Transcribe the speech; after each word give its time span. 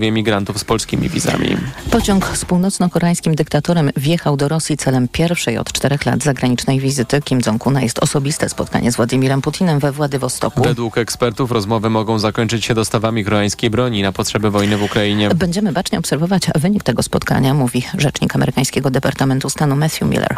migrantów 0.00 0.58
z 0.58 0.64
polskimi 0.64 1.08
wizami. 1.08 1.56
Pociąg 1.90 2.36
z 2.36 2.44
północno-koreańskim 2.44 3.34
dyktatorem 3.34 3.90
wjechał 3.96 4.36
do 4.36 4.48
Rosji 4.48 4.76
celem 4.76 5.08
pierwszej 5.08 5.58
od 5.58 5.72
czterech 5.72 6.06
lat 6.06 6.22
zagranicznej 6.22 6.80
wizyty 6.80 7.22
Kim 7.22 7.40
Jong-una. 7.46 7.82
Jest 7.82 7.98
osobiste 7.98 8.48
spotkanie 8.48 8.92
z 8.92 8.96
Władimirem 8.96 9.42
Putinem 9.42 9.78
we 9.78 9.92
Władywostoku. 9.92 10.62
Według 10.62 10.98
ekspertów 10.98 11.50
rozmowy 11.50 11.90
mogą 11.90 12.18
zakończyć 12.18 12.64
się 12.64 12.74
dostawami 12.74 13.24
koreańskiej 13.24 13.70
broni 13.70 14.02
na 14.02 14.12
potrzeby 14.12 14.50
wojny 14.50 14.76
w 14.76 14.82
Ukrainie. 14.82 15.30
Będziemy 15.34 15.72
bacznie 15.72 15.98
obserwować 15.98 16.42
wynik 16.54 16.82
tego 16.82 17.02
spotkania, 17.02 17.54
mówi 17.54 17.82
rzecznik 17.98 18.36
amerykańskiego 18.36 18.90
Departamentu 18.90 19.50
Stanu 19.50 19.76
Matthew 19.76 20.02
Miller. 20.02 20.36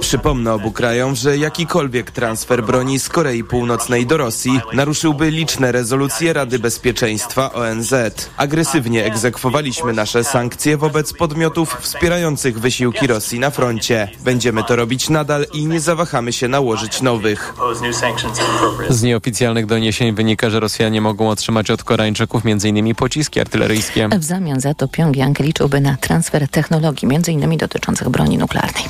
Przypomnę 0.00 0.52
obu 0.52 0.72
krajom, 0.72 1.14
że 1.14 1.36
jakikolwiek 1.36 2.10
transfer 2.10 2.64
broni 2.64 2.98
z 2.98 3.08
Korei 3.08 3.44
Północnej 3.44 4.06
do 4.06 4.16
Rosji 4.16 4.60
naruszyłby 4.72 5.30
liczne 5.30 5.72
rezolucje 5.72 6.32
Rady 6.32 6.58
Bezpieczeństwa 6.58 7.52
ONZ. 7.52 7.94
Agresywnie 8.58 9.04
egzekwowaliśmy 9.04 9.92
nasze 9.92 10.24
sankcje 10.24 10.76
wobec 10.76 11.12
podmiotów 11.12 11.76
wspierających 11.80 12.60
wysiłki 12.60 13.06
Rosji 13.06 13.38
na 13.40 13.50
froncie. 13.50 14.08
Będziemy 14.24 14.64
to 14.64 14.76
robić 14.76 15.08
nadal 15.08 15.46
i 15.52 15.66
nie 15.66 15.80
zawahamy 15.80 16.32
się 16.32 16.48
nałożyć 16.48 17.02
nowych. 17.02 17.54
Z 18.88 19.02
nieoficjalnych 19.02 19.66
doniesień 19.66 20.14
wynika, 20.14 20.50
że 20.50 20.60
Rosjanie 20.60 21.00
mogą 21.00 21.30
otrzymać 21.30 21.70
od 21.70 21.84
Koreańczyków 21.84 22.42
m.in. 22.46 22.94
pociski 22.94 23.40
artyleryjskie. 23.40 24.08
W 24.18 24.24
zamian 24.24 24.60
za 24.60 24.74
to 24.74 24.88
Pjongjang 24.88 25.38
liczyłby 25.38 25.80
na 25.80 25.96
transfer 25.96 26.48
technologii, 26.48 27.08
m.in. 27.14 27.58
dotyczących 27.58 28.08
broni 28.08 28.38
nuklearnej. 28.38 28.84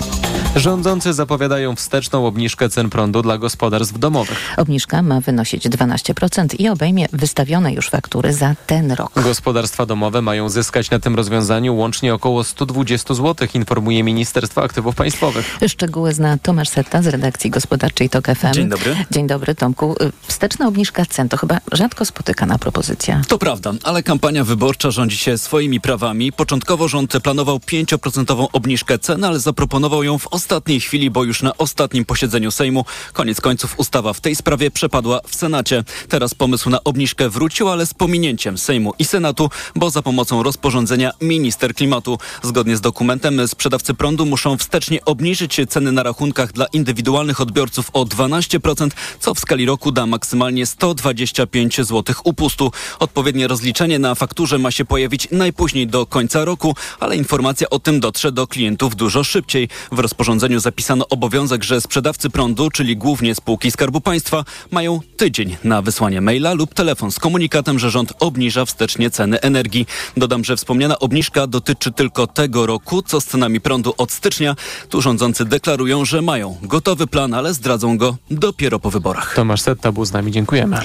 Rządzący 0.57 1.13
zapowiadają 1.13 1.77
wsteczną 1.77 2.27
obniżkę 2.27 2.69
cen 2.69 2.91
prądu 2.91 3.23
dla 3.23 3.39
gospodarstw 3.39 3.99
domowych. 3.99 4.55
Obniżka 4.57 5.03
ma 5.03 5.21
wynosić 5.21 5.69
12% 5.69 6.47
i 6.59 6.69
obejmie 6.69 7.07
wystawione 7.13 7.73
już 7.73 7.91
faktury 7.91 8.33
za 8.33 8.55
ten 8.67 8.93
rok. 8.93 9.13
Gospodarstwa 9.59 9.87
domowe 9.87 10.23
mają 10.23 10.49
zyskać 10.49 10.91
na 10.91 10.99
tym 10.99 11.15
rozwiązaniu 11.15 11.77
łącznie 11.77 12.15
około 12.15 12.45
120 12.45 13.15
zł, 13.15 13.49
informuje 13.55 14.05
Ministerstwo 14.05 14.63
Aktywów 14.63 14.95
Państwowych. 14.95 15.59
Szczegóły 15.69 16.15
zna 16.15 16.39
Tomasz 16.43 16.69
Setta 16.69 17.03
z 17.03 17.07
redakcji 17.07 17.51
gospodarczej 17.51 18.11
TOK 18.11 18.27
FM. 18.27 18.53
Dzień 18.53 18.69
dobry. 18.69 18.97
Dzień 19.11 19.27
dobry 19.27 19.55
Tomku. 19.55 19.97
Wsteczna 20.27 20.69
obniżka 20.69 21.07
cen 21.07 21.29
to 21.29 21.37
chyba 21.37 21.59
rzadko 21.73 22.05
spotykana 22.05 22.59
propozycja. 22.59 23.23
To 23.29 23.39
prawda, 23.39 23.73
ale 23.85 24.03
kampania 24.03 24.45
wyborcza 24.45 24.91
rządzi 24.91 25.17
się 25.17 25.39
swoimi 25.39 25.81
prawami. 25.81 26.33
Początkowo 26.33 26.89
rząd 26.89 27.13
planował 27.23 27.57
5% 27.57 28.49
obniżkę 28.53 28.99
cen, 28.99 29.25
ale 29.25 29.41
zaproponował 29.41 30.03
ją 30.03 30.19
w 30.19 30.27
ostatniej 30.27 30.81
chwili, 30.81 31.11
bo 31.11 31.25
już 31.25 31.43
na 31.43 31.57
ostatnim 31.57 32.05
posiedzeniu 32.05 32.51
Sejmu. 32.51 32.85
Koniec 33.13 33.41
końców 33.41 33.75
ustawa 33.79 34.13
w 34.13 34.21
tej 34.21 34.37
sprawie 34.37 34.71
przepadła 34.71 35.21
w 35.27 35.37
Senacie. 35.37 35.85
Teraz 36.09 36.35
pomysł 36.35 36.71
na 36.71 36.85
obniżkę 36.85 37.29
wrócił, 37.29 37.69
ale 37.69 37.87
z 37.87 37.95
pominięciem 37.95 38.59
Sejmu 38.59 38.93
i 38.99 39.05
Senatu, 39.05 39.38
bo 39.77 39.91
za 39.91 40.03
pomocą 40.03 40.43
rozporządzenia 40.43 41.11
minister 41.21 41.75
klimatu. 41.75 42.19
Zgodnie 42.43 42.77
z 42.77 42.81
dokumentem 42.81 43.49
sprzedawcy 43.49 43.95
prądu 43.95 44.27
muszą 44.27 44.57
wstecznie 44.57 45.05
obniżyć 45.05 45.61
ceny 45.69 45.93
na 45.93 46.03
rachunkach 46.03 46.53
dla 46.53 46.67
indywidualnych 46.67 47.41
odbiorców 47.41 47.91
o 47.93 48.05
12%, 48.05 48.91
co 49.21 49.35
w 49.35 49.39
skali 49.39 49.67
roku 49.67 49.93
da 49.93 50.07
maksymalnie 50.07 50.67
125 50.67 51.77
zł 51.77 52.15
upustu. 52.25 52.73
Odpowiednie 52.99 53.49
rozliczenie 53.49 53.99
na 53.99 54.15
fakturze 54.15 54.59
ma 54.59 54.71
się 54.71 54.85
pojawić 54.85 55.29
najpóźniej 55.31 55.87
do 55.87 56.07
końca 56.07 56.45
roku, 56.45 56.75
ale 57.01 57.17
informacja 57.17 57.71
o 57.71 57.79
tym 57.79 58.01
dotrze 58.01 58.33
do 58.33 58.47
klientów 58.47 58.97
dużo 58.97 59.25
szybciej. 59.25 59.69
W 59.93 59.99
rozporządzeniu 59.99 60.61
zapisano 60.61 61.09
obowiązek, 61.09 61.65
że 61.65 61.81
sprzedawcy 61.81 62.31
prądu, 62.31 62.71
czyli 62.71 62.97
głównie 62.97 63.35
spółki 63.35 63.71
Skarbu 63.71 64.01
Państwa, 64.01 64.45
mają 64.71 65.01
tydzień 65.17 65.57
na 65.65 65.83
wysłanie 65.83 66.21
maila 66.21 66.53
lub 66.53 66.75
telefon 66.75 67.13
z 67.13 67.19
komunikatem, 67.19 67.79
że 67.79 67.91
rząd 67.91 68.13
obniża 68.19 68.65
wstecznie 68.65 69.11
ceny 69.11 69.28
energii. 69.35 69.87
Dodam, 70.17 70.45
że 70.45 70.57
wspomniana 70.57 70.99
obniżka 70.99 71.47
dotyczy 71.47 71.93
tylko 71.93 72.27
tego 72.27 72.67
roku, 72.67 73.03
co 73.03 73.21
z 73.21 73.25
cenami 73.25 73.61
prądu 73.61 73.95
od 73.97 74.13
stycznia. 74.13 74.57
Tu 74.89 75.01
rządzący 75.01 75.45
deklarują, 75.45 76.05
że 76.05 76.23
mają 76.23 76.57
gotowy 76.63 77.07
plan, 77.07 77.35
ale 77.35 77.55
zdradzą 77.55 77.99
go 77.99 78.17
dopiero 78.31 78.79
po 78.79 78.91
wyborach. 78.91 79.35
Tomasz 79.35 79.61
Setta 79.61 79.93
był 79.93 80.05
z 80.05 80.13
nami, 80.13 80.33
dziękujemy. 80.33 80.79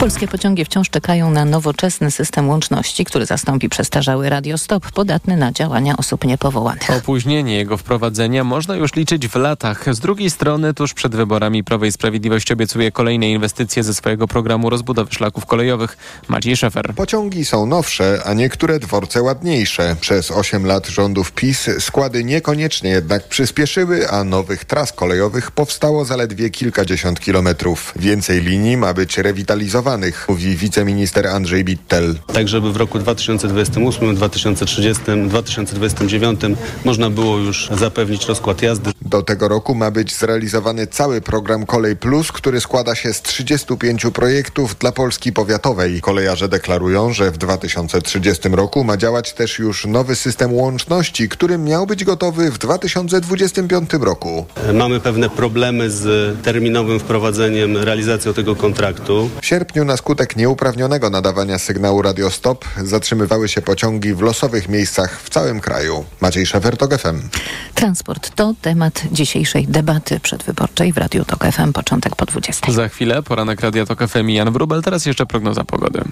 Polskie 0.00 0.28
pociągi 0.28 0.64
wciąż 0.64 0.90
czekają 0.90 1.30
na 1.30 1.44
nowoczesny 1.44 2.10
system 2.10 2.48
łączności, 2.48 3.04
który 3.04 3.26
zastąpi 3.26 3.68
przestarzały 3.68 4.28
radiostop 4.28 4.92
podatny 4.92 5.36
na 5.36 5.52
działania 5.52 5.96
osób 5.96 6.24
niepowołanych. 6.24 6.90
Opóźnienie 6.90 7.56
jego 7.56 7.76
wprowadzenia 7.76 8.44
można 8.44 8.76
już 8.76 8.94
liczyć 8.94 9.28
w 9.28 9.34
latach. 9.36 9.94
Z 9.94 10.00
drugiej 10.00 10.30
strony, 10.30 10.74
tuż 10.74 10.94
przed 10.94 11.16
wyborami 11.16 11.64
Prawo 11.64 11.84
i 11.84 11.92
Sprawiedliwość 11.92 12.52
obiecuje 12.52 12.92
kolejne 12.92 13.30
inwestycje 13.30 13.82
ze 13.82 13.94
swojego 13.94 14.28
programu 14.28 14.70
rozbudowy 14.70 15.14
szlaków 15.14 15.46
kolejowych. 15.46 15.96
Maciej 16.28 16.56
Szefer. 16.56 16.94
Pociągi 16.94 17.44
są 17.44 17.66
nowsze, 17.82 18.22
a 18.24 18.34
niektóre 18.34 18.78
dworce 18.78 19.22
ładniejsze. 19.22 19.96
Przez 20.00 20.30
8 20.30 20.66
lat 20.66 20.86
rządów 20.86 21.32
PiS 21.32 21.70
składy 21.78 22.24
niekoniecznie 22.24 22.90
jednak 22.90 23.28
przyspieszyły, 23.28 24.10
a 24.10 24.24
nowych 24.24 24.64
tras 24.64 24.92
kolejowych 24.92 25.50
powstało 25.50 26.04
zaledwie 26.04 26.50
kilkadziesiąt 26.50 27.20
kilometrów. 27.20 27.92
Więcej 27.96 28.42
linii 28.42 28.76
ma 28.76 28.94
być 28.94 29.18
rewitalizowanych, 29.18 30.26
mówi 30.28 30.56
wiceminister 30.56 31.26
Andrzej 31.26 31.64
Bittel. 31.64 32.18
Tak, 32.34 32.48
żeby 32.48 32.72
w 32.72 32.76
roku 32.76 32.98
2028, 32.98 34.14
2030, 34.14 35.02
2029 35.28 36.40
można 36.84 37.10
było 37.10 37.38
już 37.38 37.70
zapewnić 37.78 38.26
rozkład 38.26 38.62
jazdy. 38.62 38.90
Do 39.00 39.22
tego 39.22 39.48
roku 39.48 39.74
ma 39.74 39.90
być 39.90 40.16
zrealizowany 40.16 40.86
cały 40.86 41.20
program 41.20 41.66
Kolej 41.66 41.96
Plus, 41.96 42.32
który 42.32 42.60
składa 42.60 42.94
się 42.94 43.12
z 43.12 43.22
35 43.22 44.06
projektów 44.14 44.76
dla 44.78 44.92
Polski 44.92 45.32
powiatowej. 45.32 46.00
Kolejarze 46.00 46.48
deklarują, 46.48 47.12
że 47.12 47.30
w 47.30 47.38
2030 47.72 48.48
roku 48.48 48.84
ma 48.84 48.96
działać 48.96 49.32
też 49.32 49.58
już 49.58 49.86
nowy 49.86 50.16
system 50.16 50.52
łączności, 50.52 51.28
który 51.28 51.58
miał 51.58 51.86
być 51.86 52.04
gotowy 52.04 52.50
w 52.50 52.58
2025 52.58 53.90
roku. 53.92 54.46
Mamy 54.74 55.00
pewne 55.00 55.30
problemy 55.30 55.90
z 55.90 56.36
terminowym 56.42 57.00
wprowadzeniem, 57.00 57.76
realizacją 57.76 58.34
tego 58.34 58.56
kontraktu. 58.56 59.30
W 59.42 59.46
sierpniu 59.46 59.84
na 59.84 59.96
skutek 59.96 60.36
nieuprawnionego 60.36 61.10
nadawania 61.10 61.58
sygnału 61.58 62.02
radiostop 62.02 62.64
zatrzymywały 62.84 63.48
się 63.48 63.62
pociągi 63.62 64.14
w 64.14 64.20
losowych 64.20 64.68
miejscach 64.68 65.20
w 65.20 65.30
całym 65.30 65.60
kraju. 65.60 66.04
Maciej 66.20 66.46
Szefer, 66.46 66.76
TOK 66.76 66.98
FM. 66.98 67.28
Transport 67.74 68.34
to 68.34 68.54
temat 68.62 69.02
dzisiejszej 69.12 69.66
debaty 69.66 70.20
przedwyborczej 70.20 70.92
w 70.92 70.98
Radiu 70.98 71.24
TOK 71.24 71.44
FM. 71.44 71.72
Początek 71.72 72.16
po 72.16 72.26
20. 72.26 72.72
Za 72.72 72.88
chwilę 72.88 73.22
poranek 73.22 73.60
Radia 73.60 73.86
Tok 73.86 74.08
FM 74.08 74.30
i 74.30 74.34
Jan 74.34 74.52
Wrubel. 74.52 74.82
Teraz 74.82 75.06
jeszcze 75.06 75.26
prognoza 75.26 75.64
pogody. 75.64 76.02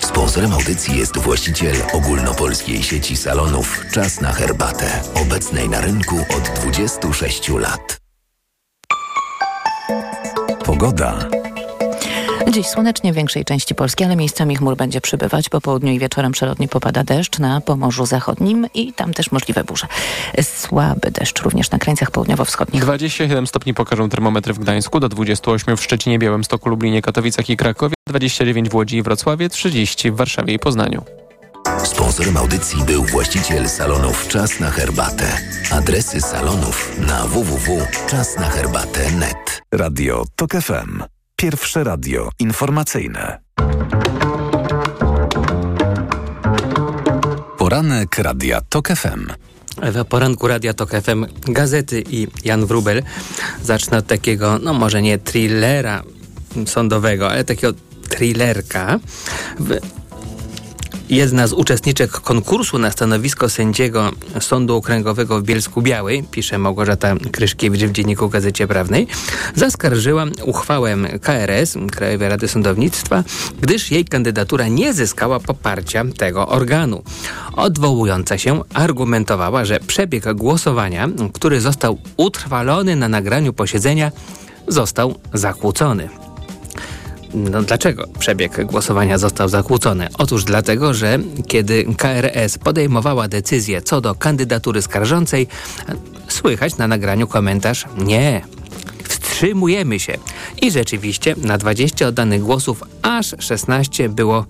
Sponsorem 0.00 0.52
audycji 0.52 0.98
jest 0.98 1.18
właściciel 1.18 1.76
ogólnopolskiej 1.92 2.82
sieci 2.82 3.16
salonów 3.16 3.86
Czas 3.92 4.20
na 4.20 4.32
herbatę, 4.32 5.00
obecnej 5.14 5.68
na 5.68 5.80
rynku 5.80 6.16
od 6.18 6.60
26 6.60 7.48
lat. 7.48 8.00
Pogoda. 10.64 11.41
Dziś 12.52 12.66
słonecznie 12.66 13.12
w 13.12 13.16
większej 13.16 13.44
części 13.44 13.74
Polski, 13.74 14.04
ale 14.04 14.16
miejscami 14.16 14.56
chmur 14.56 14.76
będzie 14.76 15.00
przybywać. 15.00 15.48
Po 15.48 15.60
południu 15.60 15.92
i 15.92 15.98
wieczorem 15.98 16.32
przelotnie 16.32 16.68
popada 16.68 17.04
deszcz 17.04 17.38
na 17.38 17.60
Pomorzu 17.60 18.06
Zachodnim 18.06 18.66
i 18.74 18.92
tam 18.92 19.14
też 19.14 19.32
możliwe 19.32 19.64
burze. 19.64 19.86
Słaby 20.42 21.10
deszcz 21.10 21.42
również 21.42 21.70
na 21.70 21.78
krańcach 21.78 22.10
południowo-wschodnich. 22.10 22.82
27 22.82 23.46
stopni 23.46 23.74
pokażą 23.74 24.08
termometry 24.08 24.52
w 24.52 24.58
Gdańsku, 24.58 25.00
do 25.00 25.08
28 25.08 25.76
w 25.76 25.82
Szczecinie, 25.82 26.18
Białymstoku, 26.18 26.68
Lublinie, 26.68 27.02
Katowicach 27.02 27.50
i 27.50 27.56
Krakowie, 27.56 27.94
29 28.08 28.68
w 28.68 28.74
Łodzi 28.74 28.96
i 28.96 29.02
Wrocławie, 29.02 29.48
30 29.48 30.10
w 30.10 30.16
Warszawie 30.16 30.54
i 30.54 30.58
Poznaniu. 30.58 31.02
Sponsorem 31.84 32.36
audycji 32.36 32.84
był 32.84 33.04
właściciel 33.04 33.68
salonów 33.68 34.28
Czas 34.28 34.60
na 34.60 34.70
herbatę. 34.70 35.38
Adresy 35.70 36.20
salonów 36.20 36.98
na 36.98 37.26
www.czasnaherbatę.net. 37.26 39.62
Radio 39.72 40.24
TOK 40.36 40.52
FM. 40.52 41.02
Pierwsze 41.42 41.84
radio 41.84 42.30
informacyjne. 42.38 43.38
Poranek 47.58 48.18
Radia 48.18 48.60
TOK 48.60 48.88
FM. 48.88 49.26
W 49.82 50.04
poranku 50.04 50.48
Radia 50.48 50.74
Tok 50.74 50.90
FM 50.90 51.26
gazety 51.40 52.04
i 52.10 52.28
Jan 52.44 52.66
Wrubel. 52.66 53.02
Zacznę 53.62 53.98
od 53.98 54.06
takiego, 54.06 54.58
no 54.58 54.72
może 54.74 55.02
nie 55.02 55.18
thrillera 55.18 56.02
sądowego, 56.66 57.30
ale 57.30 57.44
takiego 57.44 57.72
thrillerka. 58.08 58.98
W 59.60 60.01
Jedna 61.12 61.46
z 61.46 61.52
uczestniczek 61.52 62.10
konkursu 62.10 62.78
na 62.78 62.90
stanowisko 62.90 63.48
sędziego 63.48 64.10
Sądu 64.40 64.76
Okręgowego 64.76 65.40
w 65.40 65.42
Bielsku 65.42 65.82
Białej, 65.82 66.22
pisze 66.30 66.58
Małgorzata 66.58 67.14
Kryszkiewicz 67.32 67.80
w 67.80 67.92
Dzienniku 67.92 68.28
Gazecie 68.28 68.66
Prawnej, 68.66 69.06
zaskarżyła 69.54 70.24
uchwałę 70.44 70.96
KRS, 71.22 71.78
Krajowej 71.90 72.28
Rady 72.28 72.48
Sądownictwa, 72.48 73.24
gdyż 73.60 73.90
jej 73.90 74.04
kandydatura 74.04 74.68
nie 74.68 74.94
zyskała 74.94 75.40
poparcia 75.40 76.04
tego 76.18 76.48
organu. 76.48 77.02
Odwołująca 77.56 78.38
się 78.38 78.60
argumentowała, 78.74 79.64
że 79.64 79.80
przebieg 79.80 80.32
głosowania, 80.34 81.08
który 81.32 81.60
został 81.60 81.98
utrwalony 82.16 82.96
na 82.96 83.08
nagraniu 83.08 83.52
posiedzenia, 83.52 84.12
został 84.68 85.14
zakłócony. 85.34 86.08
No 87.34 87.62
dlaczego 87.62 88.06
przebieg 88.18 88.64
głosowania 88.64 89.18
został 89.18 89.48
zakłócony? 89.48 90.08
Otóż 90.18 90.44
dlatego, 90.44 90.94
że 90.94 91.18
kiedy 91.46 91.84
KRS 91.96 92.58
podejmowała 92.58 93.28
decyzję 93.28 93.82
co 93.82 94.00
do 94.00 94.14
kandydatury 94.14 94.82
skarżącej, 94.82 95.46
słychać 96.28 96.76
na 96.76 96.88
nagraniu 96.88 97.26
komentarz 97.26 97.84
nie, 97.98 98.42
wstrzymujemy 99.12 100.00
się. 100.00 100.18
I 100.62 100.70
rzeczywiście 100.70 101.34
na 101.38 101.58
20 101.58 102.06
oddanych 102.06 102.42
głosów 102.42 102.82
aż 103.02 103.34
16 103.38 104.08
było 104.08 104.46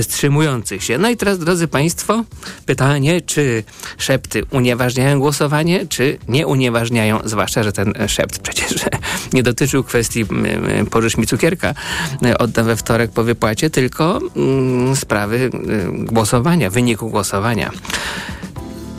wstrzymujących 0.00 0.84
się. 0.84 0.98
No 0.98 1.10
i 1.10 1.16
teraz, 1.16 1.38
drodzy 1.38 1.68
Państwo, 1.68 2.24
pytanie, 2.66 3.20
czy 3.20 3.64
szepty 3.98 4.42
unieważniają 4.50 5.20
głosowanie, 5.20 5.86
czy 5.86 6.18
nie 6.28 6.46
unieważniają, 6.46 7.20
zwłaszcza, 7.24 7.62
że 7.62 7.72
ten 7.72 7.94
szept 8.08 8.38
przecież 8.38 8.84
nie 9.34 9.42
dotyczył 9.42 9.84
kwestii 9.84 10.24
pożycz 10.90 11.16
mi 11.16 11.26
cukierka, 11.26 11.74
oddam 12.38 12.66
we 12.66 12.76
wtorek 12.76 13.10
po 13.10 13.24
wypłacie, 13.24 13.70
tylko 13.70 14.20
mm, 14.36 14.96
sprawy 14.96 15.36
y, 15.36 15.50
głosowania, 16.04 16.70
wyniku 16.70 17.10
głosowania. 17.10 17.70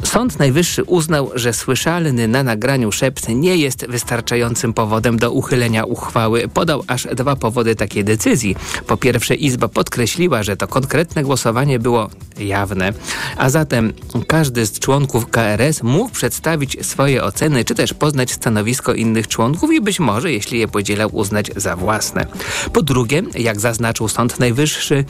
Sąd 0.07 0.39
Najwyższy 0.39 0.83
uznał, 0.83 1.31
że 1.35 1.53
słyszalny 1.53 2.27
na 2.27 2.43
nagraniu 2.43 2.91
szept 2.91 3.29
nie 3.29 3.57
jest 3.57 3.87
wystarczającym 3.87 4.73
powodem 4.73 5.17
do 5.17 5.31
uchylenia 5.31 5.83
uchwały. 5.83 6.47
Podał 6.47 6.83
aż 6.87 7.07
dwa 7.15 7.35
powody 7.35 7.75
takiej 7.75 8.03
decyzji. 8.03 8.55
Po 8.87 8.97
pierwsze, 8.97 9.35
Izba 9.35 9.67
podkreśliła, 9.67 10.43
że 10.43 10.57
to 10.57 10.67
konkretne 10.67 11.23
głosowanie 11.23 11.79
było 11.79 12.09
jawne, 12.39 12.93
a 13.37 13.49
zatem 13.49 13.93
każdy 14.27 14.65
z 14.65 14.79
członków 14.79 15.29
KRS 15.29 15.83
mógł 15.83 16.09
przedstawić 16.09 16.85
swoje 16.85 17.23
oceny, 17.23 17.65
czy 17.65 17.75
też 17.75 17.93
poznać 17.93 18.31
stanowisko 18.31 18.93
innych 18.93 19.27
członków 19.27 19.73
i 19.73 19.81
być 19.81 19.99
może, 19.99 20.31
jeśli 20.31 20.59
je 20.59 20.67
podzielał, 20.67 21.09
uznać 21.15 21.51
za 21.55 21.75
własne. 21.75 22.27
Po 22.73 22.81
drugie, 22.81 23.23
jak 23.35 23.59
zaznaczył 23.59 24.07
Sąd 24.07 24.39
Najwyższy, 24.39 25.05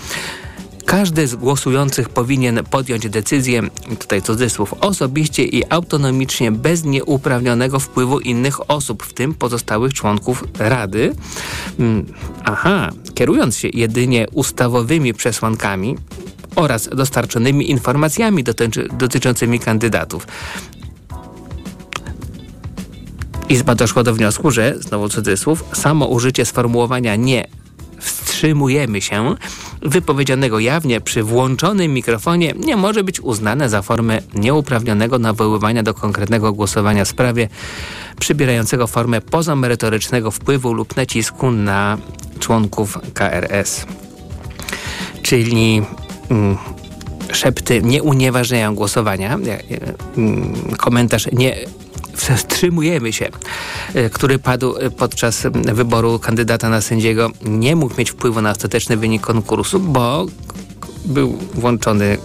każdy 0.88 1.28
z 1.28 1.36
głosujących 1.36 2.10
powinien 2.10 2.60
podjąć 2.69 3.10
decyzję, 3.10 3.62
tutaj 4.00 4.22
cudzysłów, 4.22 4.74
osobiście 4.74 5.44
i 5.44 5.63
autonomicznie, 5.69 6.51
bez 6.51 6.84
nieuprawnionego 6.84 7.80
wpływu 7.80 8.19
innych 8.19 8.72
osób, 8.72 9.04
w 9.04 9.13
tym 9.13 9.34
pozostałych 9.34 9.94
członków 9.94 10.44
Rady. 10.60 11.16
Mm, 11.80 12.06
aha, 12.44 12.89
kierując 13.13 13.57
się 13.57 13.69
jedynie 13.74 14.25
ustawowymi 14.34 15.13
przesłankami, 15.13 15.95
oraz 16.56 16.90
dostarczonymi 16.90 17.72
informacjami 17.72 18.44
dotyczy, 18.44 18.88
dotyczącymi 18.98 19.60
kandydatów. 19.60 20.28
Izba 23.50 23.75
doszła 23.75 24.04
do 24.04 24.13
wniosku, 24.13 24.51
że, 24.51 24.75
znowu 24.80 25.10
cudzysłów, 25.10 25.63
samo 25.74 26.06
użycie 26.06 26.45
sformułowania 26.45 27.16
nie 27.16 27.48
wstrzymujemy 28.38 29.01
się, 29.01 29.36
wypowiedzianego 29.81 30.60
jawnie 30.60 31.01
przy 31.01 31.24
włączonym 31.24 31.94
mikrofonie, 31.94 32.54
nie 32.66 32.75
może 32.75 33.04
być 33.04 33.19
uznane 33.22 33.69
za 33.69 33.81
formę 33.81 34.22
nieuprawnionego 34.36 35.19
nawoływania 35.19 35.84
do 35.84 35.94
konkretnego 35.94 36.54
głosowania 36.54 37.06
w 37.06 37.07
sprawie 37.07 37.50
przybierającego 38.19 38.88
formę 38.88 39.22
pozamerytorycznego 39.22 40.31
wpływu 40.31 40.74
lub 40.74 40.95
nacisku 40.95 41.51
na 41.51 41.98
członków 42.39 42.98
KRS. 43.13 43.86
Czyli 45.22 45.81
mm, 46.30 46.57
szepty 47.31 47.81
nie 47.81 48.04
unieważniają 48.04 48.75
głosowania. 48.75 49.40
Mm, 50.18 50.54
komentarz 50.78 51.28
nie 51.31 51.56
wstrzymujemy 52.22 53.14
się, 53.14 53.30
e, 53.94 54.10
który 54.10 54.40
padł 54.40 54.75
podczas 54.98 55.48
wyboru 55.74 56.19
kandydata 56.19 56.69
na 56.69 56.81
sędziego, 56.81 57.31
nie 57.46 57.75
mógł 57.75 57.96
mieć 57.98 58.12
wpływu 58.12 58.42
na 58.42 58.52
ostateczny 58.52 58.98
wynik 58.98 59.22
konkursu, 59.22 59.80
bo 59.80 60.25
był 61.06 61.38
włączony 61.54 62.18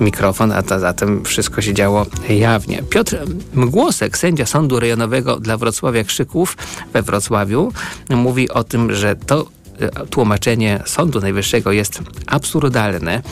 mikrofon, 0.00 0.52
a 0.52 0.78
zatem 0.78 1.24
wszystko 1.24 1.62
się 1.62 1.74
działo 1.74 2.06
jawnie. 2.28 2.82
Piotr 2.90 3.18
Mgłosek, 3.54 4.18
sędzia 4.18 4.46
Sądu 4.46 4.80
Rejonowego 4.80 5.40
dla 5.40 5.56
Wrocławia 5.56 6.04
Krzyków 6.04 6.56
we 6.92 7.02
Wrocławiu, 7.02 7.72
mówi 8.10 8.50
o 8.50 8.64
tym, 8.64 8.94
że 8.94 9.16
to 9.16 9.46
e, 9.80 10.06
tłumaczenie 10.06 10.82
Sądu 10.86 11.20
Najwyższego 11.20 11.72
jest 11.72 12.00
absurdalne. 12.26 13.22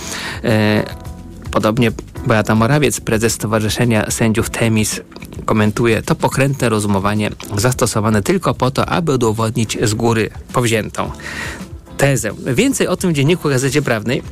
Podobnie 1.54 1.92
Beata 2.26 2.54
Morawiec, 2.54 3.00
prezes 3.00 3.32
Stowarzyszenia 3.32 4.10
Sędziów 4.10 4.50
Temis, 4.50 5.00
komentuje 5.44 6.02
to 6.02 6.14
pokrętne 6.14 6.68
rozumowanie 6.68 7.30
zastosowane 7.56 8.22
tylko 8.22 8.54
po 8.54 8.70
to, 8.70 8.86
aby 8.86 9.14
udowodnić 9.14 9.78
z 9.82 9.94
góry 9.94 10.30
powziętą 10.52 11.10
tezę. 11.96 12.30
Więcej 12.54 12.88
o 12.88 12.96
tym 12.96 13.10
w 13.10 13.12
Dzienniku 13.12 13.48
Gazecie 13.48 13.82
Prawnej 13.82 14.22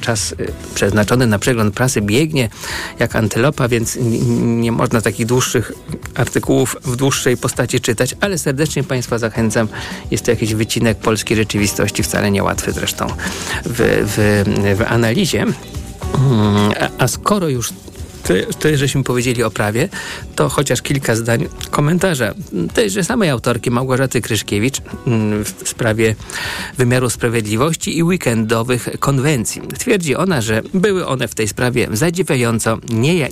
czas 0.00 0.32
y, 0.32 0.52
przeznaczony 0.74 1.26
na 1.26 1.38
przegląd 1.38 1.74
prasy 1.74 2.00
biegnie 2.00 2.48
jak 2.98 3.16
antylopa, 3.16 3.68
więc 3.68 3.98
nie 4.40 4.72
można 4.72 5.00
takich 5.00 5.26
dłuższych 5.26 5.72
artykułów 6.14 6.76
w 6.84 6.96
dłuższej 6.96 7.36
postaci 7.36 7.80
czytać, 7.80 8.14
ale 8.20 8.38
serdecznie 8.38 8.84
Państwa 8.84 9.18
zachęcam. 9.18 9.68
Jest 10.10 10.24
to 10.24 10.30
jakiś 10.30 10.54
wycinek 10.54 10.98
polskiej 10.98 11.36
rzeczywistości, 11.36 12.02
wcale 12.02 12.30
niełatwy 12.30 12.72
zresztą 12.72 13.06
w, 13.64 14.02
w, 14.06 14.78
w 14.78 14.82
analizie. 14.92 15.46
Hmm, 16.16 16.72
a, 16.80 17.04
a 17.04 17.08
skoro 17.08 17.48
już 17.48 17.72
tyle, 18.58 18.76
żeśmy 18.76 19.04
powiedzieli 19.04 19.42
o 19.42 19.50
prawie, 19.50 19.88
to 20.36 20.48
chociaż 20.48 20.82
kilka 20.82 21.16
zdań 21.16 21.48
komentarza 21.70 22.34
tejże 22.74 23.04
samej 23.04 23.30
autorki 23.30 23.70
Małgorzaty 23.70 24.20
Kryszkiewicz 24.20 24.80
mm, 25.06 25.44
w 25.44 25.68
sprawie 25.68 26.14
wymiaru 26.78 27.10
sprawiedliwości 27.10 27.98
i 27.98 28.02
weekendowych 28.02 28.88
konwencji. 29.00 29.62
Twierdzi 29.78 30.16
ona, 30.16 30.40
że 30.40 30.62
były 30.74 31.06
one 31.06 31.28
w 31.28 31.34
tej 31.34 31.48
sprawie 31.48 31.88
zadziwiająco 31.92 32.78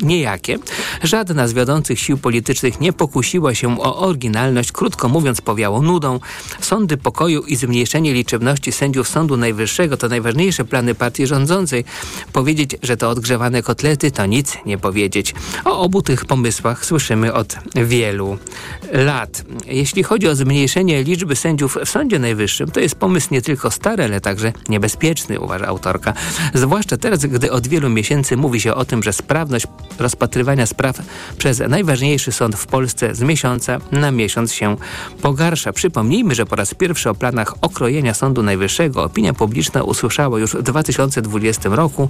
niejakie. 0.02 0.58
Żadna 1.02 1.48
z 1.48 1.52
wiodących 1.52 2.00
sił 2.00 2.18
politycznych 2.18 2.80
nie 2.80 2.92
pokusiła 2.92 3.54
się 3.54 3.80
o 3.80 3.98
oryginalność, 3.98 4.72
krótko 4.72 5.08
mówiąc 5.08 5.40
powiało 5.40 5.82
nudą. 5.82 6.20
Sądy 6.60 6.96
pokoju 6.96 7.42
i 7.42 7.56
zmniejszenie 7.56 8.12
liczebności 8.14 8.72
sędziów 8.72 9.08
Sądu 9.08 9.36
Najwyższego 9.36 9.96
to 9.96 10.08
najważniejsze 10.08 10.64
plany 10.64 10.94
partii 10.94 11.26
rządzącej. 11.26 11.84
Powiedzieć, 12.32 12.76
że 12.82 12.96
to 12.96 13.10
odgrzewane 13.10 13.62
kotlety 13.62 14.10
to 14.10 14.26
nic 14.26 14.58
nie 14.66 14.78
powiedzieć. 14.80 15.34
O 15.64 15.80
obu 15.80 16.02
tych 16.02 16.24
pomysłach 16.24 16.84
słyszymy 16.84 17.32
od 17.32 17.56
wielu 17.74 18.38
lat. 18.92 19.44
Jeśli 19.66 20.02
chodzi 20.02 20.28
o 20.28 20.34
zmniejszenie 20.34 21.02
liczby 21.02 21.36
sędziów 21.36 21.78
w 21.84 21.88
Sądzie 21.90 22.18
Najwyższym, 22.18 22.70
to 22.70 22.80
jest 22.80 22.94
pomysł 22.94 23.28
nie 23.30 23.42
tylko 23.42 23.70
stary, 23.70 24.04
ale 24.04 24.20
także 24.20 24.52
niebezpieczny, 24.68 25.40
uważa 25.40 25.66
autorka. 25.66 26.12
Zwłaszcza 26.54 26.96
teraz, 26.96 27.26
gdy 27.26 27.52
od 27.52 27.68
wielu 27.68 27.90
miesięcy 27.90 28.36
mówi 28.36 28.60
się 28.60 28.74
o 28.74 28.84
tym, 28.84 29.02
że 29.02 29.12
sprawność 29.12 29.66
rozpatrywania 29.98 30.66
spraw 30.66 30.98
przez 31.38 31.58
najważniejszy 31.68 32.32
sąd 32.32 32.56
w 32.56 32.66
Polsce 32.66 33.14
z 33.14 33.22
miesiąca 33.22 33.78
na 33.92 34.10
miesiąc 34.10 34.54
się 34.54 34.76
pogarsza. 35.22 35.72
Przypomnijmy, 35.72 36.34
że 36.34 36.46
po 36.46 36.56
raz 36.56 36.74
pierwszy 36.74 37.10
o 37.10 37.14
planach 37.14 37.54
okrojenia 37.60 38.14
Sądu 38.14 38.42
Najwyższego 38.42 39.04
opinia 39.04 39.32
publiczna 39.32 39.82
usłyszała 39.82 40.38
już 40.38 40.54
w 40.54 40.62
2020 40.62 41.68
roku. 41.68 42.08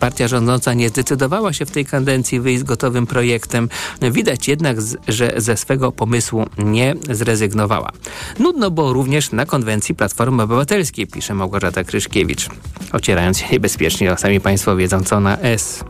Partia 0.00 0.28
rządząca 0.28 0.74
nie 0.74 0.88
zdecydowała 0.88 1.52
się 1.52 1.66
w 1.66 1.70
tej 1.70 1.84
kadencji 1.86 2.01
kadencji 2.02 2.40
wyjść 2.40 2.60
z 2.60 2.64
gotowym 2.64 3.06
projektem. 3.06 3.68
Widać 4.10 4.48
jednak, 4.48 4.76
że 5.08 5.32
ze 5.36 5.56
swego 5.56 5.92
pomysłu 5.92 6.46
nie 6.58 6.94
zrezygnowała. 7.10 7.90
Nudno 8.38 8.70
było 8.70 8.92
również 8.92 9.32
na 9.32 9.46
konwencji 9.46 9.94
Platformy 9.94 10.42
Obywatelskiej, 10.42 11.06
pisze 11.06 11.34
Małgorzata 11.34 11.84
Kryszkiewicz, 11.84 12.48
ocierając 12.92 13.38
się 13.38 13.46
niebezpiecznie, 13.52 14.16
sami 14.18 14.40
Państwo 14.40 14.76
wiedzą 14.76 15.04
co 15.04 15.20
na 15.20 15.38
S. 15.38 15.84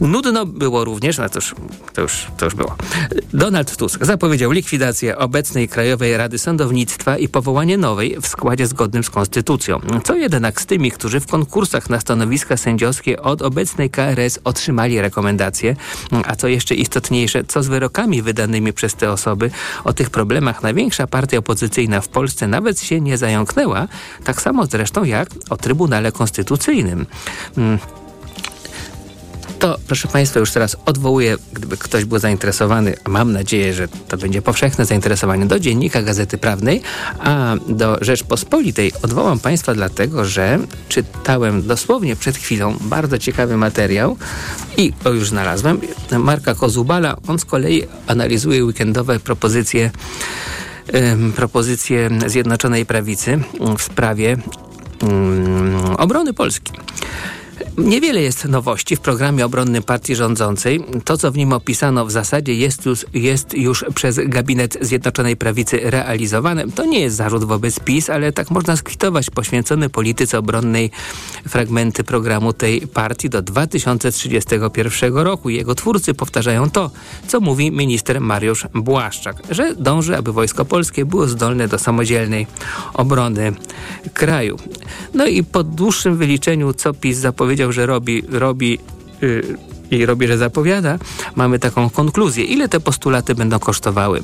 Nudno 0.00 0.46
było 0.46 0.84
również, 0.84 1.18
no 1.18 1.24
już, 1.34 1.54
to 1.94 2.00
już, 2.00 2.26
to 2.36 2.44
już 2.44 2.54
było. 2.54 2.76
Donald 3.34 3.76
Tusk 3.76 4.04
zapowiedział 4.04 4.50
likwidację 4.50 5.18
obecnej 5.18 5.68
Krajowej 5.68 6.16
Rady 6.16 6.38
Sądownictwa 6.38 7.18
i 7.18 7.28
powołanie 7.28 7.78
nowej 7.78 8.16
w 8.22 8.26
składzie 8.26 8.66
zgodnym 8.66 9.04
z 9.04 9.10
konstytucją. 9.10 9.80
Co 10.04 10.14
jednak 10.14 10.60
z 10.60 10.66
tymi, 10.66 10.90
którzy 10.90 11.20
w 11.20 11.26
konkursach 11.26 11.90
na 11.90 12.00
stanowiska 12.00 12.56
sędziowskie 12.56 13.22
od 13.22 13.42
obecnej 13.42 13.90
KRS 13.90 14.38
otrzymali 14.44 15.00
rekomendacje 15.00 15.27
rekomendacje. 15.28 15.76
A 16.26 16.36
co 16.36 16.48
jeszcze 16.48 16.74
istotniejsze, 16.74 17.44
co 17.44 17.62
z 17.62 17.68
wyrokami 17.68 18.22
wydanymi 18.22 18.72
przez 18.72 18.94
te 18.94 19.12
osoby? 19.12 19.50
O 19.84 19.92
tych 19.92 20.10
problemach 20.10 20.62
największa 20.62 21.06
partia 21.06 21.38
opozycyjna 21.38 22.00
w 22.00 22.08
Polsce 22.08 22.48
nawet 22.48 22.80
się 22.80 23.00
nie 23.00 23.18
zająknęła, 23.18 23.88
tak 24.24 24.42
samo 24.42 24.66
zresztą 24.66 25.04
jak 25.04 25.28
o 25.50 25.56
Trybunale 25.56 26.12
Konstytucyjnym. 26.12 27.06
To, 29.58 29.78
proszę 29.86 30.08
Państwa, 30.08 30.40
już 30.40 30.52
teraz 30.52 30.76
odwołuję, 30.86 31.36
gdyby 31.52 31.76
ktoś 31.76 32.04
był 32.04 32.18
zainteresowany, 32.18 32.94
a 33.04 33.08
mam 33.08 33.32
nadzieję, 33.32 33.74
że 33.74 33.88
to 34.08 34.16
będzie 34.16 34.42
powszechne 34.42 34.84
zainteresowanie, 34.84 35.46
do 35.46 35.60
Dziennika 35.60 36.02
Gazety 36.02 36.38
Prawnej, 36.38 36.82
a 37.18 37.54
do 37.68 37.98
Rzeczpospolitej 38.00 38.92
odwołam 39.02 39.38
Państwa 39.38 39.74
dlatego, 39.74 40.24
że 40.24 40.58
czytałem 40.88 41.66
dosłownie 41.66 42.16
przed 42.16 42.36
chwilą 42.36 42.76
bardzo 42.80 43.18
ciekawy 43.18 43.56
materiał 43.56 44.16
i 44.76 44.92
to 44.92 45.12
już 45.12 45.28
znalazłem, 45.28 45.80
Marka 46.18 46.54
Kozubala. 46.54 47.16
On 47.28 47.38
z 47.38 47.44
kolei 47.44 47.82
analizuje 48.06 48.64
weekendowe 48.64 49.20
propozycje 49.20 49.90
propozycje 51.36 52.10
Zjednoczonej 52.26 52.86
Prawicy 52.86 53.40
w 53.78 53.82
sprawie 53.82 54.36
obrony 55.98 56.34
Polski. 56.34 56.72
Niewiele 57.78 58.22
jest 58.22 58.44
nowości 58.44 58.96
w 58.96 59.00
programie 59.00 59.46
obronnym 59.46 59.82
partii 59.82 60.14
rządzącej. 60.14 60.84
To, 61.04 61.18
co 61.18 61.32
w 61.32 61.36
nim 61.36 61.52
opisano, 61.52 62.06
w 62.06 62.10
zasadzie 62.10 62.54
jest 62.54 62.86
już, 62.86 63.06
jest 63.14 63.54
już 63.54 63.84
przez 63.94 64.20
gabinet 64.26 64.78
Zjednoczonej 64.80 65.36
Prawicy 65.36 65.80
realizowane. 65.82 66.64
To 66.74 66.84
nie 66.84 67.00
jest 67.00 67.16
zarzut 67.16 67.44
wobec 67.44 67.80
PiS, 67.80 68.10
ale 68.10 68.32
tak 68.32 68.50
można 68.50 68.76
skwitować 68.76 69.30
poświęcone 69.30 69.90
polityce 69.90 70.38
obronnej 70.38 70.90
fragmenty 71.48 72.04
programu 72.04 72.52
tej 72.52 72.80
partii 72.80 73.30
do 73.30 73.42
2031 73.42 75.16
roku. 75.16 75.50
Jego 75.50 75.74
twórcy 75.74 76.14
powtarzają 76.14 76.70
to, 76.70 76.90
co 77.28 77.40
mówi 77.40 77.72
minister 77.72 78.20
Mariusz 78.20 78.66
Błaszczak, 78.74 79.36
że 79.50 79.74
dąży, 79.74 80.16
aby 80.16 80.32
Wojsko 80.32 80.64
Polskie 80.64 81.04
było 81.04 81.26
zdolne 81.26 81.68
do 81.68 81.78
samodzielnej 81.78 82.46
obrony 82.94 83.52
kraju. 84.14 84.56
No 85.14 85.26
i 85.26 85.44
po 85.44 85.64
dłuższym 85.64 86.16
wyliczeniu, 86.16 86.72
co 86.72 86.94
PiS 86.94 87.18
zapowiedział, 87.18 87.72
że 87.72 87.86
robi, 87.86 88.22
robi 88.28 88.78
yy, 89.22 89.58
i 89.90 90.06
robi, 90.06 90.26
że 90.26 90.38
zapowiada, 90.38 90.98
mamy 91.36 91.58
taką 91.58 91.90
konkluzję. 91.90 92.44
Ile 92.44 92.68
te 92.68 92.80
postulaty 92.80 93.34
będą 93.34 93.58
kosztowały? 93.58 94.22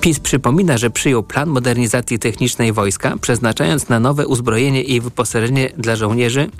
PiS 0.00 0.20
przypomina, 0.20 0.78
że 0.78 0.90
przyjął 0.90 1.22
plan 1.22 1.48
modernizacji 1.48 2.18
technicznej 2.18 2.72
wojska, 2.72 3.16
przeznaczając 3.20 3.88
na 3.88 4.00
nowe 4.00 4.26
uzbrojenie 4.26 4.82
i 4.82 5.00
wyposażenie 5.00 5.70
dla 5.76 5.96
żołnierzy 5.96 6.50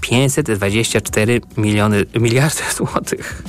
524 0.00 1.40
miliony, 1.56 2.04
miliardy 2.20 2.62
złotych. 2.76 3.42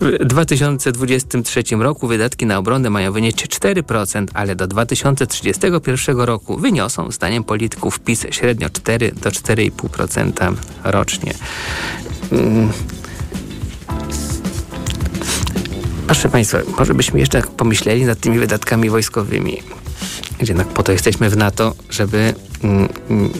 W 0.00 0.24
2023 0.24 1.62
roku 1.78 2.06
wydatki 2.06 2.46
na 2.46 2.58
obronę 2.58 2.90
mają 2.90 3.12
wynieść 3.12 3.36
4%, 3.36 4.26
ale 4.34 4.56
do 4.56 4.66
2031 4.66 6.20
roku 6.20 6.56
wyniosą, 6.56 7.10
zdaniem 7.10 7.44
polityków 7.44 8.00
PiS, 8.00 8.26
średnio 8.30 8.70
4 8.70 9.12
do 9.12 9.30
4,5% 9.30 10.54
rocznie. 10.84 11.34
Mm. 12.32 12.72
Proszę 16.06 16.28
Państwa, 16.28 16.58
może 16.78 16.94
byśmy 16.94 17.20
jeszcze 17.20 17.42
pomyśleli 17.42 18.04
nad 18.04 18.20
tymi 18.20 18.38
wydatkami 18.38 18.90
wojskowymi. 18.90 19.62
Jednak 20.48 20.68
po 20.68 20.82
to 20.82 20.92
jesteśmy 20.92 21.30
w 21.30 21.36
NATO, 21.36 21.74
żeby 21.90 22.34
mm, 22.62 22.88
mm, 23.10 23.30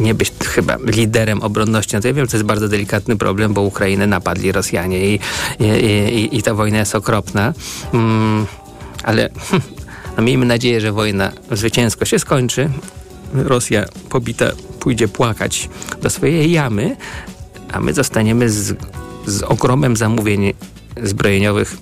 nie 0.00 0.14
być 0.14 0.32
chyba 0.44 0.76
liderem 0.84 1.42
obronności. 1.42 1.96
No 1.96 2.02
to 2.02 2.08
ja 2.08 2.14
wiem, 2.14 2.26
to 2.26 2.36
jest 2.36 2.46
bardzo 2.46 2.68
delikatny 2.68 3.16
problem, 3.16 3.54
bo 3.54 3.62
Ukrainę 3.62 4.06
napadli 4.06 4.52
Rosjanie 4.52 5.14
i, 5.14 5.20
i, 5.60 5.64
i, 5.64 6.38
i 6.38 6.42
ta 6.42 6.54
wojna 6.54 6.78
jest 6.78 6.94
okropna. 6.94 7.54
Mm, 7.94 8.46
ale 9.02 9.28
no 10.16 10.22
miejmy 10.22 10.46
nadzieję, 10.46 10.80
że 10.80 10.92
wojna 10.92 11.32
zwycięsko 11.50 12.04
się 12.04 12.18
skończy. 12.18 12.70
Rosja 13.34 13.84
pobita 14.08 14.46
pójdzie 14.80 15.08
płakać 15.08 15.68
do 16.02 16.10
swojej 16.10 16.52
jamy, 16.52 16.96
a 17.72 17.80
my 17.80 17.94
zostaniemy 17.94 18.50
z, 18.50 18.76
z 19.26 19.42
ogromem 19.42 19.96
zamówień 19.96 20.54
zbrojeniowych 21.02 21.76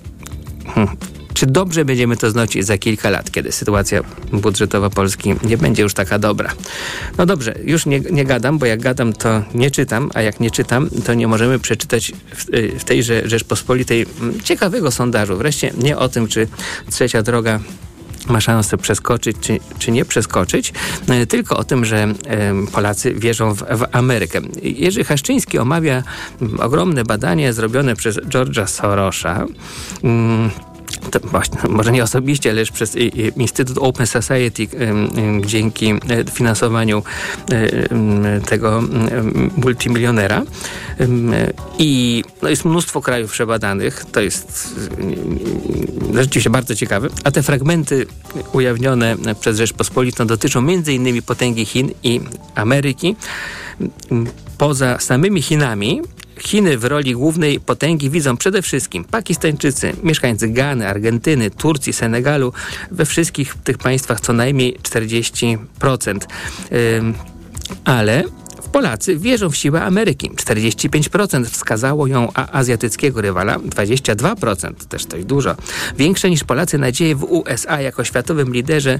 hmm, 0.65 0.97
czy 1.33 1.45
dobrze 1.45 1.85
będziemy 1.85 2.17
to 2.17 2.29
znosić 2.31 2.65
za 2.65 2.77
kilka 2.77 3.09
lat, 3.09 3.31
kiedy 3.31 3.51
sytuacja 3.51 4.01
budżetowa 4.31 4.89
Polski 4.89 5.35
nie 5.43 5.57
będzie 5.57 5.83
już 5.83 5.93
taka 5.93 6.19
dobra? 6.19 6.51
No 7.17 7.25
dobrze, 7.25 7.55
już 7.63 7.85
nie, 7.85 7.99
nie 7.99 8.25
gadam, 8.25 8.57
bo 8.57 8.65
jak 8.65 8.81
gadam, 8.81 9.13
to 9.13 9.43
nie 9.53 9.71
czytam, 9.71 10.11
a 10.13 10.21
jak 10.21 10.39
nie 10.39 10.51
czytam, 10.51 10.89
to 11.05 11.13
nie 11.13 11.27
możemy 11.27 11.59
przeczytać 11.59 12.11
w, 12.35 12.49
y, 12.53 12.79
w 12.79 12.83
tejże 12.83 13.29
Rzeczpospolitej 13.29 14.05
mm, 14.21 14.41
ciekawego 14.41 14.91
sondażu. 14.91 15.37
Wreszcie 15.37 15.73
nie 15.77 15.97
o 15.97 16.09
tym, 16.09 16.27
czy 16.27 16.47
trzecia 16.89 17.23
droga 17.23 17.59
ma 18.27 18.41
szansę 18.41 18.77
przeskoczyć 18.77 19.37
czy, 19.41 19.59
czy 19.79 19.91
nie 19.91 20.05
przeskoczyć, 20.05 20.73
y, 21.23 21.27
tylko 21.27 21.57
o 21.57 21.63
tym, 21.63 21.85
że 21.85 22.13
Polacy 22.71 23.13
wierzą 23.13 23.53
w, 23.53 23.57
w 23.57 23.85
Amerykę. 23.91 24.41
Jerzy 24.61 25.03
Haszczyński 25.03 25.57
omawia 25.57 26.03
mm, 26.41 26.59
ogromne 26.59 27.03
badanie 27.03 27.53
zrobione 27.53 27.95
przez 27.95 28.15
George'a 28.15 28.67
Sorosza. 28.67 29.45
Właśnie, 31.23 31.57
może 31.69 31.91
nie 31.91 32.03
osobiście, 32.03 32.53
lecz 32.53 32.71
przez 32.71 32.95
Instytut 33.37 33.77
Open 33.77 34.07
Society 34.07 34.67
dzięki 35.45 35.91
e, 35.91 35.97
finansowaniu 36.31 37.03
e, 37.51 38.41
tego 38.41 38.83
multimilionera. 39.57 40.43
I 41.77 42.23
no 42.41 42.49
jest 42.49 42.65
mnóstwo 42.65 43.01
krajów 43.01 43.31
przebadanych, 43.31 44.05
to 44.11 44.21
jest 44.21 44.75
rzeczywiście 46.13 46.49
bardzo 46.49 46.75
ciekawe, 46.75 47.07
a 47.23 47.31
te 47.31 47.43
fragmenty 47.43 48.05
ujawnione 48.53 49.15
przez 49.39 49.57
Rzeczpospolitą 49.57 50.27
dotyczą 50.27 50.59
m.in. 50.59 51.21
potęgi 51.21 51.65
Chin 51.65 51.91
i 52.03 52.21
Ameryki. 52.55 53.15
Poza 54.57 54.99
samymi 54.99 55.41
Chinami 55.41 56.01
Chiny 56.43 56.77
w 56.77 56.85
roli 56.85 57.13
głównej 57.13 57.59
potęgi 57.59 58.09
widzą 58.09 58.37
przede 58.37 58.61
wszystkim 58.61 59.03
Pakistańczycy, 59.03 59.93
mieszkańcy 60.03 60.47
Gany, 60.47 60.87
Argentyny, 60.87 61.51
Turcji, 61.51 61.93
Senegalu, 61.93 62.53
we 62.91 63.05
wszystkich 63.05 63.55
tych 63.63 63.77
państwach 63.77 64.21
co 64.21 64.33
najmniej 64.33 64.77
40%. 64.83 65.57
Ale 67.85 68.23
Polacy 68.71 69.17
wierzą 69.17 69.49
w 69.49 69.57
siłę 69.57 69.81
Ameryki. 69.81 70.31
45% 70.31 71.45
wskazało 71.45 72.07
ją, 72.07 72.29
a 72.33 72.51
azjatyckiego 72.51 73.21
rywala 73.21 73.57
22%, 73.57 74.73
też 74.89 75.05
dość 75.05 75.25
dużo. 75.25 75.55
Większe 75.97 76.29
niż 76.29 76.43
Polacy 76.43 76.77
nadzieje 76.77 77.15
w 77.15 77.23
USA 77.23 77.81
jako 77.81 78.03
światowym 78.03 78.53
liderze 78.53 78.99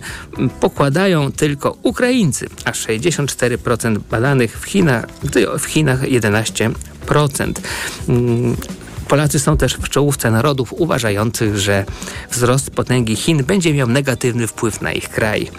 pokładają 0.60 1.32
tylko 1.32 1.78
Ukraińcy, 1.84 2.48
a 2.66 2.72
64% 2.72 3.98
badanych 3.98 4.60
w 4.60 4.66
Chinach, 4.66 5.06
w 5.60 5.66
Chinach 5.66 6.02
11%. 6.02 6.74
Mm, 8.10 8.56
Polacy 9.08 9.40
są 9.40 9.58
też 9.58 9.74
w 9.74 9.90
czołówce 9.90 10.32
narodów 10.32 10.74
uważających, 10.74 11.58
że 11.58 11.86
wzrost 12.32 12.72
potęgi 12.72 13.16
Chin 13.16 13.44
będzie 13.44 13.74
miał 13.74 13.88
negatywny 13.88 14.48
wpływ 14.48 14.82
na 14.82 14.92
ich 14.92 15.10
kraj. 15.10 15.52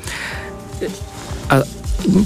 A 1.48 1.62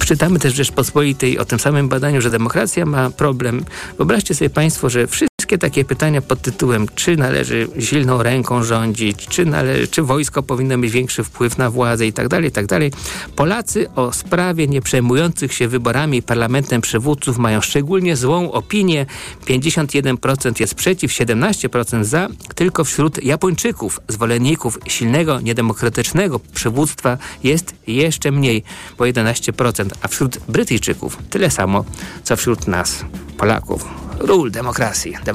Czytamy 0.06 0.38
też 0.38 0.52
w 0.52 0.56
Rzeczpospolitej 0.56 1.38
o 1.38 1.45
tym 1.45 1.59
samym 1.59 1.88
badaniu, 1.88 2.21
że 2.21 2.30
demokracja 2.30 2.87
ma 2.87 3.11
problem. 3.11 3.64
Wyobraźcie 3.97 4.35
sobie 4.35 4.50
Państwo, 4.50 4.90
że 4.90 5.06
wszyscy 5.06 5.35
wszystkie 5.46 5.58
takie 5.58 5.84
pytania 5.84 6.22
pod 6.22 6.42
tytułem, 6.42 6.86
czy 6.94 7.16
należy 7.16 7.68
silną 7.78 8.22
ręką 8.22 8.64
rządzić, 8.64 9.26
czy, 9.26 9.44
należy, 9.44 9.88
czy 9.88 10.02
wojsko 10.02 10.42
powinno 10.42 10.76
mieć 10.76 10.92
większy 10.92 11.24
wpływ 11.24 11.58
na 11.58 11.70
władzę 11.70 12.06
i 12.06 12.12
tak 12.12 12.28
dalej, 12.28 12.48
i 12.48 12.52
tak 12.52 12.66
dalej. 12.66 12.92
Polacy 13.36 13.90
o 13.94 14.12
sprawie 14.12 14.66
nieprzejmujących 14.66 15.52
się 15.52 15.68
wyborami 15.68 16.22
parlamentem 16.22 16.80
przywódców 16.80 17.38
mają 17.38 17.60
szczególnie 17.60 18.16
złą 18.16 18.52
opinię. 18.52 19.06
51% 19.46 20.60
jest 20.60 20.74
przeciw, 20.74 21.10
17% 21.10 22.04
za. 22.04 22.28
Tylko 22.54 22.84
wśród 22.84 23.24
Japończyków, 23.24 24.00
zwolenników 24.08 24.78
silnego, 24.88 25.40
niedemokratycznego 25.40 26.40
przywództwa 26.54 27.18
jest 27.42 27.74
jeszcze 27.86 28.30
mniej, 28.30 28.62
bo 28.98 29.04
11%, 29.04 29.88
a 30.02 30.08
wśród 30.08 30.38
Brytyjczyków 30.48 31.18
tyle 31.30 31.50
samo, 31.50 31.84
co 32.24 32.36
wśród 32.36 32.68
nas, 32.68 33.04
Polaków. 33.38 34.06
Rule 34.20 34.50
democracy. 34.50 35.12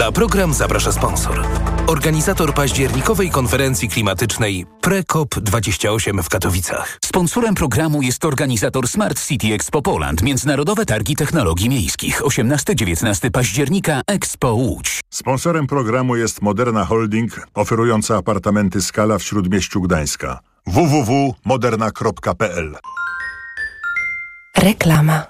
Na 0.00 0.12
program 0.12 0.54
zaprasza 0.54 0.92
sponsor. 0.92 1.46
Organizator 1.86 2.54
październikowej 2.54 3.30
konferencji 3.30 3.88
klimatycznej 3.88 4.66
PreCOP28 4.82 6.22
w 6.22 6.28
Katowicach. 6.28 6.98
Sponsorem 7.04 7.54
programu 7.54 8.02
jest 8.02 8.24
organizator 8.24 8.88
Smart 8.88 9.26
City 9.26 9.54
Expo 9.54 9.82
Poland, 9.82 10.22
Międzynarodowe 10.22 10.86
Targi 10.86 11.16
Technologii 11.16 11.68
Miejskich. 11.68 12.22
18-19 12.22 13.30
października 13.30 14.00
Expo 14.06 14.52
Łódź. 14.52 15.00
Sponsorem 15.10 15.66
programu 15.66 16.16
jest 16.16 16.42
Moderna 16.42 16.84
Holding, 16.84 17.46
oferująca 17.54 18.16
apartamenty 18.16 18.82
Skala 18.82 19.18
w 19.18 19.22
Śródmieściu 19.22 19.82
www.moderna.pl 20.66 22.76
Reklama. 24.56 25.29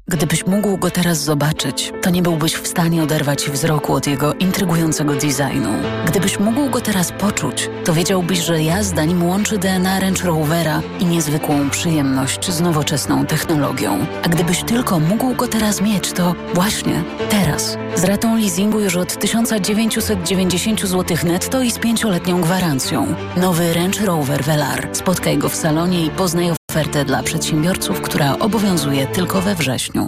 Gdybyś 0.07 0.47
mógł 0.47 0.77
go 0.77 0.91
teraz 0.91 1.23
zobaczyć, 1.23 1.93
to 2.01 2.09
nie 2.09 2.21
byłbyś 2.21 2.53
w 2.53 2.67
stanie 2.67 3.03
oderwać 3.03 3.49
wzroku 3.49 3.93
od 3.93 4.07
jego 4.07 4.33
intrygującego 4.33 5.13
designu. 5.13 5.69
Gdybyś 6.05 6.39
mógł 6.39 6.69
go 6.69 6.81
teraz 6.81 7.11
poczuć, 7.11 7.69
to 7.85 7.93
wiedziałbyś, 7.93 8.39
że 8.39 8.63
jazda 8.63 9.05
nim 9.05 9.23
łączy 9.23 9.57
DNA 9.57 9.99
Range 9.99 10.23
Rovera 10.23 10.81
i 10.99 11.05
niezwykłą 11.05 11.69
przyjemność 11.69 12.51
z 12.51 12.61
nowoczesną 12.61 13.25
technologią. 13.25 14.05
A 14.23 14.29
gdybyś 14.29 14.63
tylko 14.63 14.99
mógł 14.99 15.35
go 15.35 15.47
teraz 15.47 15.81
mieć, 15.81 16.11
to 16.11 16.35
właśnie 16.53 17.03
teraz. 17.29 17.77
Z 17.95 18.03
ratą 18.03 18.37
leasingu 18.37 18.79
już 18.79 18.95
od 18.95 19.19
1990 19.19 20.81
zł 20.81 21.17
netto 21.23 21.61
i 21.61 21.71
z 21.71 21.79
pięcioletnią 21.79 22.41
gwarancją. 22.41 23.15
Nowy 23.37 23.73
Range 23.73 24.05
Rover 24.05 24.43
Velar. 24.43 24.89
Spotkaj 24.91 25.37
go 25.37 25.49
w 25.49 25.55
salonie 25.55 26.05
i 26.05 26.09
poznaj 26.09 26.60
ofertę 26.71 27.05
dla 27.05 27.23
przedsiębiorców, 27.23 28.01
która 28.01 28.39
obowiązuje 28.39 29.07
tylko 29.07 29.41
we 29.41 29.55
wrześniu. 29.55 30.07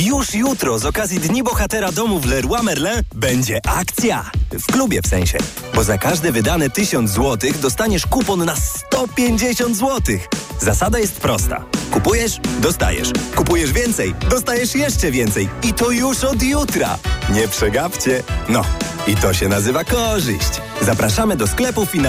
Już 0.05 0.33
jutro 0.33 0.79
z 0.79 0.85
okazji 0.85 1.19
Dni 1.19 1.43
Bohatera 1.43 1.91
Domu 1.91 2.19
w 2.19 2.25
Leroy 2.25 2.63
Merlin 2.63 3.03
będzie 3.15 3.61
akcja. 3.67 4.31
W 4.51 4.71
klubie 4.71 5.01
w 5.01 5.07
sensie. 5.07 5.37
Bo 5.75 5.83
za 5.83 5.97
każde 5.97 6.31
wydane 6.31 6.69
1000 6.69 7.11
zł 7.11 7.51
dostaniesz 7.61 8.05
kupon 8.05 8.45
na 8.45 8.55
150 8.55 9.77
zł. 9.77 10.17
Zasada 10.59 10.99
jest 10.99 11.13
prosta. 11.13 11.65
Kupujesz, 11.91 12.39
dostajesz. 12.59 13.09
Kupujesz 13.35 13.71
więcej, 13.73 14.15
dostajesz 14.29 14.75
jeszcze 14.75 15.11
więcej. 15.11 15.49
I 15.63 15.73
to 15.73 15.91
już 15.91 16.23
od 16.23 16.43
jutra. 16.43 16.97
Nie 17.33 17.47
przegapcie. 17.47 18.23
No, 18.49 18.61
i 19.07 19.15
to 19.15 19.33
się 19.33 19.49
nazywa 19.49 19.83
korzyść. 19.83 20.61
Zapraszamy 20.81 21.35
do 21.35 21.47
sklepów 21.47 21.95
i. 21.95 22.01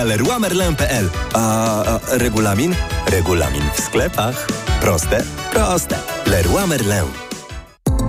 A, 1.32 1.84
a 1.84 2.00
regulamin? 2.10 2.74
Regulamin 3.06 3.62
w 3.74 3.80
sklepach. 3.80 4.46
Proste? 4.80 5.24
Proste. 5.52 5.98
Leroy 6.26 6.66
Merlin. 6.66 7.31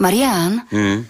Marian, 0.00 0.60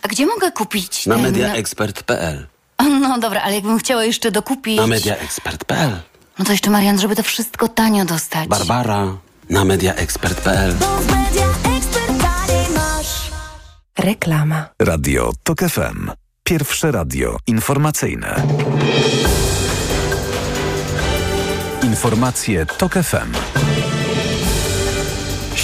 a 0.03 0.09
gdzie 0.09 0.26
mogę 0.26 0.53
kupić 0.53 1.07
Na 1.07 1.14
ten- 1.14 1.22
mediaexpert.pl 1.24 2.46
No 3.00 3.18
dobra, 3.18 3.40
ale 3.42 3.55
jakbym 3.55 3.79
chciała 3.79 4.05
jeszcze 4.05 4.31
dokupić... 4.31 4.76
Na 4.76 4.87
mediaexpert.pl 4.87 5.90
No 6.38 6.44
to 6.44 6.53
jeszcze 6.53 6.70
Marian, 6.70 7.00
żeby 7.00 7.16
to 7.16 7.22
wszystko 7.22 7.68
tanio 7.68 8.05
dostać. 8.05 8.48
Barbara 8.48 9.16
na 9.50 9.64
mediaexpert.pl 9.64 10.74
Reklama. 13.98 14.68
Radio 14.79 15.33
TOK 15.42 15.59
FM. 15.61 16.11
Pierwsze 16.44 16.92
radio 16.92 17.37
informacyjne. 17.46 18.42
Informacje 21.83 22.66
TOK 22.66 22.92
FM. 22.94 23.33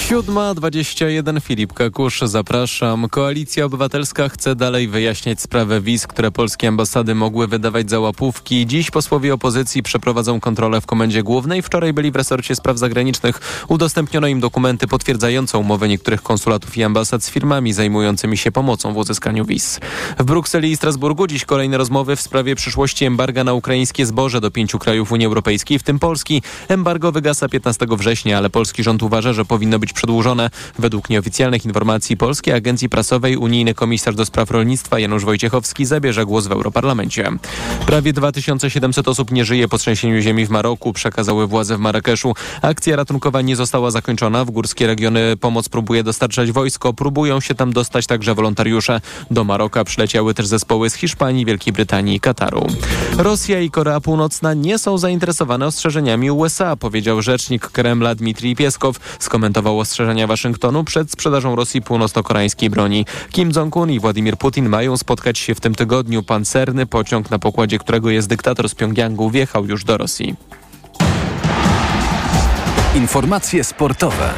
7.21 0.06 1.40
Filip 1.40 1.72
Kakusz, 1.72 2.20
zapraszam. 2.20 3.08
Koalicja 3.08 3.64
Obywatelska 3.64 4.28
chce 4.28 4.56
dalej 4.56 4.88
wyjaśniać 4.88 5.40
sprawę 5.40 5.80
wiz, 5.80 6.06
które 6.06 6.30
polskie 6.30 6.68
ambasady 6.68 7.14
mogły 7.14 7.46
wydawać 7.46 7.90
za 7.90 8.00
łapówki. 8.00 8.66
Dziś 8.66 8.90
posłowie 8.90 9.34
opozycji 9.34 9.82
przeprowadzą 9.82 10.40
kontrolę 10.40 10.80
w 10.80 10.86
Komendzie 10.86 11.22
Głównej. 11.22 11.62
Wczoraj 11.62 11.92
byli 11.92 12.10
w 12.10 12.16
resorcie 12.16 12.56
spraw 12.56 12.78
zagranicznych. 12.78 13.64
Udostępniono 13.68 14.26
im 14.26 14.40
dokumenty 14.40 14.86
potwierdzające 14.86 15.58
umowę 15.58 15.88
niektórych 15.88 16.22
konsulatów 16.22 16.76
i 16.76 16.82
ambasad 16.82 17.24
z 17.24 17.30
firmami 17.30 17.72
zajmującymi 17.72 18.36
się 18.36 18.52
pomocą 18.52 18.92
w 18.92 18.96
uzyskaniu 18.96 19.44
wiz. 19.44 19.80
W 20.18 20.24
Brukseli 20.24 20.70
i 20.70 20.76
Strasburgu 20.76 21.26
dziś 21.26 21.44
kolejne 21.44 21.78
rozmowy 21.78 22.16
w 22.16 22.20
sprawie 22.20 22.54
przyszłości 22.54 23.04
embarga 23.04 23.44
na 23.44 23.52
ukraińskie 23.52 24.06
zboże 24.06 24.40
do 24.40 24.50
pięciu 24.50 24.78
krajów 24.78 25.12
Unii 25.12 25.26
Europejskiej, 25.26 25.78
w 25.78 25.82
tym 25.82 25.98
Polski. 25.98 26.42
Embargo 26.68 27.12
wygasa 27.12 27.48
15 27.48 27.86
września, 27.90 28.38
ale 28.38 28.50
polski 28.50 28.82
rząd 28.82 29.02
uważa, 29.02 29.32
że 29.32 29.44
powinno 29.44 29.78
być 29.78 29.95
przedłużone. 29.96 30.50
Według 30.78 31.10
nieoficjalnych 31.10 31.64
informacji 31.64 32.16
Polskiej 32.16 32.54
Agencji 32.54 32.88
Prasowej 32.88 33.36
unijny 33.36 33.74
komisarz 33.74 34.14
do 34.14 34.24
spraw 34.24 34.50
rolnictwa 34.50 34.98
Janusz 34.98 35.24
Wojciechowski 35.24 35.86
zabierze 35.86 36.26
głos 36.26 36.46
w 36.46 36.52
Europarlamencie. 36.52 37.30
Prawie 37.86 38.12
2700 38.12 39.08
osób 39.08 39.30
nie 39.30 39.44
żyje 39.44 39.68
po 39.68 39.78
trzęsieniu 39.78 40.20
ziemi 40.20 40.46
w 40.46 40.50
Maroku, 40.50 40.92
przekazały 40.92 41.46
władze 41.46 41.76
w 41.76 41.80
Marrakeszu. 41.80 42.34
Akcja 42.62 42.96
ratunkowa 42.96 43.42
nie 43.42 43.56
została 43.56 43.90
zakończona. 43.90 44.44
W 44.44 44.50
górskie 44.50 44.86
regiony 44.86 45.36
pomoc 45.40 45.68
próbuje 45.68 46.02
dostarczać 46.02 46.52
wojsko. 46.52 46.92
Próbują 46.92 47.40
się 47.40 47.54
tam 47.54 47.72
dostać 47.72 48.06
także 48.06 48.34
wolontariusze. 48.34 49.00
Do 49.30 49.44
Maroka 49.44 49.84
przyleciały 49.84 50.34
też 50.34 50.46
zespoły 50.46 50.90
z 50.90 50.94
Hiszpanii, 50.94 51.44
Wielkiej 51.44 51.72
Brytanii 51.72 52.16
i 52.16 52.20
Kataru. 52.20 52.66
Rosja 53.18 53.60
i 53.60 53.70
Korea 53.70 54.00
Północna 54.00 54.54
nie 54.54 54.78
są 54.78 54.98
zainteresowane 54.98 55.66
ostrzeżeniami 55.66 56.30
USA, 56.30 56.76
powiedział 56.76 57.22
rzecznik 57.22 57.66
Kremla 57.66 58.14
Dmitrij 58.14 58.56
Pieskow. 58.56 58.96
Skomentował 59.18 59.78
ostrzeżenia 59.86 60.26
Waszyngtonu 60.26 60.84
przed 60.84 61.10
sprzedażą 61.10 61.56
Rosji 61.56 61.82
północno-koreańskiej 61.82 62.70
broni. 62.70 63.06
Kim 63.30 63.50
Jong-un 63.56 63.90
i 63.90 64.00
Władimir 64.00 64.36
Putin 64.36 64.68
mają 64.68 64.96
spotkać 64.96 65.38
się 65.38 65.54
w 65.54 65.60
tym 65.60 65.74
tygodniu. 65.74 66.22
Pancerny 66.22 66.86
pociąg, 66.86 67.30
na 67.30 67.38
pokładzie 67.38 67.78
którego 67.78 68.10
jest 68.10 68.28
dyktator 68.28 68.68
z 68.68 68.74
Pjongjangu, 68.74 69.30
wjechał 69.30 69.66
już 69.66 69.84
do 69.84 69.96
Rosji. 69.96 70.34
Informacje 72.94 73.64
sportowe. 73.64 74.34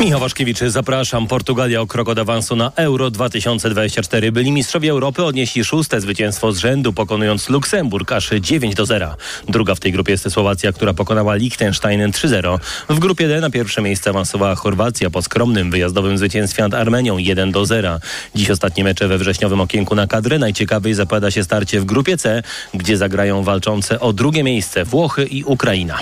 Michał 0.00 0.20
Waszkiewicz, 0.20 0.58
zapraszam. 0.58 1.26
Portugalia 1.26 1.80
o 1.80 1.86
krok 1.86 2.08
od 2.08 2.18
awansu 2.18 2.56
na 2.56 2.72
Euro 2.76 3.10
2024. 3.10 4.32
Byli 4.32 4.52
mistrzowie 4.52 4.90
Europy 4.90 5.24
odnieśli 5.24 5.64
szóste 5.64 6.00
zwycięstwo 6.00 6.52
z 6.52 6.58
rzędu, 6.58 6.92
pokonując 6.92 7.48
Luksemburg 7.48 8.12
aż 8.12 8.30
9 8.40 8.74
do 8.74 8.86
0. 8.86 9.14
Druga 9.48 9.74
w 9.74 9.80
tej 9.80 9.92
grupie 9.92 10.12
jest 10.12 10.30
Słowacja, 10.30 10.72
która 10.72 10.94
pokonała 10.94 11.34
Liechtenstein 11.34 12.10
3-0. 12.10 12.58
W 12.88 12.98
grupie 12.98 13.28
D 13.28 13.40
na 13.40 13.50
pierwsze 13.50 13.82
miejsce 13.82 14.10
awansowała 14.10 14.54
Chorwacja 14.54 15.10
po 15.10 15.22
skromnym 15.22 15.70
wyjazdowym 15.70 16.18
zwycięstwie 16.18 16.62
nad 16.62 16.74
Armenią 16.74 17.18
1 17.18 17.52
do 17.52 17.66
0. 17.66 17.98
Dziś 18.34 18.50
ostatnie 18.50 18.84
mecze 18.84 19.08
we 19.08 19.18
wrześniowym 19.18 19.60
okienku 19.60 19.94
na 19.94 20.06
kadrę. 20.06 20.38
Najciekawiej 20.38 20.94
zapada 20.94 21.30
się 21.30 21.44
starcie 21.44 21.80
w 21.80 21.84
grupie 21.84 22.16
C, 22.16 22.42
gdzie 22.74 22.96
zagrają 22.96 23.42
walczące 23.42 24.00
o 24.00 24.12
drugie 24.12 24.42
miejsce 24.42 24.84
Włochy 24.84 25.24
i 25.24 25.44
Ukraina. 25.44 25.98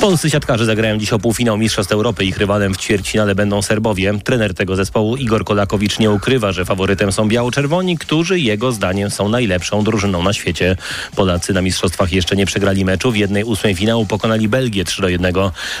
Polscy 0.00 0.30
siatkarze 0.30 0.64
zagrają 0.64 0.98
dziś 0.98 1.12
o 1.12 1.18
półfinał 1.18 1.58
Mistrzostw 1.58 1.92
Europy. 1.92 2.24
Ich 2.24 2.38
rywalem 2.38 2.74
w 2.74 2.76
ćwierćfinale 2.76 3.34
będą 3.34 3.62
Serbowie. 3.62 4.12
Trener 4.24 4.54
tego 4.54 4.76
zespołu 4.76 5.16
Igor 5.16 5.44
Kolakowicz 5.44 5.98
nie 5.98 6.10
ukrywa, 6.10 6.52
że 6.52 6.64
faworytem 6.64 7.12
są 7.12 7.28
biało-czerwoni, 7.28 7.98
którzy 7.98 8.40
jego 8.40 8.72
zdaniem 8.72 9.10
są 9.10 9.28
najlepszą 9.28 9.84
drużyną 9.84 10.22
na 10.22 10.32
świecie. 10.32 10.76
Polacy 11.16 11.52
na 11.52 11.62
Mistrzostwach 11.62 12.12
jeszcze 12.12 12.36
nie 12.36 12.46
przegrali 12.46 12.84
meczu. 12.84 13.12
W 13.12 13.16
jednej 13.16 13.44
ósmej 13.44 13.74
finału 13.74 14.06
pokonali 14.06 14.48
Belgię 14.48 14.84
3 14.84 15.02
do 15.02 15.08
1, 15.08 15.34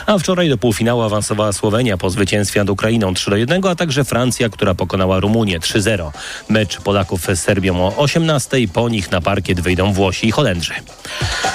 a 0.06 0.18
wczoraj 0.18 0.48
do 0.48 0.58
półfinału 0.58 1.02
awansowała 1.02 1.52
Słowenia 1.52 1.96
po 1.96 2.10
zwycięstwie 2.10 2.60
nad 2.60 2.70
Ukrainą 2.70 3.14
3 3.14 3.30
do 3.30 3.36
1, 3.36 3.66
a 3.66 3.74
także 3.74 4.04
Francja, 4.04 4.48
która 4.48 4.74
pokonała 4.74 5.20
Rumunię 5.20 5.60
3-0. 5.60 6.10
Mecz 6.48 6.80
Polaków 6.80 7.26
z 7.34 7.40
Serbią 7.40 7.86
o 7.86 7.96
18. 7.96 8.56
Po 8.72 8.88
nich 8.88 9.10
na 9.10 9.20
parkiet 9.20 9.60
wyjdą 9.60 9.92
Włosi 9.92 10.28
i 10.28 10.30
Holendrzy. 10.30 10.72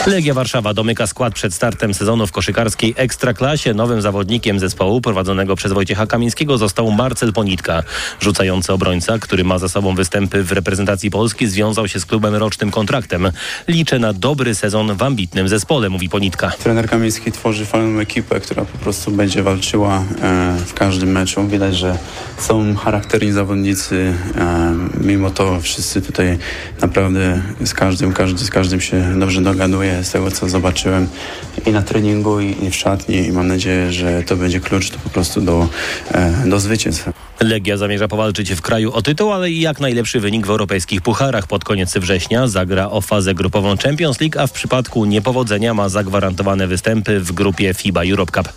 Legia 0.08 0.34
Warszawa 0.34 0.74
domyka 0.74 1.08
skład 1.08 1.34
przed 1.34 1.54
startem 1.54 1.94
sezonu 1.94 2.05
w 2.06 2.32
koszykarskiej 2.32 2.94
Ekstraklasie. 2.98 3.74
Nowym 3.74 4.02
zawodnikiem 4.02 4.60
zespołu 4.60 5.02
prowadzonego 5.02 5.56
przez 5.56 5.74
Wojciecha 5.74 6.08
Kamińskiego 6.08 6.58
został 6.58 6.92
Marcel 6.92 7.34
Ponitka. 7.34 7.84
Rzucający 8.20 8.74
obrońca, 8.74 9.20
który 9.20 9.44
ma 9.44 9.60
za 9.60 9.70
sobą 9.70 9.96
występy 9.96 10.44
w 10.44 10.52
reprezentacji 10.52 11.12
Polski, 11.12 11.48
związał 11.48 11.88
się 11.88 12.00
z 12.00 12.06
klubem 12.06 12.36
rocznym 12.36 12.72
kontraktem. 12.72 13.32
Liczę 13.68 14.00
na 14.00 14.14
dobry 14.14 14.56
sezon 14.56 14.96
w 14.96 15.04
ambitnym 15.04 15.48
zespole, 15.48 15.90
mówi 15.90 16.10
Ponitka. 16.10 16.50
Trener 16.50 16.90
Kamiński 16.90 17.32
tworzy 17.32 17.66
fajną 17.66 18.00
ekipę, 18.00 18.40
która 18.40 18.66
po 18.66 18.78
prostu 18.78 19.12
będzie 19.12 19.44
walczyła 19.44 19.98
e, 20.22 20.58
w 20.66 20.74
każdym 20.74 21.12
meczu. 21.12 21.48
Widać, 21.48 21.76
że 21.76 21.98
są 22.38 22.76
charakterni 22.76 23.32
zawodnicy. 23.32 24.14
E, 24.38 24.76
mimo 25.02 25.30
to 25.30 25.62
wszyscy 25.62 26.02
tutaj 26.02 26.38
naprawdę 26.82 27.42
z 27.64 27.74
każdym, 27.74 28.14
każdy 28.14 28.46
z 28.46 28.50
każdym 28.50 28.82
się 28.82 29.20
dobrze 29.20 29.42
dogaduje 29.42 30.04
z 30.04 30.12
tego, 30.12 30.32
co 30.32 30.50
zobaczyłem 30.50 31.08
i 31.66 31.72
na 31.72 31.82
treningu, 31.96 32.40
i, 32.40 32.66
i 32.66 32.72
w 32.72 32.76
szatni 32.76 33.18
i 33.18 33.32
mam 33.32 33.48
nadzieję, 33.48 33.94
że 33.94 34.24
to 34.24 34.36
będzie 34.36 34.60
klucz 34.60 34.90
to 34.90 35.00
po 35.00 35.10
prostu 35.10 35.42
do, 35.42 35.68
e, 36.12 36.44
do 36.50 36.60
zwycięstwa. 36.60 37.14
Legia 37.40 37.78
zamierza 37.78 38.08
powalczyć 38.08 38.54
w 38.54 38.62
kraju 38.62 38.92
o 38.94 39.02
tytuł, 39.02 39.32
ale 39.32 39.52
i 39.52 39.62
jak 39.62 39.80
najlepszy 39.80 40.20
wynik 40.20 40.48
w 40.48 40.50
europejskich 40.50 41.02
pucharach. 41.02 41.48
Pod 41.48 41.64
koniec 41.64 41.98
września 41.98 42.48
zagra 42.48 42.90
o 42.90 43.02
fazę 43.02 43.34
grupową 43.34 43.78
Champions 43.78 44.22
League, 44.22 44.40
a 44.40 44.48
w 44.48 44.52
przypadku 44.52 45.06
niepowodzenia 45.06 45.74
ma 45.74 45.90
zagwarantowane 45.90 46.68
występy 46.68 47.20
w 47.20 47.32
grupie 47.32 47.74
FIBA 47.74 48.04
Europe 48.04 48.32
Cup. 48.32 48.54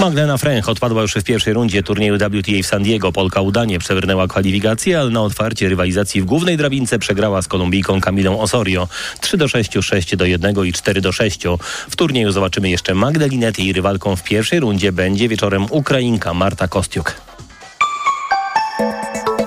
Magdalena 0.00 0.38
Fręch 0.38 0.68
odpadła 0.68 1.02
już 1.02 1.14
w 1.14 1.24
pierwszej 1.24 1.52
rundzie 1.52 1.82
turnieju 1.82 2.16
WTA 2.16 2.62
w 2.62 2.66
San 2.66 2.82
Diego. 2.82 3.12
Polka 3.12 3.40
udanie 3.40 3.78
przebrnęła 3.78 4.28
kwalifikacje, 4.28 5.00
ale 5.00 5.10
na 5.10 5.22
otwarcie 5.22 5.68
rywalizacji 5.68 6.22
w 6.22 6.24
głównej 6.24 6.56
drabince 6.56 6.98
przegrała 6.98 7.42
z 7.42 7.48
Kolumbijką 7.48 8.00
Kamilą 8.00 8.40
Osorio 8.40 8.88
3 9.20 9.36
do 9.36 9.48
6, 9.48 9.72
6 9.80 10.16
do 10.16 10.24
1 10.24 10.66
i 10.66 10.72
4 10.72 11.00
do 11.00 11.12
6. 11.12 11.42
W 11.90 11.96
turnieju 11.96 12.32
zobaczymy 12.32 12.70
jeszcze 12.70 12.94
Magdalinę. 12.94 13.52
Jej 13.58 13.72
rywalką 13.72 14.16
w 14.16 14.22
pierwszej 14.22 14.60
rundzie 14.60 14.92
będzie 14.92 15.28
wieczorem 15.28 15.66
Ukrainka 15.70 16.34
Marta 16.34 16.68
Kostiuk. 16.68 17.14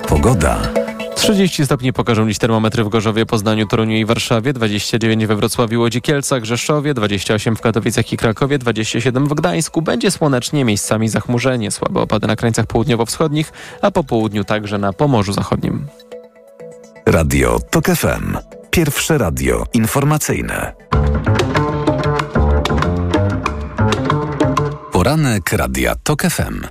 Pogoda. 0.07 0.84
30 1.25 1.65
stopni 1.65 1.93
pokażą 1.93 2.27
dziś 2.27 2.37
termometry 2.37 2.83
w 2.83 2.89
Gorzowie, 2.89 3.25
Poznaniu, 3.25 3.67
Toruniu 3.67 3.95
i 3.95 4.05
Warszawie, 4.05 4.53
29 4.53 5.25
we 5.25 5.35
Wrocławiu, 5.35 5.81
Łodzi, 5.81 6.01
Kielcach, 6.01 6.43
Rzeszowie, 6.43 6.93
28 6.93 7.55
w 7.55 7.61
Katowicach 7.61 8.13
i 8.13 8.17
Krakowie, 8.17 8.57
27 8.57 9.27
w 9.27 9.33
Gdańsku. 9.33 9.81
Będzie 9.81 10.11
słonecznie, 10.11 10.65
miejscami 10.65 11.09
zachmurzenie, 11.09 11.71
słabe 11.71 12.01
opady 12.01 12.27
na 12.27 12.35
krańcach 12.35 12.65
południowo-wschodnich, 12.65 13.53
a 13.81 13.91
po 13.91 14.03
południu 14.03 14.43
także 14.43 14.77
na 14.77 14.93
Pomorzu 14.93 15.33
Zachodnim. 15.33 15.87
Radio 17.05 17.59
TOK 17.71 17.85
FM. 17.85 18.37
Pierwsze 18.71 19.17
radio 19.17 19.63
informacyjne. 19.73 20.73
Poranek 24.91 25.51
Radia 25.51 25.95
TOK 26.03 26.21
FM. 26.21 26.61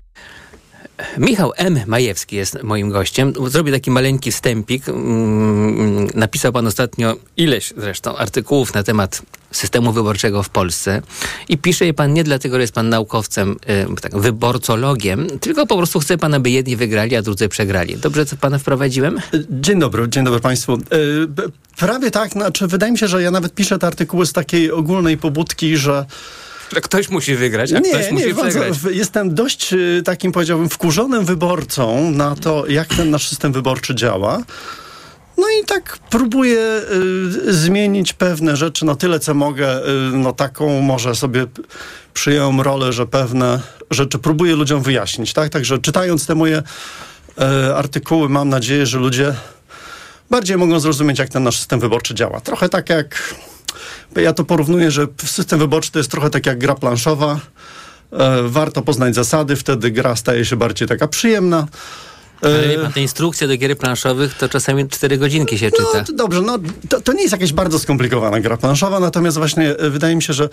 Michał 1.18 1.52
M. 1.56 1.80
Majewski 1.86 2.36
jest 2.36 2.62
moim 2.62 2.90
gościem. 2.90 3.32
Zrobię 3.46 3.72
taki 3.72 3.90
maleńki 3.90 4.32
wstępik. 4.32 4.88
Mm, 4.88 6.08
Napisał 6.14 6.52
pan 6.52 6.66
ostatnio 6.66 7.16
ileś 7.36 7.72
zresztą 7.76 8.16
artykułów 8.16 8.74
na 8.74 8.82
temat 8.82 9.22
systemu 9.50 9.92
wyborczego 9.92 10.42
w 10.42 10.48
Polsce 10.48 11.02
i 11.48 11.58
pisze 11.58 11.86
je 11.86 11.94
pan 11.94 12.12
nie 12.12 12.24
dlatego, 12.24 12.56
że 12.56 12.60
jest 12.60 12.72
pan 12.74 12.88
naukowcem, 12.88 13.56
y, 13.96 14.00
tak, 14.00 14.18
wyborcologiem, 14.18 15.26
tylko 15.40 15.66
po 15.66 15.76
prostu 15.76 16.00
chce 16.00 16.18
pan, 16.18 16.34
aby 16.34 16.50
jedni 16.50 16.76
wygrali, 16.76 17.16
a 17.16 17.22
drudzy 17.22 17.48
przegrali. 17.48 17.96
Dobrze 17.96 18.26
to 18.26 18.36
pana 18.36 18.58
wprowadziłem? 18.58 19.20
Dzień 19.50 19.80
dobry, 19.80 20.08
dzień 20.08 20.24
dobry 20.24 20.40
Państwu. 20.40 20.74
Y, 20.74 20.78
Prawie 21.76 22.10
tak, 22.10 22.32
znaczy 22.32 22.66
wydaje 22.66 22.92
mi 22.92 22.98
się, 22.98 23.08
że 23.08 23.22
ja 23.22 23.30
nawet 23.30 23.54
piszę 23.54 23.78
te 23.78 23.86
artykuły 23.86 24.26
z 24.26 24.32
takiej 24.32 24.70
ogólnej 24.70 25.18
pobudki, 25.18 25.76
że 25.76 26.06
Ktoś 26.80 27.08
musi 27.08 27.34
wygrać, 27.36 27.72
a 27.72 27.80
ktoś 27.80 28.10
musi 28.10 28.34
bardzo- 28.34 28.60
przegrać. 28.60 28.96
Jestem 28.96 29.34
dość 29.34 29.72
y, 29.72 30.02
takim, 30.04 30.32
powiedziałbym, 30.32 30.68
wkurzonym 30.68 31.24
wyborcą 31.24 32.10
na 32.10 32.36
to, 32.36 32.66
jak 32.66 32.88
ten 32.88 33.10
nasz 33.10 33.28
system 33.28 33.52
wyborczy 33.52 33.94
działa. 33.94 34.42
No 35.38 35.44
i 35.62 35.64
tak 35.64 35.98
próbuję 36.10 36.60
y, 37.46 37.52
zmienić 37.54 38.12
pewne 38.12 38.56
rzeczy 38.56 38.84
na 38.84 38.94
tyle, 38.94 39.20
co 39.20 39.34
mogę. 39.34 39.88
Y, 39.88 39.90
no 40.12 40.32
taką 40.32 40.80
może 40.80 41.14
sobie 41.14 41.46
przyjąłem 42.14 42.60
rolę, 42.60 42.92
że 42.92 43.06
pewne 43.06 43.60
rzeczy 43.90 44.18
próbuję 44.18 44.56
ludziom 44.56 44.82
wyjaśnić, 44.82 45.32
tak? 45.32 45.48
Także 45.50 45.78
czytając 45.78 46.26
te 46.26 46.34
moje 46.34 46.58
y, 47.68 47.74
artykuły, 47.74 48.28
mam 48.28 48.48
nadzieję, 48.48 48.86
że 48.86 48.98
ludzie 48.98 49.34
bardziej 50.30 50.56
mogą 50.56 50.80
zrozumieć, 50.80 51.18
jak 51.18 51.28
ten 51.28 51.42
nasz 51.42 51.56
system 51.56 51.80
wyborczy 51.80 52.14
działa. 52.14 52.40
Trochę 52.40 52.68
tak 52.68 52.90
jak, 52.90 53.34
ja 54.22 54.32
to 54.32 54.44
porównuję, 54.44 54.90
że 54.90 55.06
system 55.24 55.58
wyborczy 55.58 55.92
to 55.92 55.98
jest 55.98 56.10
trochę 56.10 56.30
tak 56.30 56.46
jak 56.46 56.58
gra 56.58 56.74
planszowa. 56.74 57.40
E, 58.12 58.42
warto 58.48 58.82
poznać 58.82 59.14
zasady, 59.14 59.56
wtedy 59.56 59.90
gra 59.90 60.16
staje 60.16 60.44
się 60.44 60.56
bardziej 60.56 60.88
taka 60.88 61.08
przyjemna. 61.08 61.66
E, 62.42 62.46
Ale 62.46 62.78
pan, 62.78 62.92
te 62.92 63.00
instrukcje 63.00 63.48
do 63.48 63.56
gier 63.56 63.78
planszowych 63.78 64.34
to 64.34 64.48
czasami 64.48 64.88
cztery 64.88 65.18
godzinki 65.18 65.58
się 65.58 65.70
czyta. 65.70 65.98
No, 65.98 66.04
to 66.04 66.12
dobrze, 66.12 66.40
no 66.40 66.58
to, 66.88 67.00
to 67.00 67.12
nie 67.12 67.22
jest 67.22 67.32
jakaś 67.32 67.52
bardzo 67.52 67.78
skomplikowana 67.78 68.40
gra 68.40 68.56
planszowa, 68.56 69.00
natomiast 69.00 69.38
właśnie 69.38 69.76
e, 69.76 69.90
wydaje 69.90 70.16
mi 70.16 70.22
się, 70.22 70.32
że 70.32 70.48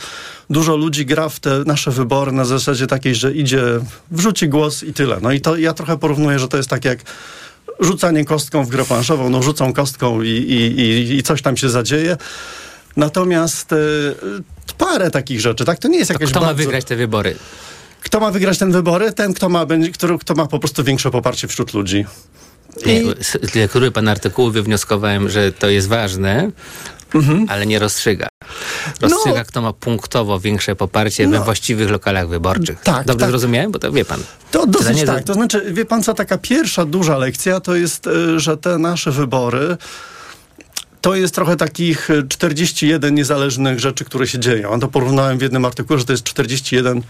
dużo 0.50 0.76
ludzi 0.76 1.06
gra 1.06 1.30
w 1.30 1.40
te 1.40 1.64
nasze 1.66 1.92
wybory 1.92 2.32
na 2.32 2.46
zasadzie 2.46 2.88
takiej, 2.88 3.16
że 3.16 3.34
idzie, 3.34 3.64
wrzuci 4.12 4.50
głos 4.50 4.84
i 4.84 4.94
tyle. 4.94 5.18
No 5.22 5.32
i 5.32 5.42
to 5.42 5.58
ja 5.58 5.74
trochę 5.74 5.98
porównuję, 5.98 6.40
że 6.40 6.48
to 6.48 6.58
jest 6.58 6.70
tak 6.70 6.86
jak 6.86 7.00
rzucanie 7.80 8.26
kostką 8.26 8.64
w 8.64 8.70
grę 8.70 8.86
planszową, 8.86 9.30
no 9.30 9.44
rzucą 9.44 9.74
kostką 9.74 10.22
i, 10.22 10.30
i, 10.30 10.82
i, 10.82 11.18
i 11.18 11.24
coś 11.24 11.42
tam 11.42 11.58
się 11.58 11.70
zadzieje. 11.70 12.18
Natomiast 12.98 13.74
e, 13.74 13.78
parę 14.78 15.12
takich 15.12 15.42
rzeczy, 15.42 15.66
tak? 15.66 15.80
To 15.80 15.88
nie 15.88 15.98
jest 15.98 16.08
To 16.08 16.14
jakaś 16.14 16.30
kto 16.30 16.40
ma 16.40 16.46
bardzo... 16.46 16.64
wygrać 16.64 16.86
te 16.86 16.96
wybory? 16.96 17.36
Kto 18.02 18.20
ma 18.20 18.32
wygrać 18.32 18.58
ten 18.58 18.72
wybory? 18.72 19.14
Ten, 19.14 19.34
kto 19.34 19.50
ma, 19.50 19.66
będzie, 19.66 19.92
który, 19.92 20.18
kto 20.18 20.34
ma 20.36 20.48
po 20.48 20.60
prostu 20.60 20.84
większe 20.84 21.12
poparcie 21.12 21.48
wśród 21.48 21.74
ludzi. 21.74 22.06
Nie, 22.86 23.02
z 23.24 23.56
lektury 23.56 23.92
pana 23.92 24.12
artykułu 24.12 24.52
wywnioskowałem, 24.52 25.30
że 25.30 25.52
to 25.52 25.70
jest 25.70 25.88
ważne, 25.88 26.52
ale 27.48 27.66
nie 27.66 27.80
rozstrzyga. 27.80 28.28
Rozstrzyga, 29.02 29.40
No. 29.40 29.46
kto 29.46 29.62
ma 29.62 29.74
punktowo 29.74 30.40
większe 30.40 30.76
poparcie 30.76 31.28
we 31.28 31.40
właściwych 31.40 31.90
lokalach 31.90 32.28
wyborczych. 32.28 32.80
Tak, 32.84 33.06
Dobrze 33.08 33.20
tak. 33.20 33.30
zrozumiałem? 33.30 33.72
Bo 33.72 33.80
to 33.80 33.92
wie 33.92 34.06
pan. 34.06 34.20
To 34.52 34.68
dosyć 34.68 35.04
tak. 35.06 35.24
To 35.24 35.34
znaczy, 35.34 35.74
wie 35.74 35.86
pan 35.86 36.04
co, 36.04 36.14
taka 36.14 36.38
pierwsza 36.38 36.86
duża 36.86 37.18
lekcja 37.18 37.60
to 37.60 37.76
jest, 37.76 38.08
e, 38.08 38.40
że 38.40 38.58
te 38.58 38.78
nasze 38.78 39.12
wybory 39.12 39.78
to 41.02 41.16
jest 41.16 41.36
trochę 41.36 41.56
takich 41.56 42.10
e, 42.10 42.24
41 42.28 43.16
niezależnych 43.16 43.80
rzeczy, 43.80 44.06
które 44.06 44.28
się 44.28 44.40
dzieją. 44.40 44.74
A 44.74 44.80
to 44.80 44.88
porównałem 44.88 45.38
w 45.38 45.42
jednym 45.42 45.66
artykule, 45.66 46.00
że 46.00 46.06
to 46.06 46.14
jest 46.14 46.24
41 46.24 47.02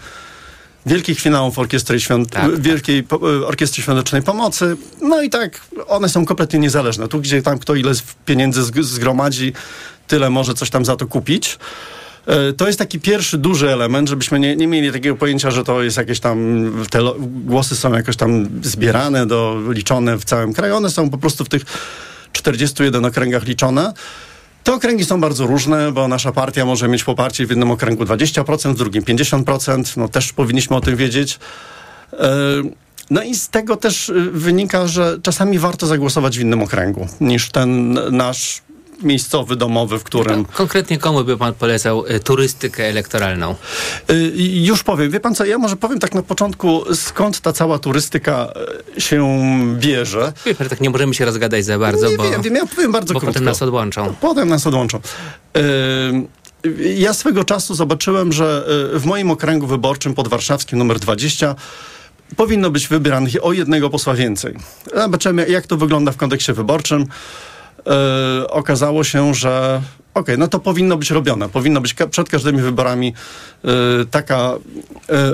wielkich 0.86 1.20
finałów 1.20 1.58
Orkiestry, 1.58 2.00
Świąt... 2.00 2.34
Wielkiej 2.58 3.02
po... 3.02 3.16
e, 3.36 3.46
Orkiestry 3.46 3.82
Świątecznej 3.82 4.22
Pomocy. 4.22 4.76
No 5.02 5.22
i 5.22 5.30
tak, 5.30 5.60
one 5.86 6.08
są 6.08 6.24
kompletnie 6.26 6.58
niezależne. 6.58 7.08
Tu, 7.08 7.20
gdzie 7.20 7.42
tam 7.42 7.58
kto 7.58 7.74
ile 7.74 7.92
pieniędzy 8.26 8.60
zg- 8.62 8.82
zgromadzi, 8.82 9.52
tyle 10.08 10.30
może 10.30 10.54
coś 10.54 10.70
tam 10.70 10.84
za 10.84 10.96
to 10.96 11.06
kupić. 11.06 11.58
E, 12.26 12.52
To 12.52 12.66
jest 12.66 12.78
taki 12.78 13.00
pierwszy 13.00 13.38
duży 13.38 13.72
element, 13.72 14.08
żebyśmy 14.08 14.38
nie, 14.40 14.56
nie 14.56 14.66
mieli 14.66 14.92
takiego 14.92 15.16
pojęcia, 15.16 15.50
że 15.50 15.64
to 15.64 15.82
jest 15.82 15.96
jakieś 15.96 16.20
tam, 16.20 16.70
te 16.90 16.98
głosy 17.20 17.76
są 17.76 17.92
jakoś 17.92 18.16
tam 18.16 18.48
zbierane, 18.62 19.26
do, 19.26 19.60
liczone 19.68 20.18
w 20.18 20.24
całym 20.24 20.52
kraju. 20.52 20.76
One 20.76 20.90
są 20.90 21.10
po 21.10 21.18
prostu 21.18 21.44
w 21.44 21.48
tych 21.48 21.62
41 22.32 23.04
okręgach 23.04 23.44
liczone. 23.44 23.92
Te 24.64 24.74
okręgi 24.74 25.04
są 25.04 25.20
bardzo 25.20 25.46
różne, 25.46 25.92
bo 25.92 26.08
nasza 26.08 26.32
partia 26.32 26.64
może 26.64 26.88
mieć 26.88 27.04
poparcie 27.04 27.46
w 27.46 27.50
jednym 27.50 27.70
okręgu 27.70 28.04
20%, 28.04 28.74
w 28.74 28.76
drugim 28.76 29.02
50%. 29.02 29.96
No 29.96 30.08
też 30.08 30.32
powinniśmy 30.32 30.76
o 30.76 30.80
tym 30.80 30.96
wiedzieć. 30.96 31.38
E, 32.12 32.28
No 33.10 33.22
i 33.22 33.34
z 33.34 33.48
tego 33.48 33.76
też 33.76 34.08
y, 34.08 34.30
wynika, 34.30 34.86
że 34.86 35.18
czasami 35.22 35.58
warto 35.58 35.86
zagłosować 35.86 36.38
w 36.38 36.40
innym 36.40 36.62
okręgu 36.62 37.06
niż 37.20 37.50
ten 37.50 37.98
nasz 38.16 38.62
miejscowy, 39.02 39.56
domowy, 39.56 39.98
w 39.98 40.04
którym... 40.04 40.44
Konkretnie 40.44 40.98
komu 40.98 41.24
by 41.24 41.36
pan 41.36 41.54
polecał 41.54 42.06
y, 42.06 42.20
turystykę 42.20 42.84
elektoralną? 42.84 43.54
Y, 44.10 44.32
Już 44.62 44.82
powiem. 44.82 45.10
Wie 45.10 45.20
pan 45.20 45.34
co, 45.34 45.44
ja 45.44 45.58
może 45.58 45.76
powiem 45.76 45.98
tak 45.98 46.14
na 46.14 46.22
początku, 46.22 46.94
skąd 46.94 47.40
ta 47.40 47.52
cała 47.52 47.78
turystyka 47.78 48.48
y, 48.96 49.00
się 49.00 49.28
bierze. 49.78 50.32
Wie 50.46 50.54
pan, 50.54 50.68
tak 50.68 50.80
nie 50.80 50.90
możemy 50.90 51.14
się 51.14 51.24
rozgadać 51.24 51.64
za 51.64 51.78
bardzo, 51.78 52.08
Nie 52.10 52.16
bo, 52.16 52.30
wiem, 52.30 52.42
wiem, 52.42 52.54
ja 52.54 52.66
powiem 52.66 52.92
bardzo 52.92 53.14
bo 53.14 53.20
krótko. 53.20 53.32
potem 53.32 53.44
nas 53.44 53.62
odłączą. 53.62 54.14
Potem 54.20 54.48
nas 54.48 54.66
odłączą. 54.66 55.00
Ja 56.96 57.14
swego 57.14 57.44
czasu 57.44 57.74
zobaczyłem, 57.74 58.32
że 58.32 58.64
w 58.94 59.04
moim 59.04 59.30
okręgu 59.30 59.66
wyborczym 59.66 60.14
podwarszawskim 60.14 60.78
numer 60.78 60.98
20 61.00 61.54
powinno 62.36 62.70
być 62.70 62.88
wybieranych 62.88 63.32
o 63.42 63.52
jednego 63.52 63.90
posła 63.90 64.14
więcej. 64.14 64.56
Zobaczymy, 64.94 65.48
jak 65.48 65.66
to 65.66 65.76
wygląda 65.76 66.12
w 66.12 66.16
kontekście 66.16 66.52
wyborczym. 66.52 67.06
E, 67.86 68.48
okazało 68.48 69.04
się, 69.04 69.34
że 69.34 69.82
okej, 70.14 70.38
no 70.38 70.48
to 70.48 70.58
powinno 70.58 70.96
być 70.96 71.10
robione. 71.10 71.48
Powinno 71.48 71.80
być 71.80 71.94
ka- 71.94 72.06
przed 72.06 72.28
każdymi 72.28 72.62
wyborami 72.62 73.14
e, 73.64 73.68
taka 74.10 74.36
e, 74.38 75.32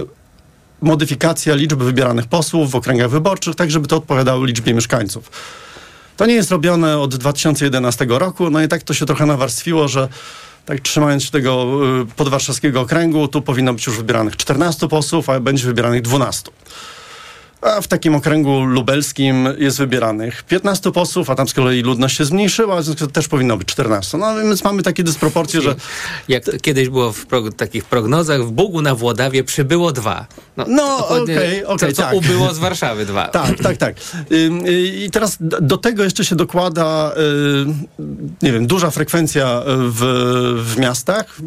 modyfikacja 0.82 1.54
liczby 1.54 1.84
wybieranych 1.84 2.26
posłów 2.26 2.70
w 2.70 2.76
okręgach 2.76 3.10
wyborczych, 3.10 3.54
tak 3.56 3.70
żeby 3.70 3.86
to 3.88 3.96
odpowiadało 3.96 4.44
liczbie 4.44 4.74
mieszkańców. 4.74 5.30
To 6.16 6.26
nie 6.26 6.34
jest 6.34 6.50
robione 6.50 6.98
od 6.98 7.16
2011 7.16 8.06
roku, 8.08 8.50
no 8.50 8.62
i 8.62 8.68
tak 8.68 8.82
to 8.82 8.94
się 8.94 9.06
trochę 9.06 9.26
nawarstwiło, 9.26 9.88
że 9.88 10.08
tak 10.66 10.80
trzymając 10.80 11.24
się 11.24 11.30
tego 11.30 11.66
podwarszawskiego 12.16 12.80
okręgu, 12.80 13.28
tu 13.28 13.42
powinno 13.42 13.74
być 13.74 13.86
już 13.86 13.96
wybieranych 13.96 14.36
14 14.36 14.88
posłów, 14.88 15.30
a 15.30 15.40
będzie 15.40 15.66
wybieranych 15.66 16.02
12. 16.02 16.50
A 17.60 17.80
w 17.80 17.88
takim 17.88 18.14
okręgu 18.14 18.64
lubelskim 18.64 19.48
jest 19.58 19.78
wybieranych 19.78 20.42
15 20.42 20.92
posłów, 20.92 21.30
a 21.30 21.34
tam 21.34 21.48
z 21.48 21.54
kolei 21.54 21.82
ludność 21.82 22.16
się 22.16 22.24
zmniejszyła, 22.24 22.80
w 22.80 22.84
związku 22.84 22.98
z 22.98 23.06
tym 23.06 23.12
też 23.12 23.28
powinno 23.28 23.56
być 23.56 23.68
14. 23.68 24.18
No 24.18 24.36
więc 24.36 24.64
mamy 24.64 24.82
takie 24.82 25.04
dysproporcje, 25.04 25.60
że... 25.60 25.74
Jak 26.28 26.44
kiedyś 26.62 26.88
było 26.88 27.12
w 27.12 27.26
prog- 27.26 27.52
takich 27.52 27.84
prognozach, 27.84 28.44
w 28.44 28.50
Bugu 28.50 28.82
na 28.82 28.94
Włodawie 28.94 29.44
przybyło 29.44 29.92
dwa. 29.92 30.26
No, 30.56 30.98
dokładnie 30.98 31.36
okej, 31.36 31.64
okej, 31.64 31.88
to, 31.88 31.96
co 31.96 32.02
tak. 32.02 32.14
ubyło 32.14 32.54
z 32.54 32.58
Warszawy 32.58 33.06
dwa. 33.06 33.28
Tak, 33.38 33.58
tak, 33.62 33.76
tak. 33.76 33.94
I 34.68 35.08
teraz 35.12 35.36
do 35.40 35.76
tego 35.76 36.04
jeszcze 36.04 36.24
się 36.24 36.36
dokłada, 36.36 37.12
y, 38.00 38.02
nie 38.42 38.52
wiem, 38.52 38.66
duża 38.66 38.90
frekwencja 38.90 39.62
w, 39.66 40.00
w 40.64 40.78
miastach. 40.78 41.38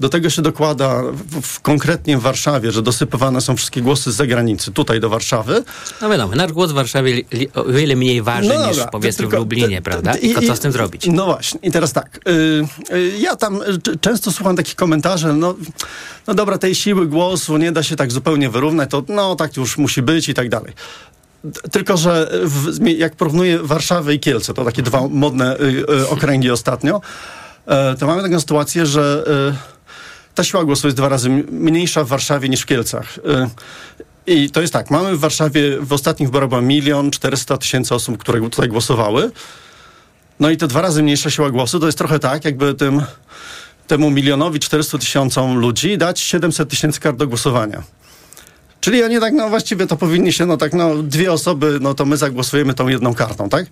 Do 0.00 0.08
tego 0.08 0.30
się 0.30 0.42
dokłada 0.42 1.02
w, 1.02 1.40
w, 1.42 1.60
konkretnie 1.60 2.18
w 2.18 2.20
Warszawie, 2.20 2.72
że 2.72 2.82
dosypywane 2.82 3.40
są 3.40 3.56
wszystkie 3.56 3.80
głosy 3.82 4.12
z 4.12 4.14
zagranicy 4.16 4.72
tutaj 4.72 5.00
do 5.00 5.08
Warszawy. 5.08 5.64
No 6.02 6.10
wiadomo, 6.10 6.34
nasz 6.36 6.52
głos 6.52 6.70
w 6.70 6.74
Warszawie 6.74 7.12
li, 7.12 7.26
li, 7.32 7.48
o 7.54 7.64
wiele 7.64 7.96
mniej 7.96 8.22
waży 8.22 8.48
No 8.48 8.66
niż 8.66 8.76
dobra, 8.76 8.90
powiedzmy 8.90 9.22
tylko- 9.22 9.36
w 9.36 9.40
Lublinie, 9.40 9.82
prawda? 9.82 10.12
Tylko 10.14 10.40
i- 10.40 10.46
co 10.46 10.56
z 10.56 10.60
tym 10.60 10.72
zrobić? 10.72 11.06
No 11.12 11.24
właśnie, 11.24 11.60
i 11.62 11.70
teraz 11.70 11.92
tak. 11.92 12.20
Y, 12.28 12.94
y, 12.94 13.12
ja 13.18 13.36
tam 13.36 13.62
y, 13.62 13.98
często 14.00 14.32
słucham 14.32 14.56
takich 14.56 14.74
komentarzy, 14.74 15.32
no, 15.32 15.54
no 16.26 16.34
dobra, 16.34 16.58
tej 16.58 16.74
siły 16.74 17.06
głosu 17.06 17.56
nie 17.56 17.72
da 17.72 17.82
się 17.82 17.96
tak 17.96 18.12
zupełnie 18.12 18.50
wyrównać, 18.50 18.90
to 18.90 19.04
no 19.08 19.36
tak 19.36 19.56
już 19.56 19.78
musi 19.78 20.02
być 20.02 20.28
i 20.28 20.34
tak 20.34 20.48
dalej. 20.48 20.72
Tylko, 21.72 21.96
że 21.96 22.30
w, 22.44 22.86
jak 22.88 23.16
porównuję 23.16 23.58
Warszawę 23.58 24.14
i 24.14 24.20
Kielce, 24.20 24.54
to 24.54 24.64
takie 24.64 24.82
dwa 24.82 25.08
modne 25.08 25.56
y, 25.56 25.84
y, 26.02 26.08
okręgi 26.08 26.50
ostatnio, 26.50 27.00
e, 27.66 27.96
to 27.96 28.06
mamy 28.06 28.22
taką 28.22 28.40
sytuację, 28.40 28.86
że 28.86 29.24
y, 29.52 29.79
ta 30.40 30.44
siła 30.44 30.64
głosu 30.64 30.86
jest 30.86 30.96
dwa 30.96 31.08
razy 31.08 31.30
mniejsza 31.50 32.04
w 32.04 32.08
Warszawie 32.08 32.48
niż 32.48 32.60
w 32.60 32.66
Kielcach. 32.66 33.18
Y, 33.18 33.22
I 34.26 34.50
to 34.50 34.60
jest 34.60 34.72
tak, 34.72 34.90
mamy 34.90 35.16
w 35.16 35.20
Warszawie 35.20 35.80
w 35.80 35.92
ostatnich 35.92 36.30
wyborach 36.30 36.62
milion 36.62 37.10
czterysta 37.10 37.56
tysięcy 37.56 37.94
osób, 37.94 38.18
które 38.18 38.40
tutaj 38.40 38.68
głosowały. 38.68 39.30
No 40.40 40.50
i 40.50 40.56
to 40.56 40.66
dwa 40.66 40.80
razy 40.80 41.02
mniejsza 41.02 41.30
siła 41.30 41.50
głosu, 41.50 41.80
to 41.80 41.86
jest 41.86 41.98
trochę 41.98 42.18
tak, 42.18 42.44
jakby 42.44 42.74
tym, 42.74 43.02
temu 43.86 44.10
milionowi 44.10 44.60
400 44.60 44.98
tysiącom 44.98 45.58
ludzi 45.58 45.98
dać 45.98 46.20
700 46.20 46.70
tysięcy 46.70 47.00
kart 47.00 47.16
do 47.16 47.26
głosowania. 47.26 47.82
Czyli 48.80 49.04
oni 49.04 49.20
tak, 49.20 49.32
no 49.32 49.48
właściwie 49.48 49.86
to 49.86 49.96
powinni 49.96 50.32
się, 50.32 50.46
no 50.46 50.56
tak, 50.56 50.72
no 50.72 51.02
dwie 51.02 51.32
osoby, 51.32 51.78
no 51.80 51.94
to 51.94 52.04
my 52.04 52.16
zagłosujemy 52.16 52.74
tą 52.74 52.88
jedną 52.88 53.14
kartą, 53.14 53.48
tak? 53.48 53.66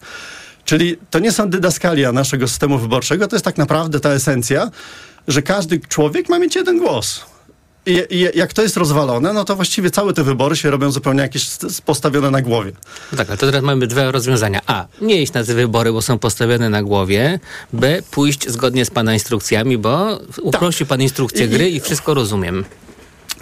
Czyli 0.65 0.97
to 1.11 1.19
nie 1.19 1.33
są 1.33 1.51
dydaskalia 1.51 2.13
naszego 2.13 2.49
systemu 2.49 2.79
wyborczego, 2.79 3.29
to 3.29 3.37
jest 3.37 3.45
tak 3.45 3.59
naprawdę 3.59 4.01
ta 4.01 4.11
esencja, 4.11 4.71
że 5.29 5.43
każdy 5.43 5.81
człowiek 5.81 6.29
ma 6.29 6.39
mieć 6.39 6.57
jeden 6.57 6.79
głos. 6.79 7.21
I, 7.87 8.03
i 8.11 8.29
jak 8.35 8.53
to 8.53 8.63
jest 8.63 8.77
rozwalone, 8.77 9.33
no 9.33 9.45
to 9.45 9.57
właściwie 9.57 9.91
całe 9.91 10.13
te 10.13 10.25
wybory 10.25 10.57
się 10.57 10.71
robią 10.71 10.91
zupełnie 10.91 11.21
jakieś 11.21 11.49
postawione 11.85 12.31
na 12.31 12.43
głowie. 12.43 12.73
No 13.13 13.19
tak, 13.19 13.29
ale 13.29 13.39
to 13.39 13.47
teraz 13.47 13.63
mamy 13.63 13.87
dwa 13.87 14.11
rozwiązania. 14.11 14.61
A. 14.67 14.87
Nie 15.01 15.23
iść 15.23 15.33
na 15.33 15.45
te 15.45 15.55
wybory, 15.55 15.93
bo 15.93 16.03
są 16.03 16.19
postawione 16.19 16.71
na 16.71 16.83
głowie. 16.83 17.41
B. 17.73 18.03
Pójść 18.11 18.49
zgodnie 18.49 18.85
z 18.85 18.91
Pana 18.91 19.15
instrukcjami, 19.15 19.79
bo 19.79 20.21
uprościł 20.43 20.87
Pan 20.87 21.03
instrukcję 21.03 21.49
gry 21.49 21.71
i 21.71 21.81
wszystko 21.81 22.15
rozumiem. 22.15 22.65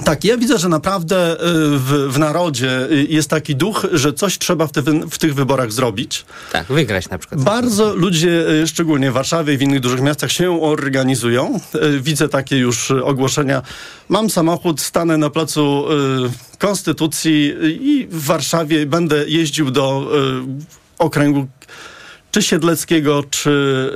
Tak, 0.04 0.24
ja 0.24 0.36
widzę, 0.36 0.58
że 0.58 0.68
naprawdę 0.68 1.32
y, 1.32 1.38
w, 1.78 2.08
w 2.12 2.18
narodzie 2.18 2.90
y, 2.90 3.06
jest 3.08 3.30
taki 3.30 3.56
duch, 3.56 3.86
że 3.92 4.12
coś 4.12 4.38
trzeba 4.38 4.66
w, 4.66 4.72
te, 4.72 4.82
w 5.10 5.18
tych 5.18 5.34
wyborach 5.34 5.72
zrobić. 5.72 6.24
Tak, 6.52 6.66
wygrać 6.66 7.08
na 7.08 7.18
przykład. 7.18 7.40
Bardzo 7.40 7.94
ludzie, 7.94 8.50
y, 8.50 8.66
szczególnie 8.66 9.10
w 9.10 9.14
Warszawie 9.14 9.54
i 9.54 9.58
w 9.58 9.62
innych 9.62 9.80
dużych 9.80 10.00
miastach, 10.00 10.32
się 10.32 10.62
organizują. 10.62 11.60
Widzę 12.00 12.28
takie 12.28 12.58
już 12.58 12.90
ogłoszenia. 12.90 13.62
Mam 14.08 14.30
samochód, 14.30 14.80
stanę 14.80 15.18
na 15.18 15.30
placu 15.30 15.84
Konstytucji 16.58 17.54
i 17.62 18.06
w 18.10 18.24
Warszawie 18.24 18.86
będę 18.86 19.28
jeździł 19.28 19.70
do 19.70 20.10
okręgu 20.98 21.46
czy 22.30 22.42
Siedleckiego, 22.42 23.22
czy 23.30 23.90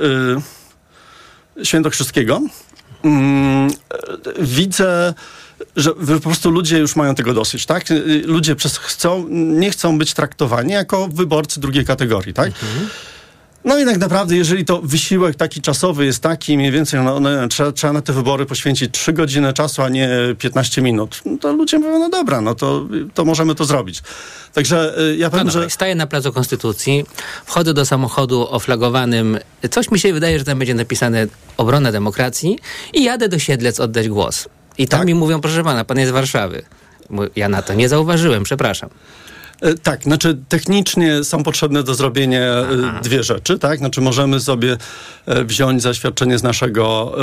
Świętokrzyskiego. 1.63 2.41
Mm, 3.03 3.71
widzę, 4.39 5.13
że 5.75 5.93
po 5.93 6.19
prostu 6.19 6.51
ludzie 6.51 6.77
już 6.77 6.95
mają 6.95 7.15
tego 7.15 7.33
dosyć, 7.33 7.65
tak? 7.65 7.91
Y, 7.91 8.23
Ludzie 8.25 8.55
przez 8.55 8.77
chcą, 8.77 9.25
nie 9.29 9.71
chcą 9.71 9.97
być 9.97 10.13
traktowani 10.13 10.73
jako 10.73 11.07
wyborcy 11.07 11.59
drugiej 11.59 11.85
kategorii, 11.85 12.33
tak? 12.33 12.51
No 13.65 13.79
i 13.79 13.85
tak 13.85 13.97
naprawdę, 13.97 14.35
jeżeli 14.35 14.65
to 14.65 14.81
wysiłek 14.81 15.35
taki 15.35 15.61
czasowy 15.61 16.05
jest 16.05 16.23
taki, 16.23 16.57
mniej 16.57 16.71
więcej 16.71 16.99
no, 17.03 17.19
no, 17.19 17.47
trzeba, 17.47 17.71
trzeba 17.71 17.93
na 17.93 18.01
te 18.01 18.13
wybory 18.13 18.45
poświęcić 18.45 18.91
3 18.91 19.13
godziny 19.13 19.53
czasu, 19.53 19.81
a 19.81 19.89
nie 19.89 20.09
15 20.39 20.81
minut, 20.81 21.21
no 21.25 21.37
to 21.37 21.53
ludzie 21.53 21.79
mówią, 21.79 21.99
no 21.99 22.09
dobra, 22.09 22.41
no 22.41 22.55
to, 22.55 22.87
to 23.13 23.25
możemy 23.25 23.55
to 23.55 23.65
zrobić. 23.65 24.01
Także 24.53 24.99
y, 24.99 25.17
ja 25.17 25.29
powiem, 25.29 25.47
No 25.47 25.53
dobra, 25.53 25.63
że... 25.63 25.69
Staję 25.69 25.95
na 25.95 26.07
placu 26.07 26.33
Konstytucji, 26.33 27.05
wchodzę 27.45 27.73
do 27.73 27.85
samochodu 27.85 28.47
oflagowanym. 28.49 29.39
Coś 29.71 29.91
mi 29.91 29.99
się 29.99 30.13
wydaje, 30.13 30.39
że 30.39 30.45
tam 30.45 30.59
będzie 30.59 30.73
napisane 30.73 31.27
obrona 31.57 31.91
demokracji 31.91 32.59
i 32.93 33.03
jadę 33.03 33.29
do 33.29 33.39
Siedlec 33.39 33.79
oddać 33.79 34.09
głos. 34.09 34.47
I 34.81 34.87
tam 34.87 35.05
mi 35.05 35.15
mówią, 35.15 35.41
proszę 35.41 35.63
pana, 35.63 35.85
pan 35.85 35.97
jest 35.99 36.09
z 36.09 36.13
Warszawy. 36.13 36.61
Ja 37.35 37.49
na 37.49 37.61
to 37.61 37.73
nie 37.73 37.89
zauważyłem, 37.89 38.43
przepraszam. 38.43 38.89
E, 39.61 39.73
Tak, 39.73 40.03
znaczy 40.03 40.37
technicznie 40.49 41.23
są 41.23 41.43
potrzebne 41.43 41.83
do 41.83 41.95
zrobienia 41.95 42.39
e, 42.39 42.65
dwie 43.03 43.23
rzeczy, 43.23 43.59
tak? 43.59 43.77
Znaczy 43.77 44.01
możemy 44.01 44.39
sobie 44.39 44.77
e, 45.25 45.43
wziąć 45.43 45.81
zaświadczenie 45.81 46.37
z 46.37 46.43
naszego, 46.43 47.15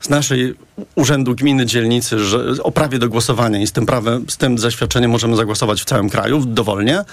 z 0.00 0.08
naszej 0.08 0.54
urzędu 0.94 1.34
gminy, 1.34 1.66
dzielnicy, 1.66 2.18
że 2.18 2.62
o 2.62 2.72
prawie 2.72 2.98
do 2.98 3.08
głosowania 3.08 3.60
i 3.60 3.66
z 3.66 3.72
tym 3.72 3.86
prawem, 3.86 4.24
z 4.28 4.36
tym 4.36 4.58
zaświadczeniem 4.58 5.10
możemy 5.10 5.36
zagłosować 5.36 5.82
w 5.82 5.84
całym 5.84 6.10
kraju 6.10 6.44
dowolnie. 6.46 7.04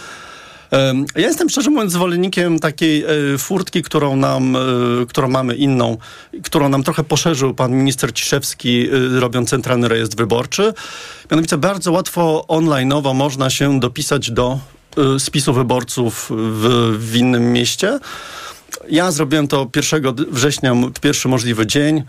Ja 1.16 1.28
jestem 1.28 1.50
szczerze 1.50 1.70
mówiąc 1.70 1.92
zwolennikiem 1.92 2.60
takiej 2.60 3.04
e, 3.04 3.38
furtki, 3.38 3.82
którą 3.82 4.16
nam, 4.16 4.56
e, 4.56 4.60
którą 5.10 5.28
mamy 5.28 5.56
inną, 5.56 5.98
którą 6.44 6.70
nam 6.70 6.84
trochę 6.84 7.04
poszerzył 7.04 7.54
pan 7.54 7.72
minister 7.72 8.14
Ciszewski, 8.14 8.90
e, 8.90 9.20
robiąc 9.20 9.50
centralny 9.50 9.88
rejestr 9.88 10.18
wyborczy. 10.18 10.74
Mianowicie 11.32 11.58
bardzo 11.58 11.92
łatwo 11.92 12.46
online'owo 12.48 13.14
można 13.16 13.50
się 13.50 13.80
dopisać 13.80 14.32
do 14.32 14.60
spisu 15.20 15.54
wyborców 15.54 16.32
w, 16.32 16.96
w 17.00 17.16
innym 17.16 17.54
mieście. 17.54 18.00
Ja 18.90 19.12
zrobiłem 19.12 19.48
to 19.48 19.70
1 19.76 20.16
d- 20.16 20.24
września, 20.32 20.74
pierwszy 21.02 21.28
możliwy 21.28 21.68
dzień. 21.68 22.04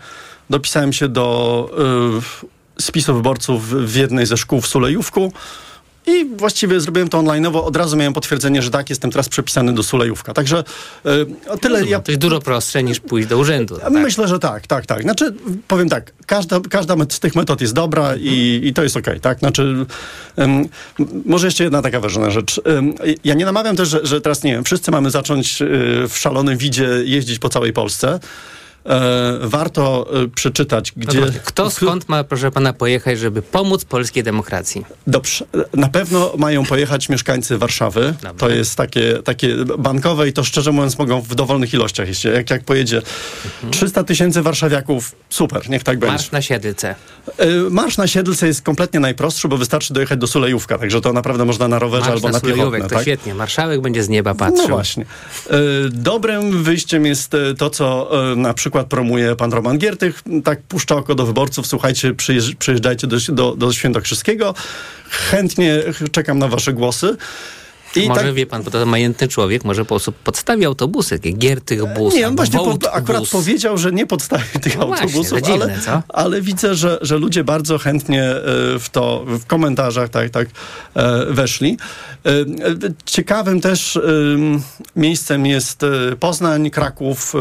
Dopisałem 0.49 0.93
się 0.93 1.07
do 1.07 1.69
y, 2.77 2.81
spisu 2.81 3.13
wyborców 3.13 3.69
w 3.91 3.95
jednej 3.95 4.25
ze 4.25 4.37
szkół 4.37 4.61
w 4.61 4.67
Sulejówku. 4.67 5.33
I 6.09 6.25
właściwie 6.25 6.79
zrobiłem 6.79 7.09
to 7.09 7.17
online'owo. 7.17 7.63
Od 7.63 7.75
razu 7.77 7.97
miałem 7.97 8.13
potwierdzenie, 8.13 8.61
że 8.61 8.71
tak, 8.71 8.89
jestem 8.89 9.11
teraz 9.11 9.29
przepisany 9.29 9.73
do 9.73 9.83
Sulejówka. 9.83 10.33
Także 10.33 10.63
y, 11.05 11.49
o 11.49 11.57
tyle 11.57 11.85
ja... 11.85 11.99
To 11.99 12.11
jest 12.11 12.21
dużo 12.21 12.39
prostsze 12.39 12.83
niż 12.83 12.99
pójść 12.99 13.27
do 13.27 13.37
urzędu. 13.37 13.77
Tak? 13.79 13.91
Myślę, 13.93 14.27
że 14.27 14.39
tak, 14.39 14.67
tak, 14.67 14.85
tak. 14.85 15.01
Znaczy, 15.01 15.33
powiem 15.67 15.89
tak, 15.89 16.11
każda, 16.25 16.59
każda 16.69 16.95
z 17.09 17.19
tych 17.19 17.35
metod 17.35 17.61
jest 17.61 17.73
dobra 17.73 18.15
i, 18.15 18.61
i 18.63 18.73
to 18.73 18.83
jest 18.83 18.97
okej, 18.97 19.19
tak? 19.19 19.39
Znaczy, 19.39 19.85
em, 20.37 20.65
m- 20.99 21.23
może 21.25 21.47
jeszcze 21.47 21.63
jedna 21.63 21.81
taka 21.81 21.99
ważna 21.99 22.29
rzecz. 22.31 22.61
Ja 23.23 23.33
nie 23.33 23.45
namawiam 23.45 23.75
też, 23.75 23.89
że, 23.89 24.05
że 24.05 24.21
teraz, 24.21 24.43
nie 24.43 24.51
wiem, 24.51 24.63
wszyscy 24.63 24.91
mamy 24.91 25.09
zacząć 25.11 25.61
y, 25.61 25.65
w 26.09 26.17
szalonym 26.17 26.57
widzie 26.57 26.89
jeździć 27.03 27.39
po 27.39 27.49
całej 27.49 27.73
Polsce. 27.73 28.19
E, 28.85 29.39
warto 29.41 30.07
y, 30.23 30.29
przeczytać, 30.29 30.93
gdzie... 30.95 31.21
Kto 31.45 31.69
skąd 31.69 32.09
ma, 32.09 32.23
proszę 32.23 32.51
pana, 32.51 32.73
pojechać, 32.73 33.19
żeby 33.19 33.41
pomóc 33.41 33.85
polskiej 33.85 34.23
demokracji? 34.23 34.85
Dobrze. 35.07 35.45
Na 35.73 35.87
pewno 35.87 36.33
mają 36.37 36.65
pojechać 36.65 37.09
mieszkańcy 37.09 37.57
Warszawy. 37.57 38.13
To 38.37 38.49
jest 38.49 38.75
takie, 38.75 39.19
takie 39.23 39.55
bankowe 39.77 40.27
i 40.29 40.33
to 40.33 40.43
szczerze 40.43 40.71
mówiąc 40.71 40.97
mogą 40.97 41.21
w 41.21 41.35
dowolnych 41.35 41.73
ilościach. 41.73 42.07
Jeśli, 42.07 42.31
jak, 42.31 42.49
jak 42.49 42.63
pojedzie 42.63 43.01
300 43.71 44.03
tysięcy 44.03 44.41
warszawiaków, 44.41 45.15
super, 45.29 45.69
niech 45.69 45.83
tak 45.83 45.99
będzie. 45.99 46.13
Marsz 46.13 46.31
na 46.31 46.41
Siedlce. 46.41 46.95
Y, 47.39 47.69
Marsz 47.69 47.97
na 47.97 48.07
Siedlce 48.07 48.47
jest 48.47 48.61
kompletnie 48.61 48.99
najprostszy, 48.99 49.47
bo 49.47 49.57
wystarczy 49.57 49.93
dojechać 49.93 50.19
do 50.19 50.27
Sulejówka, 50.27 50.77
także 50.77 51.01
to 51.01 51.13
naprawdę 51.13 51.45
można 51.45 51.67
na 51.67 51.79
rowerze 51.79 52.09
Marsz 52.09 52.13
albo 52.13 52.27
na 52.27 52.33
na, 52.33 52.55
piechotę. 52.55 52.81
to 52.81 52.87
tak? 52.87 53.01
świetnie. 53.01 53.35
Marszałek 53.35 53.81
będzie 53.81 54.03
z 54.03 54.09
nieba 54.09 54.35
patrzył. 54.35 54.63
No 54.63 54.75
właśnie. 54.75 55.05
Dobrym 55.89 56.63
wyjściem 56.63 57.05
jest 57.05 57.31
to, 57.57 57.69
co 57.69 58.11
na 58.35 58.53
przykład 58.53 58.78
przykład 58.79 58.87
promuje 58.87 59.35
pan 59.35 59.53
Roman 59.53 59.77
Giertych, 59.77 60.23
tak 60.43 60.61
puszcza 60.61 60.95
oko 60.95 61.15
do 61.15 61.25
wyborców, 61.25 61.67
słuchajcie, 61.67 62.13
przyjeżdż, 62.13 62.55
przyjeżdżajcie 62.55 63.07
do, 63.07 63.17
do, 63.29 63.55
do 63.55 63.73
Świętokrzyskiego, 63.73 64.53
chętnie 65.09 65.83
czekam 66.11 66.39
na 66.39 66.47
wasze 66.47 66.73
głosy. 66.73 67.17
I 67.95 68.07
może 68.07 68.21
tak, 68.21 68.33
wie 68.33 68.45
pan, 68.45 68.63
bo 68.63 68.71
to 68.71 68.85
majętny 68.85 69.27
człowiek 69.27 69.65
może 69.65 69.81
po 69.81 69.87
prostu 69.87 70.11
podstawi 70.11 70.65
autobusy, 70.65 71.19
takie 71.19 71.31
giertych 71.31 71.93
bus. 71.93 72.13
Nie, 72.13 72.27
on 72.27 72.35
właśnie 72.35 72.59
po, 72.59 72.93
akurat 72.93 73.21
bus. 73.21 73.29
powiedział, 73.29 73.77
że 73.77 73.91
nie 73.91 74.05
podstawi 74.05 74.59
tych 74.61 74.77
no 74.77 74.83
autobusów, 74.83 75.29
właśnie, 75.29 75.53
ale, 75.53 75.75
dziwne, 75.77 76.01
ale 76.09 76.41
widzę, 76.41 76.75
że, 76.75 76.99
że 77.01 77.17
ludzie 77.17 77.43
bardzo 77.43 77.77
chętnie 77.77 78.23
e, 78.23 78.41
w 78.79 78.89
to, 78.91 79.25
w 79.27 79.45
komentarzach 79.45 80.09
tak, 80.09 80.29
tak 80.29 80.47
e, 80.95 81.25
weszli. 81.25 81.77
E, 82.25 82.31
ciekawym 83.05 83.61
też 83.61 83.99
miejscem 84.95 85.45
jest 85.45 85.81
Poznań, 86.19 86.69
Kraków, 86.69 87.33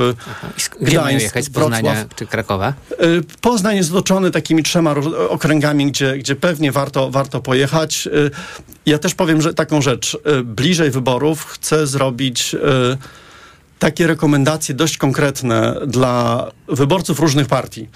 Gdzie 0.81 0.91
Gdańsk, 0.91 1.25
jechać 1.25 1.45
z 1.45 1.51
Poznania 1.51 1.95
Wrocław. 1.95 2.15
czy 2.15 2.27
Krakowa? 2.27 2.73
Poznań 3.41 3.77
jest 3.77 3.91
otoczony 3.91 4.31
takimi 4.31 4.63
trzema 4.63 4.95
okręgami, 5.29 5.87
gdzie, 5.87 6.19
gdzie 6.19 6.37
pewnie 6.37 6.73
warto, 6.73 7.11
warto 7.11 7.41
pojechać. 7.41 8.09
Ja 8.89 8.99
też 8.99 9.15
powiem, 9.15 9.43
że 9.43 9.55
taką 9.55 9.83
rzecz 9.83 10.19
bliżej 10.45 10.91
wyborów 10.91 11.45
chcę 11.45 11.87
zrobić 11.87 12.55
e, 12.55 12.59
takie 13.79 14.07
rekomendacje 14.07 14.75
dość 14.75 14.97
konkretne 14.97 15.81
dla 15.87 16.47
wyborców 16.69 17.21
różnych 17.21 17.47
partii. 17.47 17.89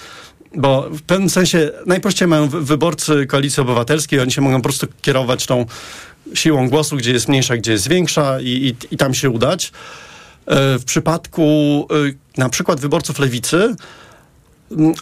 Bo 0.55 0.91
w 0.91 1.03
pewnym 1.03 1.31
sensie 1.31 1.71
najprościej 1.87 2.29
mają 2.29 2.49
wyborcy 2.49 3.27
Koalicji 3.27 3.61
Obywatelskiej, 3.61 4.21
oni 4.21 4.33
się 4.33 4.41
mogą 4.41 4.57
po 4.57 4.63
prostu 4.63 4.87
kierować 5.03 5.47
tą 5.47 5.67
siłą 6.35 6.69
głosu, 6.69 6.97
gdzie 6.97 7.13
jest 7.13 7.29
mniejsza, 7.29 7.57
gdzie 7.57 7.73
jest 7.73 7.89
większa 7.89 8.41
i, 8.41 8.49
i, 8.49 8.95
i 8.95 8.97
tam 8.97 9.15
się 9.15 9.31
udać. 9.31 9.73
E, 10.47 10.79
w 10.79 10.85
przypadku 10.85 11.43
e, 12.37 12.41
na 12.41 12.49
przykład 12.49 12.81
wyborców 12.81 13.19
lewicy, 13.19 13.75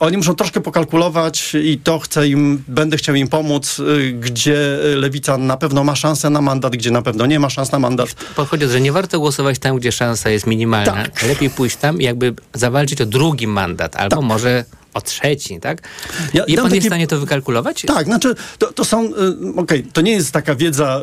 oni 0.01 0.17
muszą 0.17 0.35
troszkę 0.35 0.61
pokalkulować 0.61 1.55
i 1.63 1.79
to 1.79 1.99
chcę 1.99 2.29
im, 2.29 2.65
będę 2.69 2.97
chciał 2.97 3.15
im 3.15 3.29
pomóc, 3.29 3.79
y, 3.79 4.13
gdzie 4.13 4.79
lewica 4.97 5.39
na 5.39 5.57
pewno 5.57 5.85
ma 5.85 5.97
szansę 5.97 6.31
na 6.31 6.41
mandat, 6.41 6.77
gdzie 6.77 6.91
na 6.91 7.03
pewno 7.03 7.27
nie 7.27 7.41
ma 7.41 7.51
szans 7.51 7.73
na 7.73 7.79
mandat. 7.79 8.15
Pochodzi, 8.37 8.67
że 8.67 8.81
nie 8.81 8.93
warto 8.93 9.21
głosować 9.21 9.59
tam, 9.59 9.77
gdzie 9.77 9.93
szansa 9.93 10.31
jest 10.31 10.47
minimalna. 10.47 10.93
Tak. 10.93 11.23
Lepiej 11.23 11.51
pójść 11.51 11.77
tam 11.77 12.01
i 12.01 12.05
jakby 12.05 12.35
zawalczyć 12.55 13.01
o 13.01 13.07
drugi 13.07 13.47
mandat, 13.47 13.97
albo 13.97 14.17
tak. 14.17 14.25
może 14.25 14.65
o 14.95 15.01
trzeci, 15.01 15.61
tak? 15.61 15.89
Ja, 16.35 16.45
I 16.45 16.55
pan 16.55 16.65
takie... 16.65 16.75
jest 16.75 16.87
w 16.87 16.91
stanie 16.91 17.07
to 17.07 17.19
wykalkulować? 17.19 17.83
Tak, 17.87 18.05
znaczy 18.07 18.35
to, 18.59 18.73
to 18.73 18.85
są, 18.85 19.05
y, 19.05 19.09
okej, 19.09 19.55
okay, 19.57 19.85
to 19.93 20.01
nie 20.01 20.13
jest 20.13 20.33
taka 20.33 20.55
wiedza 20.55 21.01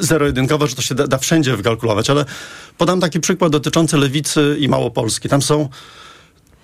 y, 0.00 0.04
zero-jedynkowa, 0.04 0.66
że 0.66 0.74
to 0.74 0.82
się 0.82 0.94
da, 0.94 1.06
da 1.06 1.18
wszędzie 1.18 1.56
wykalkulować, 1.56 2.10
ale 2.10 2.24
podam 2.78 3.00
taki 3.00 3.20
przykład 3.20 3.52
dotyczący 3.52 3.96
Lewicy 3.96 4.56
i 4.58 4.68
Małopolski. 4.68 5.28
Tam 5.28 5.42
są 5.42 5.68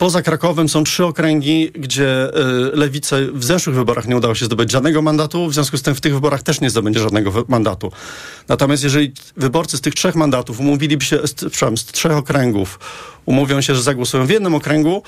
Poza 0.05 0.23
Krakowem 0.23 0.69
są 0.69 0.85
trzy 0.85 1.05
okręgi, 1.05 1.71
gdzie 1.75 2.29
y, 2.29 2.77
lewice 2.77 3.27
w 3.33 3.45
zeszłych 3.45 3.77
wyborach 3.77 4.09
nie 4.09 4.17
udało 4.17 4.35
się 4.35 4.45
zdobyć 4.45 4.71
żadnego 4.71 5.03
mandatu, 5.03 5.49
w 5.49 5.55
związku 5.55 5.77
z 5.77 5.83
tym 5.83 5.95
w 5.95 6.01
tych 6.01 6.15
wyborach 6.15 6.43
też 6.43 6.61
nie 6.61 6.71
zdobędzie 6.71 7.01
żadnego 7.01 7.45
mandatu. 7.49 7.93
Natomiast 8.49 8.85
jeżeli 8.85 9.13
wyborcy 9.37 9.77
z 9.77 9.81
tych 9.81 9.95
trzech 9.95 10.15
mandatów 10.15 10.61
umówiliby 10.61 11.05
się, 11.05 11.19
z, 11.27 11.55
z 11.81 11.85
trzech 11.85 12.13
okręgów, 12.13 12.79
umówią 13.27 13.61
się, 13.61 13.75
że 13.75 13.83
zagłosują 13.83 14.27
w 14.27 14.31
jednym 14.31 14.55
okręgu, 14.55 15.03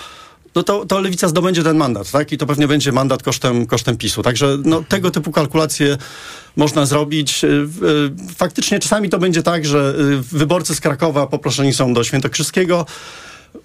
no 0.54 0.62
to, 0.62 0.86
to 0.86 1.00
lewica 1.00 1.28
zdobędzie 1.28 1.62
ten 1.62 1.76
mandat, 1.76 2.10
tak? 2.10 2.32
I 2.32 2.38
to 2.38 2.46
pewnie 2.46 2.68
będzie 2.68 2.92
mandat 2.92 3.22
kosztem, 3.22 3.66
kosztem 3.66 3.96
PiSu. 3.96 4.22
Także 4.22 4.58
no, 4.64 4.82
tego 4.88 5.10
typu 5.10 5.32
kalkulacje 5.32 5.98
można 6.56 6.86
zrobić. 6.86 7.44
Y, 7.44 7.46
y, 7.48 8.34
faktycznie 8.36 8.78
czasami 8.78 9.08
to 9.08 9.18
będzie 9.18 9.42
tak, 9.42 9.66
że 9.66 9.94
wyborcy 10.32 10.74
z 10.74 10.80
Krakowa 10.80 11.26
poproszeni 11.26 11.72
są 11.72 11.94
do 11.94 12.04
Świętokrzyskiego, 12.04 12.86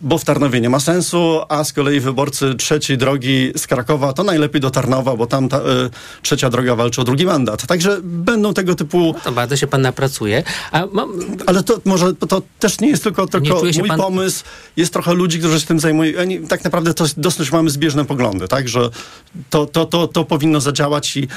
bo 0.02 0.18
w 0.18 0.26
Tarnowie 0.26 0.62
nie 0.62 0.70
ma 0.70 0.80
sensu, 0.80 1.42
a 1.50 1.64
z 1.64 1.74
kolei 1.74 2.00
wyborcy 2.00 2.56
trzeciej 2.56 2.98
drogi 2.98 3.52
z 3.58 3.68
Krakowa 3.68 4.14
to 4.14 4.24
najlepiej 4.24 4.62
do 4.62 4.72
Tarnowa, 4.72 5.16
bo 5.16 5.28
tam 5.28 5.50
ta, 5.50 5.58
y, 5.58 5.62
trzecia 6.22 6.50
droga 6.50 6.76
walczy 6.76 7.02
o 7.02 7.04
drugi 7.04 7.26
mandat. 7.26 7.68
Także 7.68 8.00
będą 8.04 8.54
tego 8.54 8.76
typu... 8.76 8.98
No 9.14 9.20
to 9.24 9.32
bardzo 9.32 9.58
się 9.58 9.68
pan 9.68 9.82
napracuje. 9.82 10.44
Mam... 10.92 11.10
Ale 11.46 11.64
to 11.64 11.82
może 11.86 12.14
to 12.14 12.42
też 12.60 12.80
nie 12.80 12.90
jest 12.90 13.04
tylko, 13.04 13.28
tylko 13.28 13.62
mój 13.80 13.88
pan... 13.88 13.98
pomysł. 13.98 14.44
Jest 14.78 14.94
trochę 14.94 15.14
ludzi, 15.14 15.40
którzy 15.40 15.60
się 15.60 15.68
tym 15.68 15.80
zajmują. 15.80 16.12
Tak 16.50 16.64
naprawdę 16.64 16.94
to 16.94 17.06
dosyć 17.18 17.52
mamy 17.52 17.70
zbieżne 17.70 18.06
poglądy, 18.06 18.48
tak, 18.48 18.70
że 18.70 18.90
to, 19.50 19.66
to, 19.66 19.86
to, 19.86 20.08
to 20.08 20.26
powinno 20.26 20.62
zadziałać 20.62 21.18
i 21.18 21.28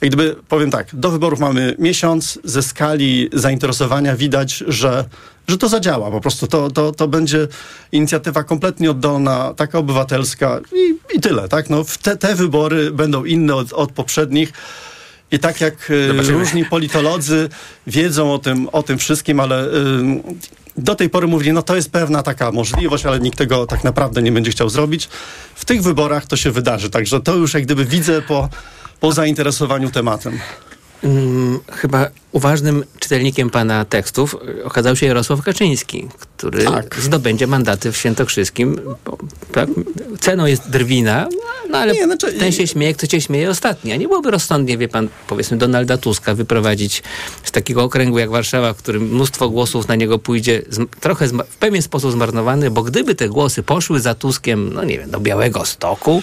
jak 0.00 0.10
gdyby, 0.10 0.36
powiem 0.48 0.70
tak, 0.70 0.88
do 0.92 1.10
wyborów 1.10 1.40
mamy 1.40 1.76
miesiąc, 1.78 2.38
ze 2.44 2.62
skali 2.62 3.28
zainteresowania 3.32 4.16
widać, 4.16 4.64
że, 4.68 5.04
że 5.48 5.58
to 5.58 5.68
zadziała. 5.68 6.10
Po 6.10 6.20
prostu 6.20 6.46
to, 6.46 6.70
to, 6.70 6.92
to 6.92 7.08
będzie 7.08 7.48
inicjatywa 7.92 8.44
kompletnie 8.44 8.90
oddolna, 8.90 9.54
taka 9.56 9.78
obywatelska 9.78 10.60
i, 10.74 11.16
i 11.16 11.20
tyle, 11.20 11.48
tak? 11.48 11.70
No, 11.70 11.84
te, 12.02 12.16
te 12.16 12.34
wybory 12.34 12.90
będą 12.90 13.24
inne 13.24 13.54
od, 13.54 13.72
od 13.72 13.92
poprzednich. 13.92 14.52
I 15.30 15.38
tak 15.38 15.60
jak 15.60 15.90
e, 15.90 16.08
Zobaczymy. 16.08 16.38
różni 16.38 16.64
politolodzy 16.64 17.48
wiedzą 17.86 18.32
o 18.32 18.38
tym, 18.38 18.68
o 18.68 18.82
tym 18.82 18.98
wszystkim, 18.98 19.40
ale 19.40 19.66
y, 19.66 19.70
do 20.76 20.94
tej 20.94 21.10
pory 21.10 21.26
mówili, 21.26 21.52
no 21.52 21.62
to 21.62 21.76
jest 21.76 21.90
pewna 21.90 22.22
taka 22.22 22.52
możliwość, 22.52 23.06
ale 23.06 23.20
nikt 23.20 23.38
tego 23.38 23.66
tak 23.66 23.84
naprawdę 23.84 24.22
nie 24.22 24.32
będzie 24.32 24.50
chciał 24.50 24.68
zrobić. 24.68 25.08
W 25.54 25.64
tych 25.64 25.82
wyborach 25.82 26.26
to 26.26 26.36
się 26.36 26.50
wydarzy, 26.50 26.90
także 26.90 27.20
to 27.20 27.34
już 27.36 27.54
jak 27.54 27.62
gdyby 27.62 27.84
widzę 27.84 28.22
po 28.22 28.48
po 29.00 29.12
zainteresowaniu 29.12 29.90
tematem. 29.90 30.38
Hmm, 31.02 31.60
chyba 31.72 32.10
uważnym 32.32 32.84
czytelnikiem 32.98 33.50
pana 33.50 33.84
tekstów 33.84 34.36
okazał 34.64 34.96
się 34.96 35.06
Jarosław 35.06 35.42
Kaczyński, 35.42 36.08
który 36.18 36.64
tak. 36.64 36.96
zdobędzie 37.00 37.46
mandaty 37.46 37.92
w 37.92 37.96
Świętokrzyskim. 37.96 38.80
Tak, 39.52 39.68
ceną 40.20 40.46
jest 40.46 40.70
drwina, 40.70 41.28
no 41.70 41.78
ale 41.78 41.94
nie, 41.94 42.04
znaczy, 42.04 42.32
ten 42.32 42.52
się 42.52 42.66
śmieje, 42.66 42.94
kto 42.94 43.06
cię 43.06 43.20
śmieje 43.20 43.50
ostatni. 43.50 43.92
A 43.92 43.96
nie 43.96 44.08
byłoby 44.08 44.30
rozsądnie, 44.30 44.78
wie 44.78 44.88
pan, 44.88 45.08
powiedzmy 45.26 45.56
Donalda 45.56 45.98
Tuska 45.98 46.34
wyprowadzić 46.34 47.02
z 47.42 47.50
takiego 47.50 47.82
okręgu 47.82 48.18
jak 48.18 48.30
Warszawa, 48.30 48.72
w 48.72 48.76
którym 48.76 49.02
mnóstwo 49.02 49.48
głosów 49.48 49.88
na 49.88 49.94
niego 49.94 50.18
pójdzie, 50.18 50.62
trochę 51.00 51.28
w 51.28 51.56
pewien 51.56 51.82
sposób 51.82 52.12
zmarnowany, 52.12 52.70
bo 52.70 52.82
gdyby 52.82 53.14
te 53.14 53.28
głosy 53.28 53.62
poszły 53.62 54.00
za 54.00 54.14
Tuskiem, 54.14 54.72
no 54.74 54.84
nie 54.84 54.98
wiem, 54.98 55.10
do 55.10 55.20
Białego 55.20 55.64
Stoku, 55.64 56.22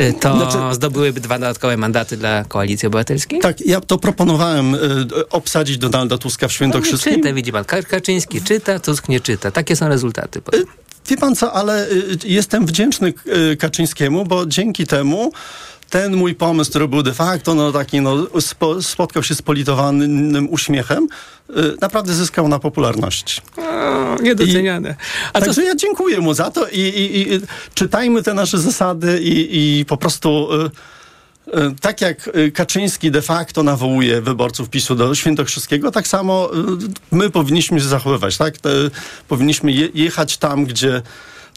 y, 0.00 0.14
to 0.20 0.36
znaczy, 0.36 0.74
zdobyłyby 0.74 1.20
dwa 1.20 1.38
dodatkowe 1.38 1.76
mandaty 1.76 2.16
dla 2.16 2.44
Koalicji 2.44 2.86
Obywatelskiej? 2.86 3.40
Tak, 3.40 3.60
ja 3.60 3.80
to 3.80 3.98
proponowałem 4.16 4.74
y, 4.74 5.28
obsadzić 5.30 5.78
Donalda 5.78 6.18
Tuska 6.18 6.48
w 6.48 6.52
Świętokrzyskim. 6.52 7.12
No, 7.12 7.18
czyta, 7.18 7.34
widzi 7.34 7.52
pan, 7.52 7.64
Kaczyński 7.64 8.42
czyta, 8.42 8.78
Tusk 8.78 9.08
nie 9.08 9.20
czyta. 9.20 9.50
Takie 9.50 9.76
są 9.76 9.88
rezultaty. 9.88 10.40
Y, 10.54 10.64
wie 11.08 11.16
pan 11.16 11.36
co, 11.36 11.52
ale 11.52 11.90
y, 11.90 12.18
jestem 12.24 12.66
wdzięczny 12.66 13.14
y, 13.52 13.56
Kaczyńskiemu, 13.56 14.24
bo 14.24 14.46
dzięki 14.46 14.86
temu 14.86 15.32
ten 15.90 16.16
mój 16.16 16.34
pomysł, 16.34 16.70
który 16.70 16.88
był 16.88 17.02
de 17.02 17.14
facto 17.14 17.54
no, 17.54 17.72
taki, 17.72 18.00
no, 18.00 18.40
spo, 18.40 18.82
spotkał 18.82 19.22
się 19.22 19.34
z 19.34 19.42
politowanym 19.42 20.48
uśmiechem, 20.50 21.08
naprawdę 21.80 22.14
zyskał 22.14 22.48
na 22.48 22.58
popularności. 22.58 23.40
O, 23.56 24.22
niedoceniane. 24.22 24.96
A 25.32 25.40
także 25.40 25.62
to... 25.62 25.68
ja 25.68 25.76
dziękuję 25.76 26.20
mu 26.20 26.34
za 26.34 26.50
to 26.50 26.68
i, 26.68 26.80
i, 26.80 27.34
i 27.34 27.40
czytajmy 27.74 28.22
te 28.22 28.34
nasze 28.34 28.58
zasady 28.58 29.20
i, 29.22 29.78
i 29.80 29.84
po 29.84 29.96
prostu... 29.96 30.48
E, 30.66 30.95
tak 31.80 32.00
jak 32.00 32.28
e, 32.28 32.50
Kaczyński 32.50 33.10
de 33.10 33.22
facto 33.22 33.62
nawołuje 33.62 34.20
wyborców 34.20 34.70
PiSu 34.70 34.94
do 34.94 35.14
Świętokrzyskiego, 35.14 35.90
tak 35.90 36.08
samo 36.08 36.50
e, 36.54 36.56
my 37.10 37.30
powinniśmy 37.30 37.80
się 37.80 37.86
zachowywać, 37.86 38.36
tak? 38.36 38.54
Powinniśmy 39.28 39.72
jechać 39.94 40.38
tam, 40.38 40.64
gdzie 40.64 41.02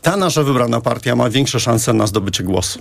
ta 0.01 0.17
nasza 0.17 0.43
wybrana 0.43 0.81
partia 0.81 1.15
ma 1.15 1.29
większe 1.29 1.59
szanse 1.59 1.93
na 1.93 2.07
zdobycie 2.07 2.43
głosu. 2.43 2.79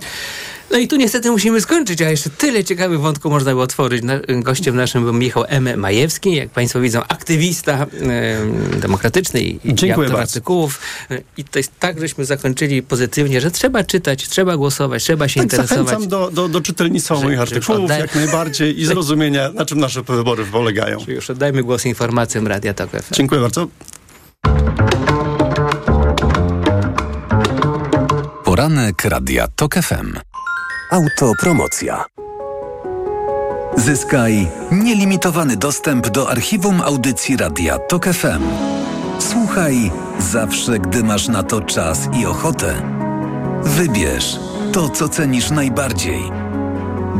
No 0.71 0.77
i 0.77 0.87
tu 0.87 0.95
niestety 0.95 1.31
musimy 1.31 1.61
skończyć, 1.61 2.01
a 2.01 2.09
jeszcze 2.09 2.29
tyle 2.29 2.63
ciekawych 2.63 2.99
wątków 2.99 3.31
można 3.31 3.55
by 3.55 3.61
otworzyć. 3.61 4.03
Gościem 4.29 4.75
naszym 4.75 5.03
był 5.03 5.13
Michał 5.13 5.43
M. 5.47 5.79
Majewski, 5.79 6.35
jak 6.35 6.49
Państwo 6.49 6.79
widzą, 6.79 7.01
aktywista 7.07 7.73
e, 7.73 8.77
demokratyczny 8.79 9.41
i 9.41 9.59
Dziękuję 9.65 10.07
bardzo. 10.07 10.21
artykułów. 10.21 10.79
I 11.37 11.43
to 11.43 11.59
jest 11.59 11.71
tak, 11.79 11.99
żeśmy 11.99 12.25
zakończyli 12.25 12.83
pozytywnie, 12.83 13.41
że 13.41 13.51
trzeba 13.51 13.83
czytać, 13.83 14.27
trzeba 14.27 14.57
głosować, 14.57 15.03
trzeba 15.03 15.27
się 15.27 15.35
tak, 15.39 15.43
interesować. 15.43 15.85
Zachęcam 15.85 16.07
do, 16.09 16.31
do, 16.31 16.49
do 16.49 16.61
czytelnictwa 16.61 17.15
moich 17.15 17.39
artykułów 17.39 17.89
jak 17.89 18.15
najbardziej 18.15 18.79
i 18.79 18.85
zrozumienia, 18.85 19.51
na 19.51 19.65
czym 19.65 19.79
nasze 19.79 20.01
wybory 20.01 20.45
polegają. 20.45 20.99
Czyli 20.99 21.15
już 21.15 21.29
oddajmy 21.29 21.63
głos 21.63 21.85
informacjom 21.85 22.47
Radia 22.47 22.73
Tok 22.73 22.89
FM. 22.89 23.13
Dziękuję 23.15 23.41
bardzo. 23.41 23.67
Poranek 28.59 29.05
Radia 29.05 29.47
TOK 29.47 29.75
FM. 29.75 30.19
Autopromocja. 30.91 32.05
Zyskaj 33.77 34.47
nielimitowany 34.71 35.57
dostęp 35.57 36.09
do 36.09 36.29
archiwum 36.29 36.81
audycji 36.81 37.37
Radia 37.37 37.77
TOK 37.77 38.05
FM. 38.05 38.43
Słuchaj 39.19 39.91
zawsze, 40.19 40.79
gdy 40.79 41.03
masz 41.03 41.27
na 41.27 41.43
to 41.43 41.61
czas 41.61 42.09
i 42.21 42.25
ochotę. 42.25 42.81
Wybierz 43.63 44.39
to, 44.73 44.89
co 44.89 45.09
cenisz 45.09 45.49
najbardziej. 45.49 46.21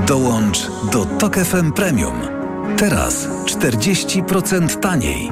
Dołącz 0.08 0.68
do 0.92 1.06
TOK 1.06 1.36
FM 1.36 1.72
Premium. 1.72 2.22
Teraz 2.78 3.28
40% 3.46 4.80
taniej. 4.80 5.32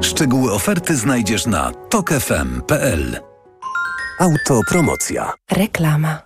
Szczegóły 0.00 0.52
oferty 0.52 0.96
znajdziesz 0.96 1.46
na 1.46 1.72
tokefm.pl. 1.72 3.25
Autopromocja. 4.18 5.32
Reklama. 5.50 6.25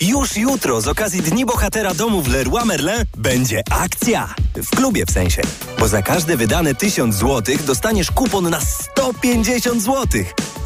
Już 0.00 0.36
jutro 0.36 0.80
z 0.80 0.88
okazji 0.88 1.22
Dni 1.22 1.46
Bohatera 1.46 1.94
Domu 1.94 2.22
w 2.22 2.28
Leroy 2.28 2.64
Merlin 2.64 3.04
będzie 3.16 3.62
akcja. 3.70 4.34
W 4.54 4.76
klubie 4.76 5.06
w 5.06 5.10
sensie. 5.10 5.42
Bo 5.78 5.88
za 5.88 6.02
każde 6.02 6.36
wydane 6.36 6.74
1000 6.74 7.14
zł 7.14 7.56
dostaniesz 7.66 8.10
kupon 8.10 8.50
na 8.50 8.60
150 8.60 9.82
zł. 9.82 10.06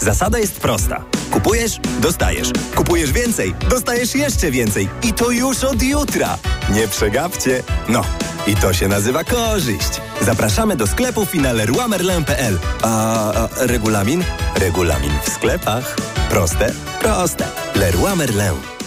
Zasada 0.00 0.38
jest 0.38 0.60
prosta. 0.60 1.04
Kupujesz, 1.30 1.80
dostajesz. 2.00 2.48
Kupujesz 2.74 3.12
więcej, 3.12 3.54
dostajesz 3.68 4.14
jeszcze 4.14 4.50
więcej. 4.50 4.88
I 5.02 5.12
to 5.12 5.30
już 5.30 5.64
od 5.64 5.82
jutra. 5.82 6.38
Nie 6.70 6.88
przegapcie. 6.88 7.62
No, 7.88 8.04
i 8.46 8.56
to 8.56 8.72
się 8.72 8.88
nazywa 8.88 9.24
korzyść. 9.24 10.00
Zapraszamy 10.20 10.76
do 10.76 10.86
sklepów 10.86 11.34
i 11.34 11.38
na 11.38 11.52
leroymerlin.pl. 11.52 12.58
A, 12.82 13.32
a 13.32 13.48
regulamin? 13.66 14.24
Regulamin 14.56 15.12
w 15.24 15.28
sklepach. 15.30 15.96
Proste? 16.30 16.72
Proste. 17.00 17.44
Leroy 17.74 18.16
Merlin. 18.16 18.79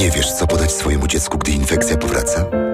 Nie 0.00 0.10
wiesz, 0.10 0.32
co 0.32 0.46
podać 0.46 0.72
swojemu 0.72 1.06
dziecku, 1.06 1.38
gdy 1.38 1.52
infekcja 1.52 1.96
powraca? 1.96 2.69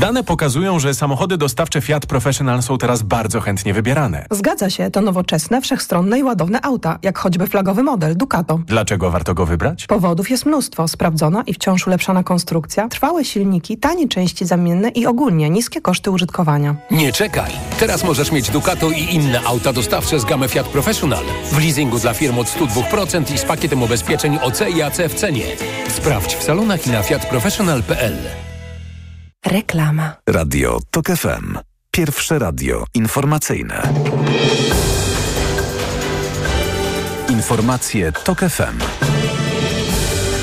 Dane 0.00 0.24
pokazują, 0.24 0.78
że 0.78 0.94
samochody 0.94 1.36
dostawcze 1.36 1.80
Fiat 1.80 2.06
Professional 2.06 2.62
są 2.62 2.78
teraz 2.78 3.02
bardzo 3.02 3.40
chętnie 3.40 3.74
wybierane. 3.74 4.26
Zgadza 4.30 4.70
się, 4.70 4.90
to 4.90 5.00
nowoczesne, 5.00 5.60
wszechstronne 5.60 6.18
i 6.18 6.22
ładowne 6.22 6.60
auta, 6.62 6.98
jak 7.02 7.18
choćby 7.18 7.46
flagowy 7.46 7.82
model 7.82 8.16
Ducato. 8.16 8.60
Dlaczego 8.66 9.10
warto 9.10 9.34
go 9.34 9.46
wybrać? 9.46 9.86
Powodów 9.86 10.30
jest 10.30 10.46
mnóstwo. 10.46 10.88
Sprawdzona 10.88 11.42
i 11.46 11.54
wciąż 11.54 11.86
ulepszana 11.86 12.22
konstrukcja, 12.22 12.88
trwałe 12.88 13.24
silniki, 13.24 13.76
tanie 13.78 14.08
części 14.08 14.46
zamienne 14.46 14.88
i 14.88 15.06
ogólnie 15.06 15.50
niskie 15.50 15.80
koszty 15.80 16.10
użytkowania. 16.10 16.76
Nie 16.90 17.12
czekaj! 17.12 17.50
Teraz 17.80 18.04
możesz 18.04 18.32
mieć 18.32 18.50
Ducato 18.50 18.90
i 18.90 19.14
inne 19.14 19.40
auta 19.44 19.72
dostawcze 19.72 20.20
z 20.20 20.24
gamy 20.24 20.48
Fiat 20.48 20.66
Professional. 20.66 21.24
W 21.52 21.58
leasingu 21.58 21.98
dla 21.98 22.14
firm 22.14 22.38
od 22.38 22.46
102% 22.46 23.34
i 23.34 23.38
z 23.38 23.44
pakietem 23.44 23.82
ubezpieczeń 23.82 24.38
OC 24.42 24.60
i 24.76 24.82
AC 24.82 24.98
w 25.08 25.14
cenie. 25.14 25.44
Sprawdź 25.88 26.34
w 26.34 26.42
salonach 26.42 26.86
i 26.86 26.90
na 26.90 27.02
fiatprofessional.pl. 27.02 28.49
Reklama. 29.46 30.12
Radio 30.26 30.78
TOK 30.90 31.06
FM. 31.06 31.58
Pierwsze 31.90 32.38
radio 32.38 32.84
informacyjne. 32.94 33.92
Informacje 37.28 38.12
TOK 38.12 38.38
FM. 38.38 38.78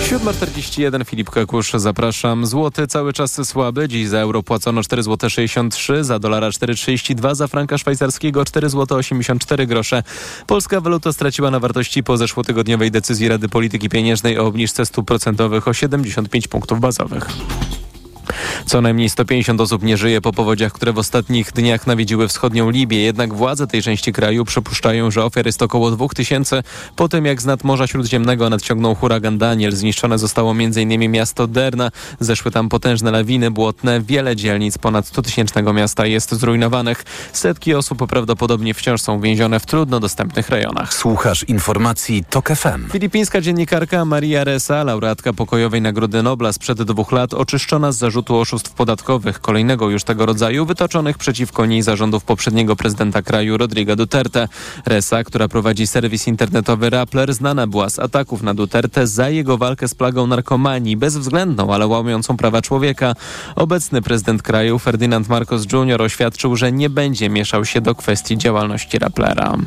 7.41 0.10 1.06
Filip 1.06 1.30
Kakusz, 1.30 1.72
zapraszam. 1.74 2.46
Złoty 2.46 2.88
cały 2.88 3.14
czas 3.14 3.48
słaby. 3.48 3.88
Dziś 3.88 4.08
za 4.08 4.18
euro 4.18 4.44
płacono 4.44 4.84
4 4.84 5.04
zł 5.04 5.30
63, 5.30 6.04
za 6.04 6.20
dolara 6.20 6.50
4,32, 6.50 7.36
za 7.36 7.48
franka 7.48 7.78
szwajcarskiego 7.78 8.46
4 8.46 8.70
zł 8.70 8.98
84 8.98 9.68
grosze. 9.68 10.04
Polska 10.48 10.82
waluta 10.82 11.14
straciła 11.14 11.52
na 11.52 11.60
wartości 11.60 12.04
po 12.04 12.18
zeszłotygodniowej 12.18 12.92
decyzji 12.92 13.28
Rady 13.28 13.50
Polityki 13.50 13.90
Pieniężnej 13.90 14.40
o 14.40 14.46
obniżce 14.46 14.86
stóp 14.86 15.08
procentowych 15.08 15.68
o 15.68 15.74
75 15.74 16.48
punktów 16.48 16.80
bazowych. 16.80 17.28
Co 18.66 18.82
najmniej 18.82 19.10
150 19.10 19.62
osób 19.62 19.84
nie 19.84 19.98
żyje 19.98 20.22
po 20.22 20.34
powodziach, 20.34 20.74
które 20.74 20.94
w 20.94 20.98
ostatnich 20.98 21.52
dniach 21.52 21.88
nawiedziły 21.88 22.28
wschodnią 22.28 22.70
Libię. 22.70 22.98
Jednak 22.98 23.34
władze 23.34 23.68
tej 23.68 23.82
części 23.82 24.14
kraju 24.14 24.46
przypuszczają, 24.46 25.12
że 25.12 25.24
ofiar 25.26 25.46
jest 25.46 25.62
około 25.62 25.92
2000 25.92 26.64
po 26.96 27.10
tym, 27.10 27.26
jak 27.26 27.42
z 27.42 27.46
nad 27.46 27.64
Morza 27.64 27.88
Śródziemnego 27.88 28.50
nadciągnął 28.50 28.96
huragan 28.96 29.38
Daniel. 29.38 29.72
Zniszczone 29.72 30.20
zostało 30.20 30.52
m.in. 30.52 31.12
miasto 31.12 31.48
Derna. 31.48 31.92
Zeszły 32.20 32.52
tam 32.52 32.70
potężne 32.70 33.12
lawiny 33.12 33.52
błotne. 33.52 34.02
Wiele 34.02 34.36
dzielnic 34.36 34.78
ponad 34.78 35.06
100-tysięcznego 35.06 35.74
miasta 35.74 36.06
jest 36.06 36.36
zrujnowanych. 36.36 37.04
Setki 37.34 37.74
osób 37.74 38.08
prawdopodobnie 38.08 38.74
wciąż 38.74 39.02
są 39.02 39.22
więzione 39.22 39.60
w 39.60 39.66
trudno 39.66 40.00
dostępnych 40.00 40.50
rejonach. 40.50 40.94
Słuchasz 40.94 41.44
informacji 41.44 42.24
TOK 42.30 42.50
FM. 42.50 42.90
Filipińska 42.92 43.42
dziennikarka 43.42 44.06
Maria 44.06 44.44
Ressa, 44.44 44.84
laureatka 44.84 45.34
pokojowej 45.34 45.82
Nagrody 45.82 46.24
Nobla 46.24 46.54
sprzed 46.54 46.84
dwóch 46.84 47.12
lat, 47.12 47.34
oczyszczona 47.34 47.92
z 47.92 47.98
zarzutów 47.98 48.17
zarzutu 48.18 48.38
oszustw 48.38 48.72
podatkowych, 48.72 49.40
kolejnego 49.40 49.90
już 49.90 50.04
tego 50.04 50.26
rodzaju, 50.26 50.66
wytoczonych 50.66 51.18
przeciwko 51.18 51.66
niej 51.66 51.82
zarządów 51.82 52.24
poprzedniego 52.24 52.76
prezydenta 52.76 53.22
kraju 53.22 53.58
Rodriga 53.58 53.96
Duterte. 53.96 54.48
Resa, 54.86 55.24
która 55.24 55.48
prowadzi 55.48 55.88
serwis 55.88 56.28
internetowy 56.28 56.90
Rappler, 56.90 57.34
znana 57.34 57.68
była 57.68 57.90
z 57.90 58.00
ataków 58.00 58.42
na 58.42 58.54
Duterte 58.54 59.08
za 59.08 59.30
jego 59.30 59.58
walkę 59.58 59.88
z 59.88 59.96
plagą 59.96 60.28
narkomanii, 60.28 60.98
bezwzględną, 60.98 61.74
ale 61.74 61.88
łamiącą 61.88 62.38
prawa 62.38 62.62
człowieka. 62.62 63.14
Obecny 63.56 64.02
prezydent 64.02 64.42
kraju 64.42 64.80
Ferdynand 64.80 65.30
Marcos 65.30 65.66
Jr. 65.74 66.02
oświadczył, 66.02 66.56
że 66.56 66.72
nie 66.72 66.90
będzie 66.90 67.30
mieszał 67.30 67.66
się 67.66 67.82
do 67.82 67.96
kwestii 67.96 68.38
działalności 68.38 69.00
Rapplera. 69.00 69.58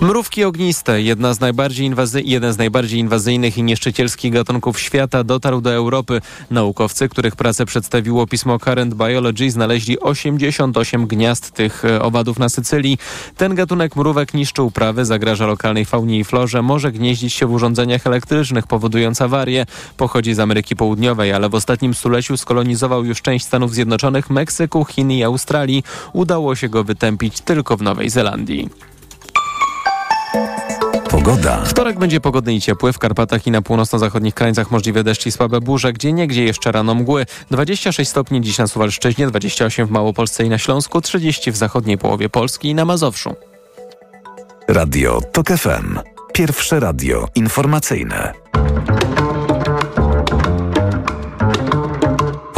Mrówki 0.00 0.44
ogniste, 0.44 1.02
jedna 1.02 1.34
z 1.34 1.40
najbardziej 1.40 1.90
inwazy- 1.90 2.22
jeden 2.24 2.52
z 2.52 2.58
najbardziej 2.58 3.00
inwazyjnych 3.00 3.58
i 3.58 3.62
nieszczycielskich 3.62 4.32
gatunków 4.32 4.80
świata, 4.80 5.24
dotarł 5.24 5.60
do 5.60 5.72
Europy. 5.72 6.20
Naukowcy, 6.50 7.08
których 7.08 7.36
pracę 7.36 7.66
przedstawiło 7.86 8.26
pismo 8.26 8.58
Current 8.58 8.94
Biology, 8.94 9.50
znaleźli 9.50 10.00
88 10.00 11.06
gniazd 11.06 11.50
tych 11.50 11.84
e, 11.84 12.02
owadów 12.02 12.38
na 12.38 12.48
Sycylii. 12.48 12.98
Ten 13.36 13.54
gatunek 13.54 13.96
mrówek 13.96 14.34
niszczy 14.34 14.62
uprawy, 14.62 15.04
zagraża 15.04 15.46
lokalnej 15.46 15.84
faunie 15.84 16.18
i 16.18 16.24
florze, 16.24 16.62
może 16.62 16.92
gnieździć 16.92 17.34
się 17.34 17.46
w 17.46 17.52
urządzeniach 17.52 18.06
elektrycznych, 18.06 18.66
powodując 18.66 19.22
awarie. 19.22 19.66
Pochodzi 19.96 20.34
z 20.34 20.38
Ameryki 20.38 20.76
Południowej, 20.76 21.32
ale 21.32 21.48
w 21.48 21.54
ostatnim 21.54 21.94
stuleciu 21.94 22.36
skolonizował 22.36 23.04
już 23.04 23.22
część 23.22 23.44
Stanów 23.44 23.74
Zjednoczonych, 23.74 24.30
Meksyku, 24.30 24.84
Chin 24.84 25.10
i 25.10 25.24
Australii. 25.24 25.84
Udało 26.12 26.54
się 26.54 26.68
go 26.68 26.84
wytępić 26.84 27.40
tylko 27.40 27.76
w 27.76 27.82
Nowej 27.82 28.10
Zelandii. 28.10 28.68
Pogoda. 31.26 31.64
Wtorek 31.64 31.98
będzie 31.98 32.20
pogodny 32.20 32.54
i 32.54 32.60
ciepły. 32.60 32.92
W 32.92 32.98
Karpatach 32.98 33.46
i 33.46 33.50
na 33.50 33.62
północno-zachodnich 33.62 34.34
krańcach 34.34 34.70
możliwe 34.70 35.04
deszcze 35.04 35.28
i 35.28 35.32
słabe 35.32 35.60
burze, 35.60 35.92
gdzie 35.92 36.12
niegdzie 36.12 36.44
jeszcze 36.44 36.72
rano 36.72 36.94
mgły. 36.94 37.26
26 37.50 38.10
stopni 38.10 38.40
dziś 38.40 38.58
na 38.58 38.66
Suwalszczyźnie, 38.66 39.26
28 39.26 39.86
w 39.86 39.90
Małopolsce 39.90 40.44
i 40.44 40.48
na 40.48 40.58
Śląsku, 40.58 41.00
30 41.00 41.52
w 41.52 41.56
zachodniej 41.56 41.98
połowie 41.98 42.28
Polski 42.28 42.68
i 42.68 42.74
na 42.74 42.84
Mazowszu. 42.84 43.34
Radio 44.68 45.20
TOK 45.32 45.48
FM. 45.48 45.98
Pierwsze 46.32 46.80
radio 46.80 47.28
informacyjne. 47.34 48.32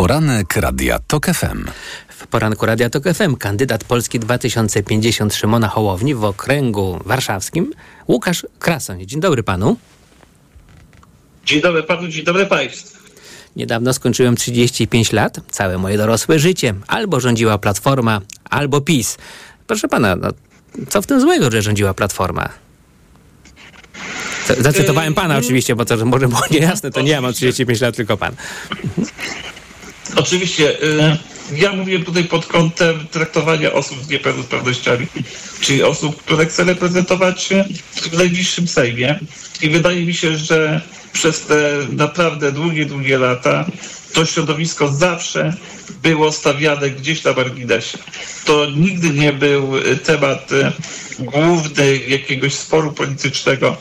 Poranek 0.08 0.56
Radia 0.56 0.98
TOK 0.98 1.26
FM. 1.26 1.64
W 2.08 2.26
poranku 2.26 2.66
Radia 2.66 2.90
Tok 2.90 3.04
FM 3.04 3.36
kandydat 3.36 3.84
Polski 3.84 4.20
2050 4.20 5.34
Szymona 5.34 5.68
Hołowni 5.68 6.14
w 6.14 6.24
okręgu 6.24 6.98
warszawskim 7.04 7.72
Łukasz 8.08 8.46
Krasoń. 8.58 9.06
Dzień 9.06 9.20
dobry 9.20 9.42
panu. 9.42 9.76
Dzień 11.44 11.60
dobry 11.60 11.82
panu, 11.82 12.08
dzień 12.08 12.24
dobry 12.24 12.46
państwu. 12.46 12.98
Niedawno 13.56 13.94
skończyłem 13.94 14.36
35 14.36 15.12
lat, 15.12 15.40
całe 15.50 15.78
moje 15.78 15.96
dorosłe 15.96 16.38
życie. 16.38 16.74
Albo 16.86 17.20
rządziła 17.20 17.58
Platforma, 17.58 18.20
albo 18.50 18.80
PiS. 18.80 19.18
Proszę 19.66 19.88
pana, 19.88 20.16
no, 20.16 20.28
co 20.88 21.02
w 21.02 21.06
tym 21.06 21.20
złego, 21.20 21.50
że 21.50 21.62
rządziła 21.62 21.94
Platforma? 21.94 22.48
Zacytowałem 24.58 25.14
pana 25.14 25.36
oczywiście, 25.36 25.76
bo 25.76 25.84
to 25.84 26.04
może 26.04 26.28
było 26.28 26.42
niejasne, 26.50 26.90
to 26.90 27.00
nie 27.00 27.10
ja 27.10 27.20
mam 27.20 27.32
35 27.32 27.80
lat, 27.80 27.96
tylko 27.96 28.16
pan. 28.16 28.32
Oczywiście, 30.18 30.82
y, 30.82 31.16
ja 31.56 31.72
mówię 31.72 31.98
tutaj 31.98 32.24
pod 32.24 32.46
kątem 32.46 33.06
traktowania 33.10 33.72
osób 33.72 34.04
z 34.04 34.08
niepełnosprawnościami, 34.08 35.06
czyli 35.60 35.82
osób, 35.82 36.22
które 36.22 36.46
chcę 36.46 36.64
reprezentować 36.64 37.48
w 37.92 38.18
najbliższym 38.18 38.68
Sejmie. 38.68 39.18
I 39.62 39.70
wydaje 39.70 40.04
mi 40.06 40.14
się, 40.14 40.36
że 40.36 40.80
przez 41.12 41.40
te 41.40 41.78
naprawdę 41.92 42.52
długie, 42.52 42.86
długie 42.86 43.18
lata 43.18 43.64
to 44.12 44.26
środowisko 44.26 44.88
zawsze 44.88 45.54
było 46.02 46.32
stawiane 46.32 46.90
gdzieś 46.90 47.24
na 47.24 47.32
marginesie. 47.32 47.98
To 48.44 48.66
nigdy 48.70 49.10
nie 49.10 49.32
był 49.32 49.76
y, 49.76 49.96
temat 49.96 50.52
y, 50.52 50.72
główny 51.18 51.96
jakiegoś 51.96 52.54
sporu 52.54 52.92
politycznego. 52.92 53.76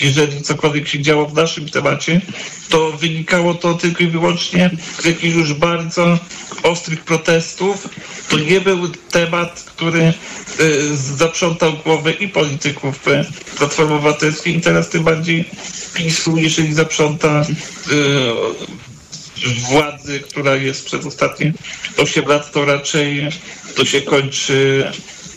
Jeżeli 0.00 0.42
cokolwiek 0.42 0.88
się 0.88 1.02
działo 1.02 1.26
w 1.26 1.34
naszym 1.34 1.68
temacie, 1.68 2.20
to 2.68 2.92
wynikało 2.92 3.54
to 3.54 3.74
tylko 3.74 4.04
i 4.04 4.06
wyłącznie 4.06 4.70
z 4.98 5.04
jakichś 5.04 5.34
już 5.34 5.54
bardzo 5.54 6.18
ostrych 6.62 7.04
protestów. 7.04 7.88
To 8.28 8.38
nie 8.38 8.60
był 8.60 8.88
temat, 8.88 9.64
który 9.66 10.12
y, 10.60 10.96
zaprzątał 10.96 11.72
głowę 11.72 12.12
i 12.12 12.28
polityków 12.28 13.00
Platformy 13.58 13.94
Obywatelskiej 13.94 14.56
i 14.56 14.60
teraz 14.60 14.88
tym 14.88 15.04
bardziej 15.04 15.44
PiSu, 15.94 16.36
jeżeli 16.36 16.74
zaprząta 16.74 17.42
y, 17.42 18.70
władzy, 19.68 20.20
która 20.20 20.56
jest 20.56 20.86
przez 20.86 21.06
ostatnie 21.06 21.52
8 21.96 22.24
lat, 22.24 22.52
to 22.52 22.64
raczej 22.64 23.28
to 23.76 23.84
się 23.84 24.02
kończy 24.02 24.84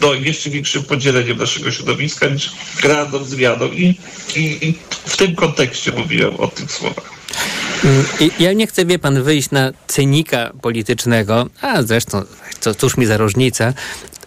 no, 0.01 0.13
jeszcze 0.13 0.49
większym 0.49 0.83
podzieleniem 0.83 1.37
naszego 1.37 1.71
środowiska 1.71 2.27
niż 2.27 2.51
realną 2.83 3.23
zmianą. 3.23 3.67
I, 3.67 3.95
i, 4.35 4.67
I 4.67 4.79
w 4.89 5.17
tym 5.17 5.35
kontekście 5.35 5.91
mówiłem 5.91 6.35
o 6.35 6.47
tych 6.47 6.71
słowach. 6.71 7.13
Mm, 7.83 8.05
ja 8.39 8.53
nie 8.53 8.67
chcę, 8.67 8.85
wie 8.85 8.99
pan, 8.99 9.23
wyjść 9.23 9.51
na 9.51 9.71
cynika 9.87 10.51
politycznego, 10.61 11.49
a 11.61 11.81
zresztą, 11.83 12.23
to, 12.61 12.75
cóż 12.75 12.97
mi 12.97 13.05
za 13.05 13.17
różnica. 13.17 13.73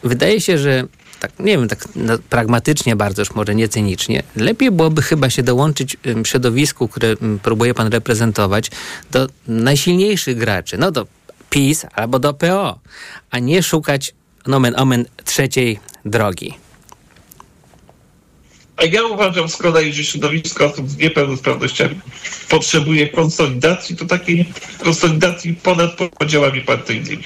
Wydaje 0.02 0.40
się, 0.40 0.58
że 0.58 0.84
tak, 1.26 1.46
nie 1.46 1.58
wiem, 1.58 1.68
tak 1.68 1.88
no, 1.96 2.18
pragmatycznie 2.30 2.96
bardzo, 2.96 3.22
już 3.22 3.34
może 3.34 3.54
nie 3.54 3.68
cynicznie, 3.68 4.22
lepiej 4.36 4.70
byłoby 4.70 5.02
chyba 5.02 5.30
się 5.30 5.42
dołączyć 5.42 5.96
środowisku, 6.24 6.88
które 6.88 7.14
próbuje 7.42 7.74
pan 7.74 7.88
reprezentować, 7.88 8.70
do 9.10 9.26
najsilniejszych 9.48 10.36
graczy, 10.36 10.78
no 10.78 10.90
do 10.90 11.06
PiS 11.50 11.86
albo 11.94 12.18
do 12.18 12.34
PO, 12.34 12.78
a 13.30 13.38
nie 13.38 13.62
szukać 13.62 14.14
nomen 14.46 14.74
omen 14.76 15.04
trzeciej 15.24 15.78
drogi. 16.04 16.54
A 18.76 18.84
ja 18.84 19.02
uważam 19.04 19.48
z 19.48 19.56
kolei, 19.56 19.92
że 19.92 20.04
środowisko 20.04 20.66
osób 20.66 20.90
z 20.90 20.96
niepełnosprawnościami 20.96 22.00
potrzebuje 22.48 23.08
konsolidacji, 23.08 23.96
to 23.96 24.04
takiej 24.04 24.46
konsolidacji 24.84 25.54
ponad 25.54 25.90
podziałami 26.18 26.60
partyjnymi. 26.60 27.24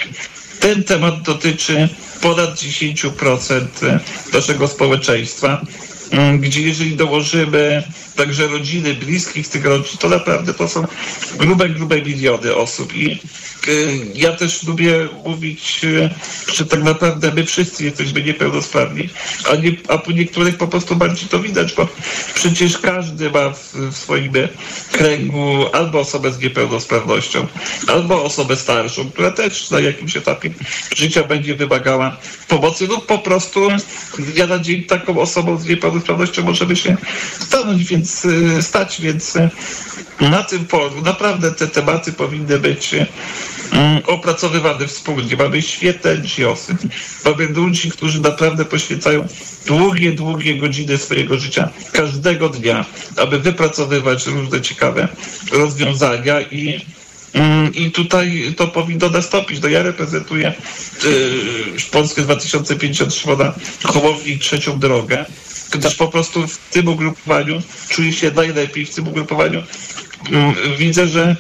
Ten 0.60 0.84
temat 0.84 1.22
dotyczy 1.22 1.88
ponad 2.20 2.54
10% 2.54 4.00
naszego 4.32 4.68
społeczeństwa, 4.68 5.60
mm, 6.10 6.40
gdzie 6.40 6.60
jeżeli 6.62 6.96
dołożymy 6.96 7.82
także 8.20 8.46
rodziny, 8.46 8.94
bliskich 8.94 9.48
tych 9.48 9.64
rodzin, 9.64 9.98
to 9.98 10.08
naprawdę 10.08 10.54
to 10.54 10.68
są 10.68 10.86
grube, 11.38 11.68
grube 11.68 12.02
miliony 12.02 12.54
osób. 12.54 12.96
I 12.96 13.20
y, 13.68 13.98
ja 14.14 14.32
też 14.32 14.62
lubię 14.62 15.08
mówić, 15.24 15.80
y, 15.84 16.10
że 16.54 16.66
tak 16.66 16.82
naprawdę 16.82 17.32
my 17.34 17.44
wszyscy 17.44 17.84
jesteśmy 17.84 18.22
niepełnosprawni, 18.22 19.08
a, 19.52 19.56
nie, 19.56 19.72
a 19.88 19.98
po 19.98 20.12
niektórych 20.12 20.56
po 20.56 20.68
prostu 20.68 20.96
bardziej 20.96 21.28
to 21.28 21.38
widać, 21.38 21.74
bo 21.74 21.88
przecież 22.34 22.78
każdy 22.78 23.30
ma 23.30 23.50
w, 23.50 23.74
w 23.74 23.96
swoim 23.96 24.32
kręgu 24.92 25.66
albo 25.72 26.00
osobę 26.00 26.32
z 26.32 26.38
niepełnosprawnością, 26.38 27.46
albo 27.86 28.24
osobę 28.24 28.56
starszą, 28.56 29.10
która 29.10 29.30
też 29.30 29.70
na 29.70 29.80
jakimś 29.80 30.16
etapie 30.16 30.50
życia 30.96 31.24
będzie 31.24 31.54
wymagała 31.54 32.16
pomocy 32.48 32.86
lub 32.86 33.06
po 33.06 33.18
prostu 33.18 33.68
dnia 34.18 34.46
na 34.46 34.58
dzień 34.58 34.84
taką 34.84 35.18
osobą 35.18 35.58
z 35.58 35.66
niepełnosprawnością 35.66 36.42
możemy 36.42 36.76
się 36.76 36.96
stanąć, 37.40 37.84
więc 37.84 38.09
y, 38.24 38.62
stać, 38.62 39.00
więc 39.00 39.36
y, 39.36 39.50
na 40.20 40.42
tym 40.42 40.66
polu 40.66 41.02
naprawdę 41.02 41.52
te 41.52 41.66
tematy 41.66 42.12
powinny 42.12 42.58
być 42.58 42.94
y, 42.94 43.06
opracowywane 44.06 44.86
wspólnie. 44.86 45.36
Mamy 45.36 45.62
świetne 45.62 46.14
NGOsy, 46.14 46.76
mamy 47.24 47.46
ludzi, 47.46 47.90
którzy 47.90 48.20
naprawdę 48.20 48.64
poświęcają 48.64 49.26
długie, 49.66 50.12
długie 50.12 50.58
godziny 50.58 50.98
swojego 50.98 51.38
życia 51.38 51.70
każdego 51.92 52.48
dnia, 52.48 52.84
aby 53.16 53.38
wypracowywać 53.38 54.26
różne 54.26 54.60
ciekawe 54.60 55.08
rozwiązania 55.52 56.40
i 56.40 56.80
Mm, 57.34 57.74
I 57.74 57.90
tutaj 57.90 58.54
to 58.56 58.68
powinno 58.68 59.08
nastąpić. 59.08 59.62
No 59.62 59.68
ja 59.68 59.82
reprezentuję 59.82 60.54
y, 61.04 61.90
Polskę 61.90 62.22
2050 62.22 63.14
Szymona 63.14 63.54
Hołowni 63.84 64.38
trzecią 64.38 64.78
drogę, 64.78 65.24
gdyż 65.70 65.94
po 65.94 66.08
prostu 66.08 66.46
w 66.46 66.58
tym 66.70 66.88
ugrupowaniu 66.88 67.62
czuję 67.88 68.12
się 68.12 68.30
najlepiej. 68.30 68.86
W 68.86 68.94
tym 68.94 69.08
ugrupowaniu 69.08 69.62
mm, 70.32 70.54
widzę, 70.78 71.06
że 71.08 71.36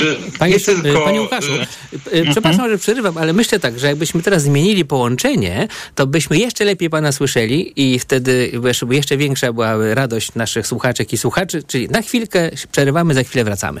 y, 0.00 0.38
Panie, 0.38 0.52
nie 0.52 0.60
tylko... 0.60 1.00
Panie 1.00 1.20
Łukaszu, 1.20 1.52
y, 1.52 2.18
y, 2.18 2.26
przepraszam, 2.30 2.70
że 2.70 2.78
przerywam, 2.78 3.18
ale 3.18 3.32
myślę 3.32 3.60
tak, 3.60 3.78
że 3.78 3.86
jakbyśmy 3.86 4.22
teraz 4.22 4.42
zmienili 4.42 4.84
połączenie, 4.84 5.68
to 5.94 6.06
byśmy 6.06 6.38
jeszcze 6.38 6.64
lepiej 6.64 6.90
pana 6.90 7.12
słyszeli 7.12 7.72
i 7.76 7.98
wtedy 7.98 8.52
jeszcze- 8.64 8.86
jeszcze 8.90 9.16
większa 9.16 9.52
była 9.52 9.94
radość 9.94 10.34
naszych 10.34 10.66
słuchaczek 10.66 11.12
i 11.12 11.18
słuchaczy. 11.18 11.62
Czyli 11.62 11.88
na 11.88 12.02
chwilkę 12.02 12.50
przerywamy, 12.72 13.14
za 13.14 13.22
chwilę 13.22 13.44
wracamy. 13.44 13.80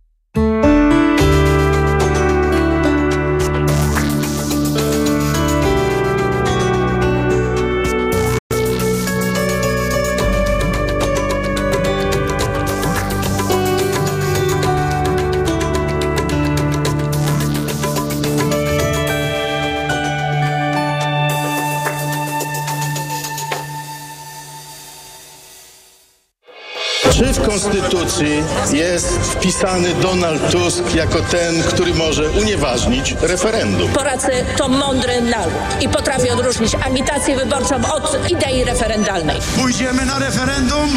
Konstytucji 28.11 28.77
jest 28.77 29.07
wpisany 29.07 29.93
Donald 29.93 30.51
Tusk 30.51 30.95
jako 30.95 31.21
ten, 31.21 31.63
który 31.63 31.93
może 31.93 32.29
unieważnić 32.29 33.15
referendum? 33.21 33.91
Polacy 33.91 34.31
to 34.57 34.67
mądry 34.67 35.21
naród 35.21 35.53
i 35.81 35.89
potrafi 35.89 36.29
odróżnić 36.29 36.75
agitację 36.75 37.37
wyborczą 37.37 37.75
od 37.93 38.31
idei 38.31 38.63
referendalnej. 38.63 39.39
Pójdziemy 39.59 40.05
na 40.05 40.19
referendum? 40.19 40.89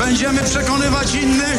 Będziemy 0.00 0.42
przekonywać 0.42 1.14
innych? 1.14 1.58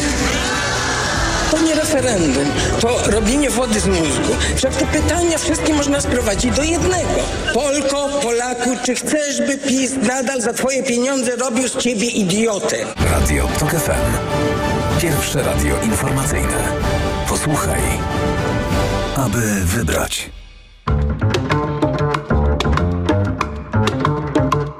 To 1.51 1.61
nie 1.61 1.75
referendum, 1.75 2.45
to 2.81 3.11
robienie 3.11 3.49
wody 3.49 3.79
z 3.79 3.87
mózgu. 3.87 4.35
Wszak 4.55 4.75
te 4.75 4.85
pytania 4.85 5.37
wszystkie 5.37 5.73
można 5.73 6.01
sprowadzić 6.01 6.55
do 6.55 6.63
jednego. 6.63 7.09
Polko, 7.53 8.09
Polaku, 8.21 8.69
czy 8.85 8.95
chcesz, 8.95 9.41
by 9.47 9.57
PiS 9.57 9.91
nadal 10.07 10.41
za 10.41 10.53
twoje 10.53 10.83
pieniądze 10.83 11.35
robił 11.35 11.67
z 11.67 11.77
ciebie 11.77 12.07
idiotę? 12.07 12.77
Radio 13.11 13.47
TOK 13.59 13.71
FM. 13.71 13.91
Pierwsze 15.01 15.43
radio 15.43 15.75
informacyjne. 15.83 16.71
Posłuchaj, 17.29 17.81
aby 19.15 19.41
wybrać. 19.65 20.29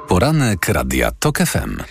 Poranek 0.08 0.68
Radia 0.68 1.10
TOK 1.18 1.38
FM. 1.38 1.82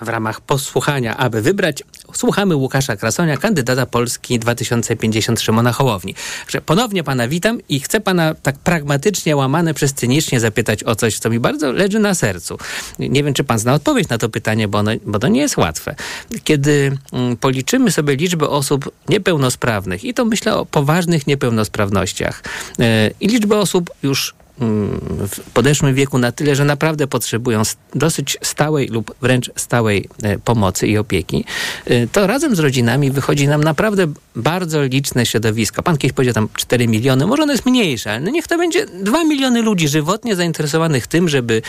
w 0.00 0.08
ramach 0.08 0.40
posłuchania, 0.40 1.16
aby 1.16 1.42
wybrać, 1.42 1.82
słuchamy 2.14 2.56
Łukasza 2.56 2.96
Krasonia, 2.96 3.36
kandydata 3.36 3.86
Polski 3.86 4.38
2050 4.38 5.40
Szymona 5.40 5.72
Hołowni. 5.72 6.14
Także 6.40 6.60
ponownie 6.60 7.04
pana 7.04 7.28
witam 7.28 7.58
i 7.68 7.80
chcę 7.80 8.00
pana 8.00 8.34
tak 8.34 8.58
pragmatycznie, 8.58 9.36
łamane 9.36 9.74
przez 9.74 9.94
cynicznie 9.94 10.40
zapytać 10.40 10.84
o 10.84 10.94
coś, 10.94 11.18
co 11.18 11.30
mi 11.30 11.40
bardzo 11.40 11.72
leży 11.72 11.98
na 11.98 12.14
sercu. 12.14 12.58
Nie 12.98 13.24
wiem, 13.24 13.34
czy 13.34 13.44
pan 13.44 13.58
zna 13.58 13.74
odpowiedź 13.74 14.08
na 14.08 14.18
to 14.18 14.28
pytanie, 14.28 14.68
bo, 14.68 14.78
ono, 14.78 14.90
bo 15.06 15.18
to 15.18 15.28
nie 15.28 15.40
jest 15.40 15.56
łatwe. 15.56 15.94
Kiedy 16.44 16.98
mm, 17.12 17.36
policzymy 17.36 17.90
sobie 17.90 18.16
liczbę 18.16 18.48
osób 18.48 18.90
niepełnosprawnych 19.08 20.04
i 20.04 20.14
to 20.14 20.24
myślę 20.24 20.54
o 20.54 20.66
poważnych 20.66 21.26
niepełnosprawnościach 21.26 22.42
yy, 22.78 22.86
i 23.20 23.28
liczbę 23.28 23.58
osób 23.58 23.90
już 24.02 24.34
w 25.28 25.50
podeszłym 25.54 25.94
wieku 25.94 26.18
na 26.18 26.32
tyle, 26.32 26.56
że 26.56 26.64
naprawdę 26.64 27.06
potrzebują 27.06 27.62
dosyć 27.94 28.38
stałej 28.42 28.88
lub 28.88 29.14
wręcz 29.20 29.50
stałej 29.56 30.08
pomocy 30.44 30.86
i 30.86 30.98
opieki, 30.98 31.44
to 32.12 32.26
razem 32.26 32.56
z 32.56 32.58
rodzinami 32.58 33.10
wychodzi 33.10 33.48
nam 33.48 33.64
naprawdę 33.64 34.06
bardzo 34.36 34.82
liczne 34.82 35.26
środowisko. 35.26 35.82
Pan 35.82 35.96
kiedyś 35.98 36.14
powiedział 36.14 36.34
tam 36.34 36.48
4 36.56 36.88
miliony, 36.88 37.26
może 37.26 37.42
ono 37.42 37.52
jest 37.52 37.66
mniejsze, 37.66 38.10
ale 38.10 38.20
no 38.20 38.30
niech 38.30 38.46
to 38.46 38.58
będzie 38.58 38.86
2 38.86 39.24
miliony 39.24 39.62
ludzi 39.62 39.88
żywotnie 39.88 40.36
zainteresowanych 40.36 41.06
tym, 41.06 41.28
żeby 41.28 41.62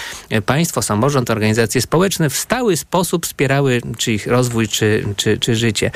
państwo, 0.46 0.82
samorząd, 0.82 1.30
organizacje 1.30 1.82
społeczne 1.82 2.30
w 2.30 2.38
stały 2.38 2.78
sposób 2.78 3.26
wspierały 3.26 3.82
czy 3.98 4.14
ich 4.14 4.28
rozwój, 4.28 4.68
czy, 4.68 5.06
czy, 5.16 5.38
czy 5.38 5.56
życie. 5.56 5.92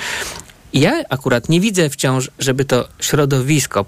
Ja 0.74 1.04
akurat 1.10 1.50
nie 1.50 1.62
widzę 1.62 1.90
wciąż, 1.90 2.32
żeby 2.40 2.66
to 2.66 2.88
środowisko 3.00 3.86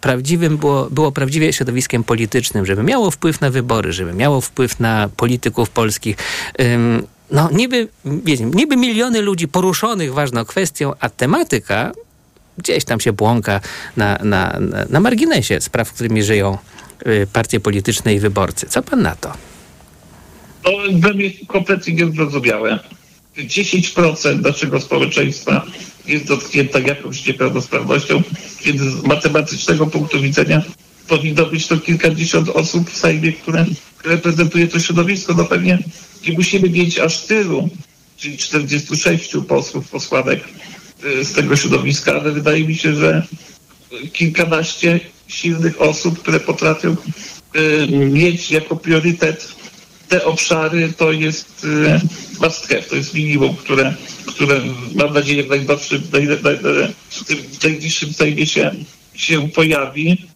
prawdziwym 0.00 0.56
było, 0.56 0.88
było 0.90 1.12
prawdziwie 1.12 1.52
środowiskiem 1.52 2.04
politycznym, 2.04 2.66
żeby 2.66 2.82
miało 2.82 3.10
wpływ 3.10 3.40
na 3.40 3.50
wybory, 3.50 3.92
żeby 3.92 4.12
miało 4.12 4.40
wpływ 4.40 4.80
na 4.80 5.08
polityków 5.16 5.70
polskich. 5.70 6.16
No 7.30 7.50
niby, 7.52 7.88
wiecie, 8.04 8.44
niby 8.44 8.76
miliony 8.76 9.20
ludzi 9.20 9.48
poruszonych 9.48 10.14
ważną 10.14 10.44
kwestią, 10.44 10.92
a 11.00 11.08
tematyka 11.08 11.92
gdzieś 12.58 12.84
tam 12.84 13.00
się 13.00 13.12
błąka 13.12 13.60
na, 13.96 14.18
na, 14.24 14.58
na 14.90 15.00
marginesie 15.00 15.60
spraw, 15.60 15.92
którymi 15.92 16.22
żyją 16.22 16.58
y, 17.06 17.26
partie 17.32 17.60
polityczne 17.60 18.14
i 18.14 18.18
wyborcy. 18.18 18.66
Co 18.66 18.82
pan 18.82 19.02
na 19.02 19.16
to? 19.16 19.32
To 20.62 20.70
dla 20.92 21.12
mnie 21.12 21.30
kompletnie 21.48 21.94
niezrozumiałe. 21.94 22.78
10% 23.36 24.42
naszego 24.42 24.80
społeczeństwa 24.80 25.66
jest 26.06 26.26
dotknięta 26.26 26.78
jakąś 26.78 27.26
niepełnosprawnością, 27.26 28.22
kiedy 28.60 28.90
z 28.90 29.02
matematycznego 29.02 29.86
punktu 29.86 30.20
widzenia 30.20 30.62
powinno 31.08 31.46
być 31.46 31.66
to 31.66 31.78
kilkadziesiąt 31.78 32.48
osób 32.48 32.90
w 32.90 32.96
Sejmie, 32.96 33.32
które 33.32 33.66
reprezentuje 34.04 34.68
to 34.68 34.80
środowisko. 34.80 35.34
No 35.34 35.44
pewnie 35.44 35.78
nie 36.28 36.32
musimy 36.32 36.70
mieć 36.70 36.98
aż 36.98 37.18
tylu, 37.18 37.68
czyli 38.16 38.38
46 38.38 39.30
posłów, 39.48 39.88
posłanek 39.88 40.40
z 41.22 41.32
tego 41.32 41.56
środowiska, 41.56 42.20
ale 42.20 42.32
wydaje 42.32 42.64
mi 42.64 42.76
się, 42.76 42.94
że 42.94 43.26
kilkanaście 44.12 45.00
silnych 45.28 45.80
osób, 45.80 46.18
które 46.18 46.40
potrafią 46.40 46.96
mieć 47.90 48.50
jako 48.50 48.76
priorytet 48.76 49.61
te 50.08 50.24
obszary 50.24 50.92
to 50.96 51.12
jest 51.12 51.66
must 52.40 52.68
have, 52.68 52.82
to 52.82 52.96
jest 52.96 53.14
minimum, 53.14 53.56
które, 53.56 53.94
które 54.26 54.60
mam 54.94 55.14
nadzieję 55.14 55.44
w 55.44 55.48
najbliższym, 55.48 56.02
w 56.02 57.62
najbliższym 57.62 58.46
się, 58.46 58.74
się 59.14 59.48
pojawi. 59.48 60.26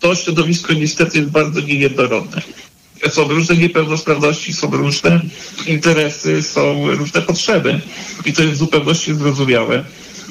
To 0.00 0.14
środowisko 0.14 0.72
niestety 0.72 1.18
jest 1.18 1.30
bardzo 1.30 1.60
niejednorodne. 1.60 2.42
Są 3.08 3.28
różne 3.28 3.56
niepełnosprawności, 3.56 4.52
są 4.52 4.70
różne 4.70 5.20
interesy, 5.66 6.42
są 6.42 6.94
różne 6.94 7.22
potrzeby 7.22 7.80
i 8.24 8.32
to 8.32 8.42
jest 8.42 8.54
w 8.54 8.58
zupełności 8.58 9.14
zrozumiałe. 9.14 9.84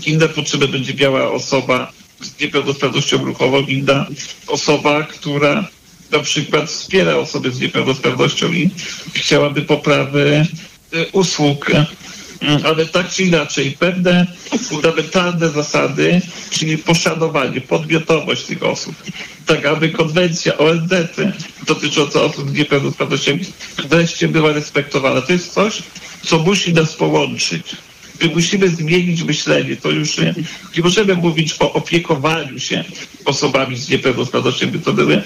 Inne 0.05 0.29
potrzeby 0.29 0.67
będzie 0.67 0.93
miała 0.93 1.31
osoba 1.31 1.91
z 2.21 2.39
niepełnosprawnością 2.41 3.25
ruchową, 3.25 3.61
inna 3.61 4.05
osoba, 4.47 5.03
która 5.03 5.67
na 6.11 6.19
przykład 6.19 6.69
wspiera 6.69 7.15
osoby 7.15 7.51
z 7.51 7.59
niepełnosprawnością 7.59 8.53
i 8.53 8.69
chciałaby 9.13 9.61
poprawy 9.61 10.45
usług. 11.11 11.71
Ale 12.65 12.85
tak 12.85 13.09
czy 13.09 13.23
inaczej, 13.23 13.71
pewne 13.79 14.27
fundamentalne 14.69 15.49
zasady, 15.49 16.21
czyli 16.49 16.77
poszanowanie, 16.77 17.61
podmiotowość 17.61 18.45
tych 18.45 18.63
osób, 18.63 18.95
tak 19.45 19.65
aby 19.65 19.89
konwencja 19.89 20.57
ONZ 20.57 20.91
dotycząca 21.67 22.21
osób 22.21 22.49
z 22.49 22.53
niepełnosprawnościami 22.53 23.39
wreszcie 23.89 24.27
była 24.27 24.53
respektowana. 24.53 25.21
To 25.21 25.31
jest 25.33 25.53
coś, 25.53 25.83
co 26.25 26.39
musi 26.39 26.73
nas 26.73 26.93
połączyć. 26.93 27.75
My 28.21 28.27
musimy 28.27 28.69
zmienić 28.69 29.23
myślenie. 29.23 29.75
To 29.75 29.89
już 29.91 30.17
nie, 30.17 30.35
nie 30.77 30.83
możemy 30.83 31.15
mówić 31.15 31.55
o 31.59 31.73
opiekowaniu 31.73 32.59
się 32.59 32.83
osobami 33.25 33.77
z 33.77 33.89
niepełnosprawnością, 33.89 34.67
to 34.85 34.93
były 34.93 35.21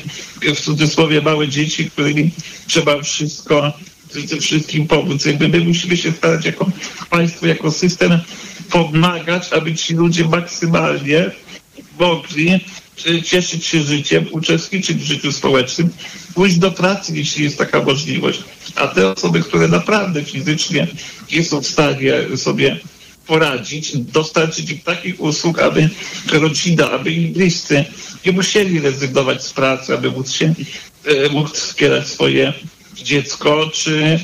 w 0.55 0.59
cudzysłowie 0.59 1.21
małe 1.21 1.47
dzieci, 1.47 1.89
którymi 1.89 2.31
trzeba 2.67 3.01
wszystko 3.01 3.73
tym 4.13 4.39
wszystkim 4.39 4.87
pomóc. 4.87 5.25
Jakby 5.25 5.49
my 5.49 5.59
musimy 5.59 5.97
się 5.97 6.11
starać 6.11 6.45
jako 6.45 6.71
państwo, 7.09 7.47
jako 7.47 7.71
system 7.71 8.19
pomagać, 8.69 9.53
aby 9.53 9.75
ci 9.75 9.93
ludzie 9.93 10.25
maksymalnie 10.25 11.31
mogli 11.99 12.59
cieszyć 13.25 13.65
się 13.65 13.81
życiem, 13.81 14.25
uczestniczyć 14.31 14.97
w 14.97 15.05
życiu 15.05 15.31
społecznym, 15.31 15.89
pójść 16.35 16.57
do 16.57 16.71
pracy, 16.71 17.13
jeśli 17.15 17.43
jest 17.43 17.57
taka 17.57 17.83
możliwość. 17.83 18.39
A 18.75 18.87
te 18.87 19.11
osoby, 19.11 19.41
które 19.41 19.67
naprawdę 19.67 20.23
fizycznie 20.23 20.87
nie 21.31 21.43
są 21.43 21.61
w 21.61 21.67
stanie 21.67 22.13
sobie 22.35 22.79
poradzić, 23.27 23.97
dostarczyć 23.97 24.69
im 24.69 24.79
takich 24.79 25.21
usług, 25.21 25.59
aby 25.59 25.89
rodzina, 26.31 26.91
aby 26.91 27.11
ich 27.11 27.31
bliscy 27.31 27.85
nie 28.25 28.31
musieli 28.31 28.79
rezygnować 28.79 29.43
z 29.43 29.53
pracy, 29.53 29.93
aby 29.93 30.11
móc 30.11 30.31
się 30.31 30.53
móc 31.31 31.51
wspierać 31.51 32.07
swoje 32.07 32.53
dziecko, 32.95 33.69
czy 33.73 34.19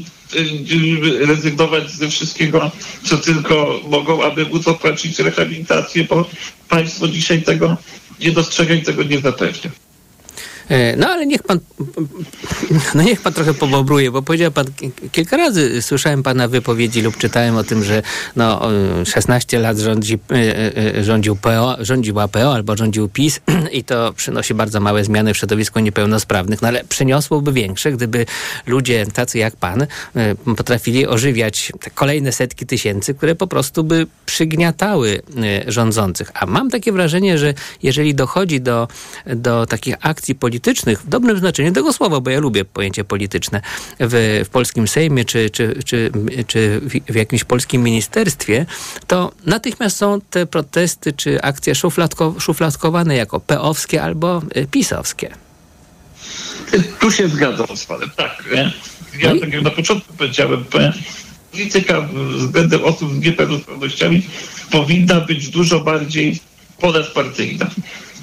rezygnować 1.19 1.91
ze 1.91 2.09
wszystkiego, 2.09 2.71
co 3.03 3.17
tylko 3.17 3.81
mogą, 3.87 4.23
aby 4.23 4.45
móc 4.45 4.67
opłacić 4.67 5.19
rehabilitację, 5.19 6.03
bo 6.03 6.29
państwo 6.69 7.07
dzisiaj 7.07 7.41
tego 7.41 7.77
nie 8.19 8.31
dostrzega 8.31 8.73
i 8.73 8.81
tego 8.81 9.03
nie. 9.03 9.71
No 10.97 11.07
ale 11.07 11.25
niech 11.25 11.43
pan, 11.43 11.59
no 12.95 13.03
niech 13.03 13.21
pan 13.21 13.33
trochę 13.33 13.53
pobobruje, 13.53 14.11
bo 14.11 14.21
powiedział 14.21 14.51
pan 14.51 14.65
kilka 15.11 15.37
razy, 15.37 15.81
słyszałem 15.81 16.23
pana 16.23 16.47
wypowiedzi 16.47 17.01
lub 17.01 17.17
czytałem 17.17 17.57
o 17.57 17.63
tym, 17.63 17.83
że 17.83 18.01
no 18.35 18.61
16 19.05 19.59
lat 19.59 19.77
rządzi, 19.77 20.19
rządził 21.01 21.35
PO, 21.35 21.77
rządziła 21.79 22.27
PO 22.27 22.53
albo 22.53 22.77
rządził 22.77 23.09
PiS 23.09 23.41
i 23.71 23.83
to 23.83 24.13
przynosi 24.13 24.53
bardzo 24.53 24.79
małe 24.79 25.03
zmiany 25.03 25.33
w 25.33 25.37
środowisku 25.37 25.79
niepełnosprawnych, 25.79 26.61
no 26.61 26.67
ale 26.67 26.83
przyniosłoby 26.83 27.53
większe, 27.53 27.91
gdyby 27.91 28.25
ludzie 28.67 29.05
tacy 29.13 29.37
jak 29.37 29.55
pan 29.55 29.87
potrafili 30.57 31.07
ożywiać 31.07 31.71
te 31.79 31.89
kolejne 31.89 32.31
setki 32.31 32.65
tysięcy, 32.65 33.13
które 33.13 33.35
po 33.35 33.47
prostu 33.47 33.83
by 33.83 34.07
przygniatały 34.25 35.21
rządzących. 35.67 36.31
A 36.33 36.45
mam 36.45 36.69
takie 36.69 36.91
wrażenie, 36.91 37.37
że 37.37 37.53
jeżeli 37.83 38.15
dochodzi 38.15 38.61
do, 38.61 38.87
do 39.25 39.65
takich 39.65 39.95
akcji 40.01 40.35
politycznych, 40.35 40.58
politycznych, 40.59 41.01
w 41.01 41.09
dobrym 41.09 41.37
znaczeniu 41.37 41.71
tego 41.71 41.93
słowa, 41.93 42.19
bo 42.19 42.29
ja 42.29 42.39
lubię 42.39 42.65
pojęcie 42.65 43.03
polityczne, 43.03 43.61
w, 43.99 44.43
w 44.45 44.49
polskim 44.49 44.87
Sejmie 44.87 45.25
czy, 45.25 45.49
czy, 45.49 45.83
czy, 45.85 46.11
czy 46.47 46.81
w, 47.09 47.15
jakimś 47.15 47.43
polskim 47.43 47.83
ministerstwie, 47.83 48.65
to 49.07 49.31
natychmiast 49.45 49.97
są 49.97 50.21
te 50.29 50.45
protesty 50.45 51.13
czy 51.13 51.41
akcje 51.41 51.75
szufladko, 51.75 52.35
szufladkowane 52.39 53.15
jako 53.15 53.39
peowskie 53.39 54.03
albo 54.03 54.41
pisowskie. 54.71 55.29
Tu 56.99 57.11
się 57.11 57.27
zgadzam 57.27 57.77
z 57.77 57.85
panem, 57.85 58.09
tak. 58.15 58.43
Ja 59.19 59.35
tak 59.39 59.53
jak 59.53 59.61
na 59.61 59.71
początku 59.71 60.13
powiedziałem, 60.13 60.65
polityka 61.51 62.07
względem 62.37 62.83
osób 62.83 63.13
z 63.13 63.19
niepełnosprawnościami 63.19 64.21
powinna 64.71 65.21
być 65.21 65.49
dużo 65.49 65.79
bardziej 65.79 66.39
ponadpartyjna. 66.79 67.69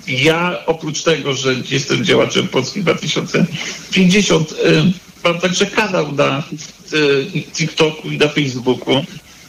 Ja 0.07 0.67
oprócz 0.67 1.03
tego, 1.03 1.35
że 1.35 1.55
jestem 1.71 2.05
działaczem 2.05 2.49
Polski 2.49 2.81
2050, 2.83 4.53
y, 4.53 4.57
mam 5.25 5.41
także 5.41 5.67
kanał 5.67 6.13
na 6.13 6.43
y, 6.93 7.43
TikToku 7.55 8.11
i 8.11 8.19
na 8.19 8.29
Facebooku. 8.29 9.05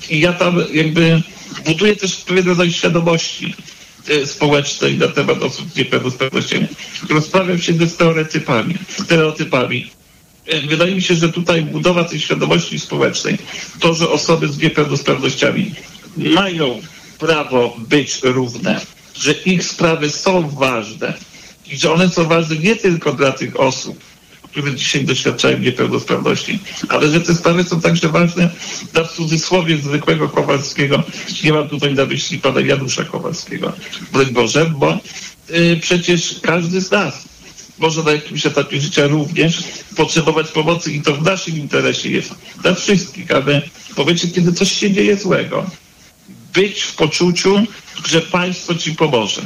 I 0.10 0.20
ja 0.20 0.34
tam 0.34 0.64
jakby 0.74 1.22
buduję 1.66 1.95
też 1.95 2.16
pewien 2.16 2.47
rodzaj 2.47 2.72
świadomości 2.72 3.55
y, 4.10 4.28
społecznej 4.28 4.97
na 4.97 5.08
temat 5.08 5.43
osób 5.43 5.70
z 5.72 5.76
niepełnosprawnościami. 5.76 6.68
Rozprawiam 7.10 7.60
się 7.60 7.74
ze 7.74 7.88
stereotypami. 7.88 8.76
stereotypami. 9.03 9.91
Wydaje 10.70 10.95
mi 10.95 11.01
się, 11.01 11.16
że 11.16 11.30
tutaj 11.30 11.62
budowa 11.62 12.03
tej 12.03 12.20
świadomości 12.20 12.80
społecznej, 12.80 13.38
to, 13.80 13.93
że 13.93 14.10
osoby 14.10 14.47
z 14.47 14.58
niepełnosprawnościami 14.58 15.72
mają 16.18 16.82
prawo 17.20 17.78
być 17.89 18.20
równe, 18.24 18.82
że 19.20 19.32
ich 19.32 19.63
sprawy 19.63 20.09
są 20.09 20.49
ważne 20.49 21.13
i 21.72 21.78
że 21.78 21.93
one 21.93 22.09
są 22.09 22.24
ważne 22.24 22.55
nie 22.55 22.76
tylko 22.76 23.13
dla 23.13 23.32
tych 23.32 23.59
osób, 23.59 23.99
które 24.43 24.76
dzisiaj 24.76 25.05
doświadczają 25.05 25.59
niepełnosprawności, 25.59 26.59
ale 26.89 27.09
że 27.09 27.22
te 27.22 27.36
sprawy 27.36 27.63
są 27.63 27.82
także 27.82 28.09
ważne 28.09 28.49
dla 28.93 29.03
w 29.03 29.13
cudzysłowie 29.13 29.78
zwykłego 29.78 30.30
Kowalskiego. 30.30 31.03
Nie 31.43 31.53
mam 31.53 31.70
tutaj 31.70 31.93
na 31.93 32.05
myśli 32.05 32.39
pana 32.39 32.61
Janusza 32.61 33.03
Kowalskiego, 33.03 33.74
broń 34.13 34.26
Boże, 34.26 34.72
bo 34.78 34.99
y, 35.49 35.80
przecież 35.82 36.36
każdy 36.41 36.82
z 36.82 36.91
nas 36.91 37.28
może 37.80 38.03
na 38.03 38.11
jakimś 38.11 38.45
etapie 38.45 38.82
życia 38.82 39.07
również 39.07 39.63
potrzebować 39.95 40.47
pomocy 40.47 40.91
i 40.91 41.01
to 41.01 41.13
w 41.13 41.22
naszym 41.22 41.57
interesie 41.57 42.09
jest 42.09 42.36
dla 42.61 42.76
wszystkich, 42.76 43.32
aby 43.32 43.61
powiecie, 43.95 44.28
kiedy 44.28 44.53
coś 44.53 44.72
się 44.72 44.91
dzieje 44.91 45.18
złego, 45.18 45.65
być 46.58 46.82
w 46.82 46.95
poczuciu, 46.95 47.66
że 48.05 48.22
państwo 48.22 48.76
ci 48.76 48.95
pomoże, 48.95 49.41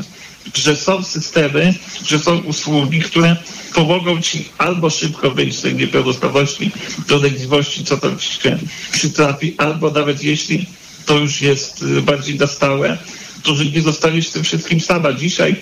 że 0.53 0.75
są 0.75 1.03
systemy, 1.03 1.73
że 2.05 2.19
są 2.19 2.37
usługi, 2.37 2.99
które 2.99 3.35
pomogą 3.75 4.21
ci 4.21 4.49
albo 4.57 4.89
szybko 4.89 5.31
wyjść 5.31 5.57
z 5.57 5.61
tej 5.61 5.75
niepełnosprawności, 5.75 6.71
dolegliwości, 7.07 7.85
co 7.85 7.97
tam 7.97 8.19
się 8.19 8.57
przytrafi, 8.91 9.55
albo 9.57 9.91
nawet 9.91 10.23
jeśli 10.23 10.65
to 11.05 11.17
już 11.17 11.41
jest 11.41 11.81
y, 11.81 12.01
bardziej 12.01 12.35
na 12.39 12.47
stałe, 12.47 12.97
to 13.43 13.55
że 13.55 13.65
nie 13.65 13.81
zostaniesz 13.81 14.27
z 14.27 14.31
tym 14.31 14.43
wszystkim 14.43 14.79
sama. 14.79 15.13
Dzisiaj 15.13 15.55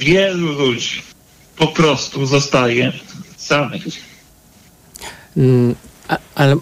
wielu 0.00 0.52
ludzi 0.52 1.02
po 1.56 1.66
prostu 1.66 2.26
zostaje 2.26 2.92
samych. 3.36 3.82
Mm, 5.36 5.74
a, 6.08 6.18
ale 6.34 6.56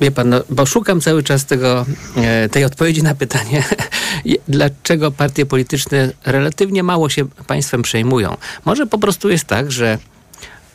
wie 0.00 0.10
pan, 0.10 0.28
no, 0.28 0.40
bo 0.50 0.66
szukam 0.66 1.00
cały 1.00 1.22
czas 1.22 1.44
tego, 1.44 1.86
e, 2.16 2.48
tej 2.48 2.64
odpowiedzi 2.64 3.02
na 3.02 3.14
pytanie, 3.14 3.64
dlaczego 4.48 5.10
partie 5.10 5.46
polityczne 5.46 6.12
relatywnie 6.24 6.82
mało 6.82 7.08
się 7.08 7.24
państwem 7.46 7.82
przejmują. 7.82 8.36
Może 8.64 8.86
po 8.86 8.98
prostu 8.98 9.30
jest 9.30 9.44
tak, 9.44 9.72
że 9.72 9.98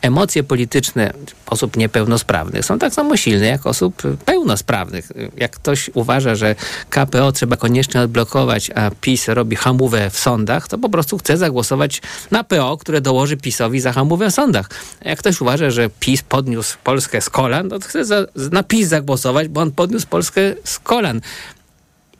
emocje 0.02 0.42
polityczne 0.42 1.12
osób 1.46 1.76
niepełnosprawnych 1.76 2.64
są 2.64 2.78
tak 2.78 2.94
samo 2.94 3.16
silne 3.16 3.46
jak 3.46 3.66
osób 3.66 4.02
pełnosprawnych. 4.24 5.12
Jak 5.36 5.50
ktoś 5.50 5.90
uważa, 5.94 6.34
że 6.34 6.54
KPO 6.90 7.32
trzeba 7.32 7.56
koniecznie 7.56 8.00
odblokować, 8.00 8.70
a 8.74 8.90
PiS 9.00 9.28
robi 9.28 9.56
hamówę 9.56 10.10
w 10.10 10.18
sądach, 10.18 10.68
to 10.68 10.78
po 10.78 10.88
prostu 10.88 11.18
chce 11.18 11.36
zagłosować 11.36 12.02
na 12.30 12.44
PO, 12.44 12.76
które 12.76 13.00
dołoży 13.00 13.36
PiSowi 13.36 13.80
za 13.80 13.92
hamówę 13.92 14.30
w 14.30 14.34
sądach. 14.34 14.70
Jak 15.04 15.18
ktoś 15.18 15.40
uważa, 15.40 15.70
że 15.70 15.90
PiS 16.00 16.22
podniósł 16.22 16.78
Polskę 16.84 17.20
z 17.20 17.30
kolan, 17.30 17.68
to 17.68 17.80
chce 17.80 18.04
za, 18.04 18.26
na 18.52 18.62
PiS 18.62 18.88
zagłosować, 18.88 19.48
bo 19.48 19.60
on 19.60 19.72
podniósł 19.72 20.06
Polskę 20.06 20.40
z 20.64 20.78
kolan. 20.78 21.20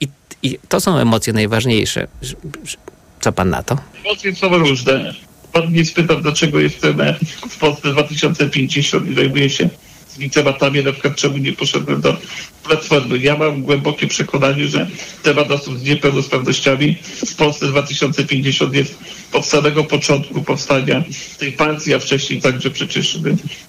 I, 0.01 0.07
i 0.43 0.59
to 0.69 0.81
są 0.81 0.97
emocje 0.97 1.33
najważniejsze. 1.33 2.07
Co 3.21 3.31
pan 3.31 3.49
na 3.49 3.63
to? 3.63 3.77
Emocje 4.05 4.35
są 4.35 4.57
różne 4.57 5.13
Pan 5.53 5.85
spytał, 5.85 6.21
dlaczego 6.21 6.59
jestem 6.59 6.97
w 7.49 7.57
Polsce 7.57 7.91
2050 7.91 9.11
i 9.11 9.15
zajmuję 9.15 9.49
się 9.49 9.69
tymi 10.15 10.29
tematami, 10.29 10.83
na 10.83 10.91
przykład 10.91 11.15
czemu 11.15 11.37
nie 11.37 11.53
poszedłem 11.53 12.01
do 12.01 12.17
Platformy. 12.63 13.17
Ja 13.17 13.37
mam 13.37 13.61
głębokie 13.61 14.07
przekonanie, 14.07 14.67
że 14.67 14.87
temat 15.23 15.51
osób 15.51 15.79
z 15.79 15.83
niepełnosprawnościami 15.83 16.97
w 17.25 17.35
Polsce 17.35 17.67
2050 17.67 18.73
jest 18.73 18.97
od 19.33 19.45
samego 19.45 19.83
początku 19.83 20.43
powstania 20.43 21.03
tej 21.39 21.51
partii, 21.51 21.93
a 21.93 21.99
wcześniej 21.99 22.41
także 22.41 22.69
przecież 22.69 23.19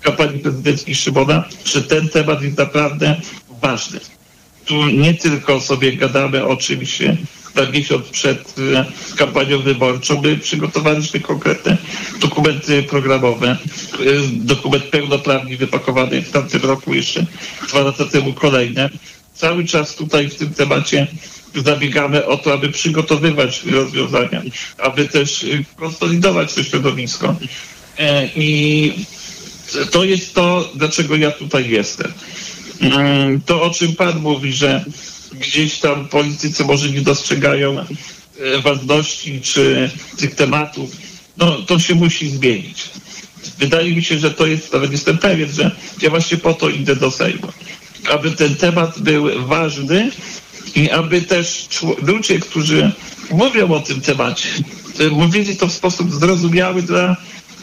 kampanii 0.01 0.39
prezydenckiej 0.39 0.95
Szymona, 0.95 1.45
że 1.64 1.82
ten 1.82 2.09
temat 2.09 2.43
jest 2.43 2.59
naprawdę 2.59 3.20
ważny. 3.62 4.01
Tu 4.64 4.87
nie 4.87 5.14
tylko 5.14 5.61
sobie 5.61 5.97
gadamy 5.97 6.45
o 6.45 6.57
czymś 6.57 7.01
na 7.55 7.71
miesiąc 7.71 8.09
przed 8.09 8.55
e, 8.59 8.85
kampanią 9.17 9.59
wyborczą. 9.59 10.23
My 10.23 10.37
przygotowaliśmy 10.37 11.21
konkretne 11.21 11.77
dokumenty 12.21 12.83
programowe. 12.83 13.51
E, 13.51 13.57
dokument 14.33 14.85
pełnoprawnie 14.85 15.57
wypakowany 15.57 16.23
w 16.23 16.31
tamtym 16.31 16.63
roku 16.63 16.95
jeszcze, 16.95 17.27
dwa 17.69 17.81
lata 17.81 18.05
temu 18.05 18.33
kolejne. 18.33 18.91
Cały 19.35 19.65
czas 19.65 19.95
tutaj 19.95 20.29
w 20.29 20.35
tym 20.35 20.55
temacie 20.55 21.07
zabiegamy 21.55 22.27
o 22.27 22.37
to, 22.37 22.53
aby 22.53 22.69
przygotowywać 22.69 23.63
rozwiązania, 23.65 24.43
aby 24.79 25.09
też 25.09 25.45
e, 25.45 25.47
konsolidować 25.77 26.55
to 26.55 26.65
środowisko. 26.65 27.37
I 28.37 28.93
to 29.91 30.05
jest 30.05 30.35
to, 30.35 30.71
dlaczego 30.75 31.17
ja 31.17 31.31
tutaj 31.31 31.71
jestem. 31.71 32.13
Mm, 32.81 33.41
to, 33.41 33.63
o 33.63 33.71
czym 33.71 33.97
Pan 33.97 34.21
mówi, 34.21 34.53
że 34.53 34.85
gdzieś 35.41 35.78
tam 35.78 36.09
politycy 36.09 36.64
może 36.64 36.91
nie 36.91 37.01
dostrzegają 37.01 37.80
e, 37.80 37.87
ważności 38.62 39.41
czy 39.41 39.91
tych 40.16 40.35
tematów, 40.35 40.91
no 41.37 41.53
to 41.53 41.78
się 41.78 41.95
musi 41.95 42.28
zmienić. 42.28 42.85
Wydaje 43.59 43.97
mi 43.97 44.05
się, 44.05 44.18
że 44.18 44.30
to 44.30 44.47
jest, 44.47 44.72
nawet 44.72 44.93
jestem 44.93 45.18
pewien, 45.18 45.53
że 45.53 45.70
ja 46.03 46.11
właśnie 46.11 46.37
po 46.37 46.55
to 46.55 46.68
idę 46.68 46.97
do 46.97 47.11
Sejmu. 47.11 47.49
Aby 48.11 48.30
ten 48.30 48.57
temat 48.57 48.99
był 48.99 49.47
ważny 49.47 50.11
i 50.74 50.91
aby 50.91 51.22
też 51.22 51.68
ludzie, 52.03 52.39
którzy 52.39 52.93
mówią 53.30 53.70
o 53.70 53.80
tym 53.80 54.01
temacie, 54.01 54.49
e, 54.99 55.09
mówili 55.09 55.57
to 55.57 55.66
w 55.66 55.72
sposób 55.72 56.14
zrozumiały 56.14 56.82
dla, 56.82 57.16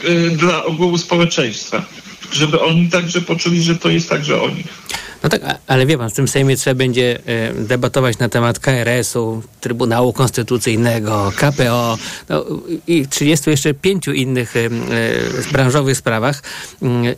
e, 0.04 0.30
dla 0.30 0.64
ogółu 0.66 0.98
społeczeństwa. 0.98 1.86
Żeby 2.32 2.62
oni 2.62 2.90
także 2.90 3.22
poczuli, 3.22 3.64
że 3.64 3.76
to 3.76 3.90
jest 3.90 4.10
także 4.10 4.42
o 4.42 4.50
nich. 4.50 4.68
No 5.24 5.30
tak, 5.30 5.42
ale 5.68 5.86
wie 5.86 5.98
pan, 5.98 6.10
w 6.10 6.14
tym 6.14 6.28
Sejmie 6.28 6.58
trzeba 6.58 6.76
będzie 6.76 7.20
e, 7.26 7.54
debatować 7.54 8.18
na 8.18 8.30
temat 8.30 8.60
KRS-u, 8.60 9.44
Trybunału 9.62 10.14
Konstytucyjnego, 10.14 11.32
KPO 11.36 11.98
no, 12.30 12.46
i 12.88 13.08
30 13.08 13.50
jeszcze 13.50 13.74
pięciu 13.74 14.14
innych 14.14 14.56
e, 14.56 14.70
branżowych 15.52 15.98
sprawach. 15.98 16.44
Mm, 16.82 17.16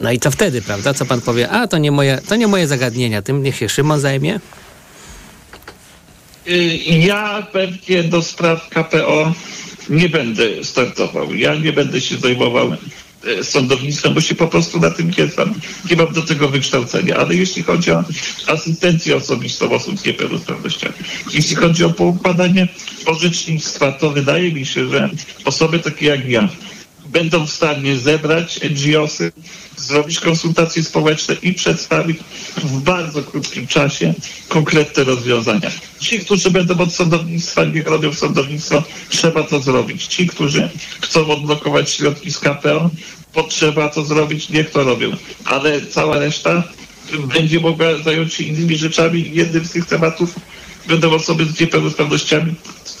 no 0.00 0.12
i 0.12 0.18
co 0.18 0.30
wtedy, 0.30 0.62
prawda? 0.62 0.94
Co 0.94 1.06
pan 1.06 1.20
powie? 1.20 1.50
A, 1.50 1.66
to 1.66 1.78
nie 1.78 1.90
moje, 1.90 2.18
to 2.28 2.36
nie 2.36 2.46
moje 2.46 2.66
zagadnienia, 2.66 3.22
tym 3.22 3.42
niech 3.42 3.56
się 3.56 3.68
Szymon 3.68 4.00
zajmie? 4.00 4.40
Y, 6.48 6.78
ja 6.86 7.46
pewnie 7.52 8.04
do 8.04 8.22
spraw 8.22 8.68
KPO 8.68 9.32
nie 9.90 10.08
będę 10.08 10.64
startował. 10.64 11.34
Ja 11.34 11.54
nie 11.54 11.72
będę 11.72 12.00
się 12.00 12.16
zajmował 12.16 12.76
sądownictwa, 13.42 14.10
bo 14.10 14.20
się 14.20 14.34
po 14.34 14.48
prostu 14.48 14.80
na 14.80 14.90
tym 14.90 15.12
nie 15.18 15.26
znam. 15.26 15.54
Nie 15.90 15.96
mam 15.96 16.12
do 16.12 16.22
tego 16.22 16.48
wykształcenia. 16.48 17.16
Ale 17.16 17.34
jeśli 17.34 17.62
chodzi 17.62 17.90
o 17.90 18.04
asystencję 18.46 19.16
osobistą 19.16 19.70
osób 19.70 19.98
z 19.98 20.04
niepełnosprawnościami, 20.04 20.94
jeśli 21.34 21.56
chodzi 21.56 21.84
o 21.84 21.90
poukładanie 21.90 22.68
orzecznictwa, 23.06 23.92
to 23.92 24.10
wydaje 24.10 24.52
mi 24.52 24.66
się, 24.66 24.88
że 24.88 25.10
osoby 25.44 25.78
takie 25.78 26.06
jak 26.06 26.28
ja 26.28 26.48
będą 27.12 27.46
w 27.46 27.50
stanie 27.50 27.96
zebrać 27.96 28.60
NGOsy, 28.70 29.32
zrobić 29.76 30.20
konsultacje 30.20 30.82
społeczne 30.82 31.36
i 31.42 31.54
przedstawić 31.54 32.18
w 32.56 32.80
bardzo 32.80 33.22
krótkim 33.22 33.66
czasie 33.66 34.14
konkretne 34.48 35.04
rozwiązania. 35.04 35.70
Ci, 36.00 36.18
którzy 36.20 36.50
będą 36.50 36.78
od 36.78 36.94
sądownictwa, 36.94 37.64
niech 37.64 37.86
robią 37.86 38.12
sądownictwo, 38.12 38.82
trzeba 39.08 39.42
to 39.42 39.60
zrobić. 39.60 40.06
Ci, 40.06 40.26
którzy 40.26 40.70
chcą 41.00 41.30
odblokować 41.30 41.90
środki 41.90 42.32
z 42.32 42.38
KPO, 42.38 42.90
potrzeba 43.32 43.88
to 43.88 44.04
zrobić, 44.04 44.48
niech 44.48 44.70
to 44.70 44.84
robią. 44.84 45.16
Ale 45.44 45.86
cała 45.86 46.18
reszta 46.18 46.62
będzie 47.34 47.60
mogła 47.60 47.86
zająć 48.04 48.34
się 48.34 48.44
innymi 48.44 48.76
rzeczami. 48.76 49.30
Jednym 49.32 49.64
z 49.64 49.70
tych 49.70 49.86
tematów 49.86 50.34
będą 50.88 51.10
osoby 51.10 51.44
z 51.46 51.60
niepełnosprawnościami, 51.60 52.54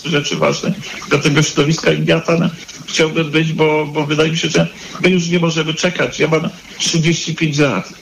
rzeczy 0.04 0.36
ważne 0.36 0.74
dla 1.08 1.18
tego 1.18 1.42
środowiska 1.42 1.92
i 1.92 2.06
ja 2.06 2.20
tam 2.20 2.50
chciałbym 2.86 3.30
być, 3.30 3.52
bo, 3.52 3.86
bo 3.86 4.06
wydaje 4.06 4.30
mi 4.30 4.38
się, 4.38 4.48
że 4.48 4.68
my 5.00 5.10
już 5.10 5.28
nie 5.28 5.38
możemy 5.38 5.74
czekać. 5.74 6.20
Ja 6.20 6.28
mam 6.28 6.48
35 6.78 7.58
lat. 7.58 7.92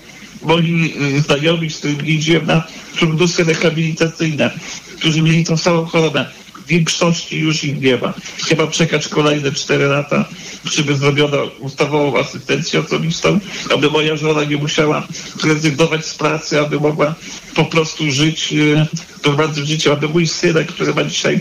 Moi 0.42 0.92
y, 1.16 1.20
znajomi, 1.20 1.70
z 1.70 1.78
którymi 1.78 2.14
jeździłem 2.14 2.46
na 2.46 2.62
turnusy 2.98 3.44
rehabilitacyjne, 3.44 4.50
którzy 4.98 5.22
mieli 5.22 5.44
tą 5.44 5.56
samą 5.56 5.84
chorobę, 5.84 6.26
większości 6.70 7.38
już 7.38 7.64
ich 7.64 7.80
nie 7.80 7.96
ma. 7.96 8.14
Chyba 8.48 8.66
czekać 8.66 9.08
kolejne 9.08 9.52
4 9.52 9.86
lata, 9.86 10.24
żeby 10.64 10.96
zrobiono 10.96 11.38
ustawową 11.58 12.18
asystencję 12.20 12.80
osobistą, 12.80 13.40
aby 13.74 13.90
moja 13.90 14.16
żona 14.16 14.44
nie 14.44 14.56
musiała 14.56 15.06
rezygnować 15.44 16.06
z 16.06 16.14
pracy, 16.14 16.60
aby 16.60 16.80
mogła 16.80 17.14
po 17.54 17.64
prostu 17.64 18.10
żyć 18.10 18.52
e, 18.52 18.86
normalnym 19.26 19.66
życiem, 19.66 19.92
aby 19.92 20.08
mój 20.08 20.26
synek, 20.26 20.68
który 20.68 20.94
ma 20.94 21.04
dzisiaj 21.04 21.40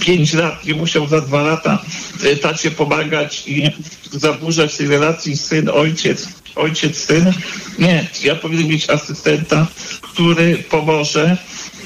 5 0.00 0.34
lat, 0.34 0.64
nie 0.64 0.74
musiał 0.74 1.06
za 1.06 1.20
dwa 1.20 1.42
lata 1.42 1.82
e, 2.24 2.36
tacie 2.36 2.70
pomagać 2.70 3.42
i 3.46 3.70
zaburzać 4.12 4.76
tej 4.76 4.86
relacji 4.86 5.36
syn-ojciec, 5.36 6.28
ojciec-syn. 6.56 7.32
Nie, 7.78 8.08
ja 8.24 8.34
powinien 8.34 8.68
mieć 8.68 8.90
asystenta, 8.90 9.66
który 10.02 10.64
pomoże 10.70 11.36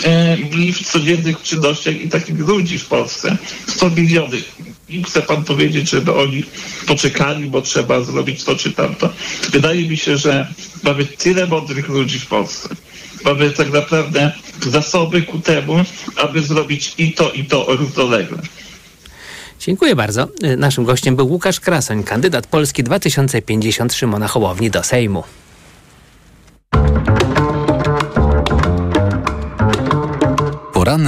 e, 0.04 0.36
w 0.72 0.86
codziennych 0.86 1.42
czynnościach 1.42 2.00
i 2.00 2.08
takich 2.08 2.38
ludzi 2.38 2.78
w 2.78 2.86
Polsce. 2.86 3.36
100 3.66 3.90
milionów. 3.90 4.62
I 4.88 5.04
chce 5.04 5.22
pan 5.22 5.44
powiedzieć, 5.44 5.90
żeby 5.90 6.14
oni 6.14 6.44
poczekali, 6.86 7.44
bo 7.50 7.62
trzeba 7.62 8.00
zrobić 8.00 8.44
to 8.44 8.56
czy 8.56 8.72
tamto. 8.72 9.12
Wydaje 9.52 9.88
mi 9.88 9.96
się, 9.96 10.16
że 10.16 10.48
mamy 10.82 11.04
tyle 11.04 11.46
mądrych 11.46 11.88
ludzi 11.88 12.18
w 12.18 12.26
Polsce. 12.26 12.68
Mamy 13.24 13.50
tak 13.50 13.72
naprawdę 13.72 14.32
zasoby 14.70 15.22
ku 15.22 15.38
temu, 15.38 15.74
aby 16.16 16.42
zrobić 16.42 16.94
i 16.98 17.12
to, 17.12 17.32
i 17.32 17.44
to 17.44 17.66
równolegle. 17.68 18.38
Dziękuję 19.60 19.96
bardzo. 19.96 20.28
Y, 20.44 20.56
Naszym 20.56 20.84
gościem 20.84 21.16
był 21.16 21.28
Łukasz 21.32 21.60
Krasoń, 21.60 22.02
kandydat 22.02 22.46
Polski 22.46 22.82
2050 22.82 23.94
Szymona 23.94 24.28
Hołowni 24.28 24.70
do 24.70 24.82
Sejmu. 24.82 25.24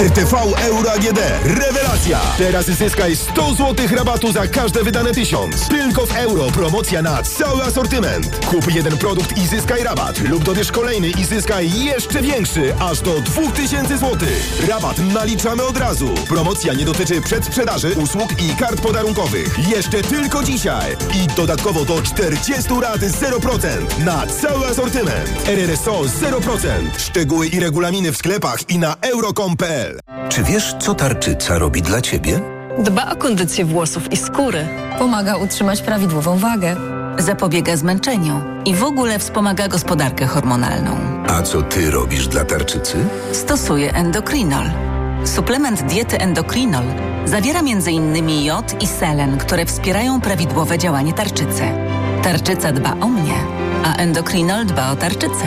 RTV 0.00 0.34
Euro 0.68 0.92
AGD. 0.92 1.20
Rewelacja! 1.44 2.20
Teraz 2.38 2.66
zyskaj 2.66 3.16
100 3.16 3.54
zł 3.54 3.86
rabatu 3.96 4.32
za 4.32 4.46
każde 4.46 4.84
wydane 4.84 5.12
1000. 5.12 5.68
Tylko 5.68 6.06
w 6.06 6.16
euro. 6.16 6.46
Promocja 6.50 7.02
na 7.02 7.22
cały 7.22 7.62
asortyment. 7.62 8.46
Kup 8.46 8.74
jeden 8.74 8.98
produkt 8.98 9.38
i 9.38 9.46
zyskaj 9.46 9.82
rabat. 9.82 10.20
Lub 10.20 10.44
dobierz 10.44 10.72
kolejny 10.72 11.10
i 11.10 11.24
zyskaj 11.24 11.70
jeszcze 11.84 12.22
większy. 12.22 12.74
Aż 12.80 13.00
do 13.00 13.20
2000 13.20 13.98
zł. 13.98 14.28
Rabat 14.68 14.98
naliczamy 14.98 15.62
od 15.62 15.76
razu. 15.76 16.14
Promocja 16.28 16.74
nie 16.74 16.84
dotyczy 16.84 17.20
przedsprzedaży, 17.20 17.94
usług 18.02 18.42
i 18.42 18.56
kart 18.56 18.80
podarunkowych. 18.80 19.68
Jeszcze 19.68 20.02
tylko 20.02 20.44
dzisiaj. 20.44 20.96
I 21.14 21.26
dodatkowo 21.36 21.84
do 21.84 22.02
40 22.02 22.70
rat 22.82 23.00
0% 23.00 24.04
na 24.04 24.26
cały 24.26 24.66
asortyment. 24.66 25.48
RRSO 25.48 26.02
0%. 26.02 26.98
Szczegóły 26.98 27.46
i 27.46 27.60
regulaminy 27.60 28.12
w 28.12 28.16
sklepach 28.16 28.70
i 28.70 28.78
na 28.78 28.96
euro.com.pl 29.00 29.85
Czy 30.28 30.42
wiesz, 30.42 30.74
co 30.80 30.94
tarczyca 30.94 31.58
robi 31.58 31.82
dla 31.82 32.00
ciebie? 32.00 32.40
Dba 32.78 33.10
o 33.10 33.16
kondycję 33.16 33.64
włosów 33.64 34.12
i 34.12 34.16
skóry. 34.16 34.68
Pomaga 34.98 35.36
utrzymać 35.36 35.82
prawidłową 35.82 36.38
wagę. 36.38 36.76
Zapobiega 37.18 37.76
zmęczeniu 37.76 38.40
i 38.64 38.74
w 38.74 38.84
ogóle 38.84 39.18
wspomaga 39.18 39.68
gospodarkę 39.68 40.26
hormonalną. 40.26 40.96
A 41.28 41.42
co 41.42 41.62
ty 41.62 41.90
robisz 41.90 42.28
dla 42.28 42.44
tarczycy? 42.44 42.96
Stosuje 43.32 43.92
endokrinol. 43.94 44.66
Suplement 45.24 45.82
diety 45.82 46.18
endokrinol 46.18 46.84
zawiera 47.24 47.60
m.in. 47.60 48.30
jod 48.44 48.82
i 48.82 48.86
selen, 48.86 49.38
które 49.38 49.66
wspierają 49.66 50.20
prawidłowe 50.20 50.78
działanie 50.78 51.12
tarczycy. 51.12 51.62
Tarczyca 52.22 52.72
dba 52.72 52.92
o 53.00 53.08
mnie, 53.08 53.34
a 53.84 53.96
endokrinol 53.96 54.66
dba 54.66 54.90
o 54.90 54.96
tarczycę. 54.96 55.46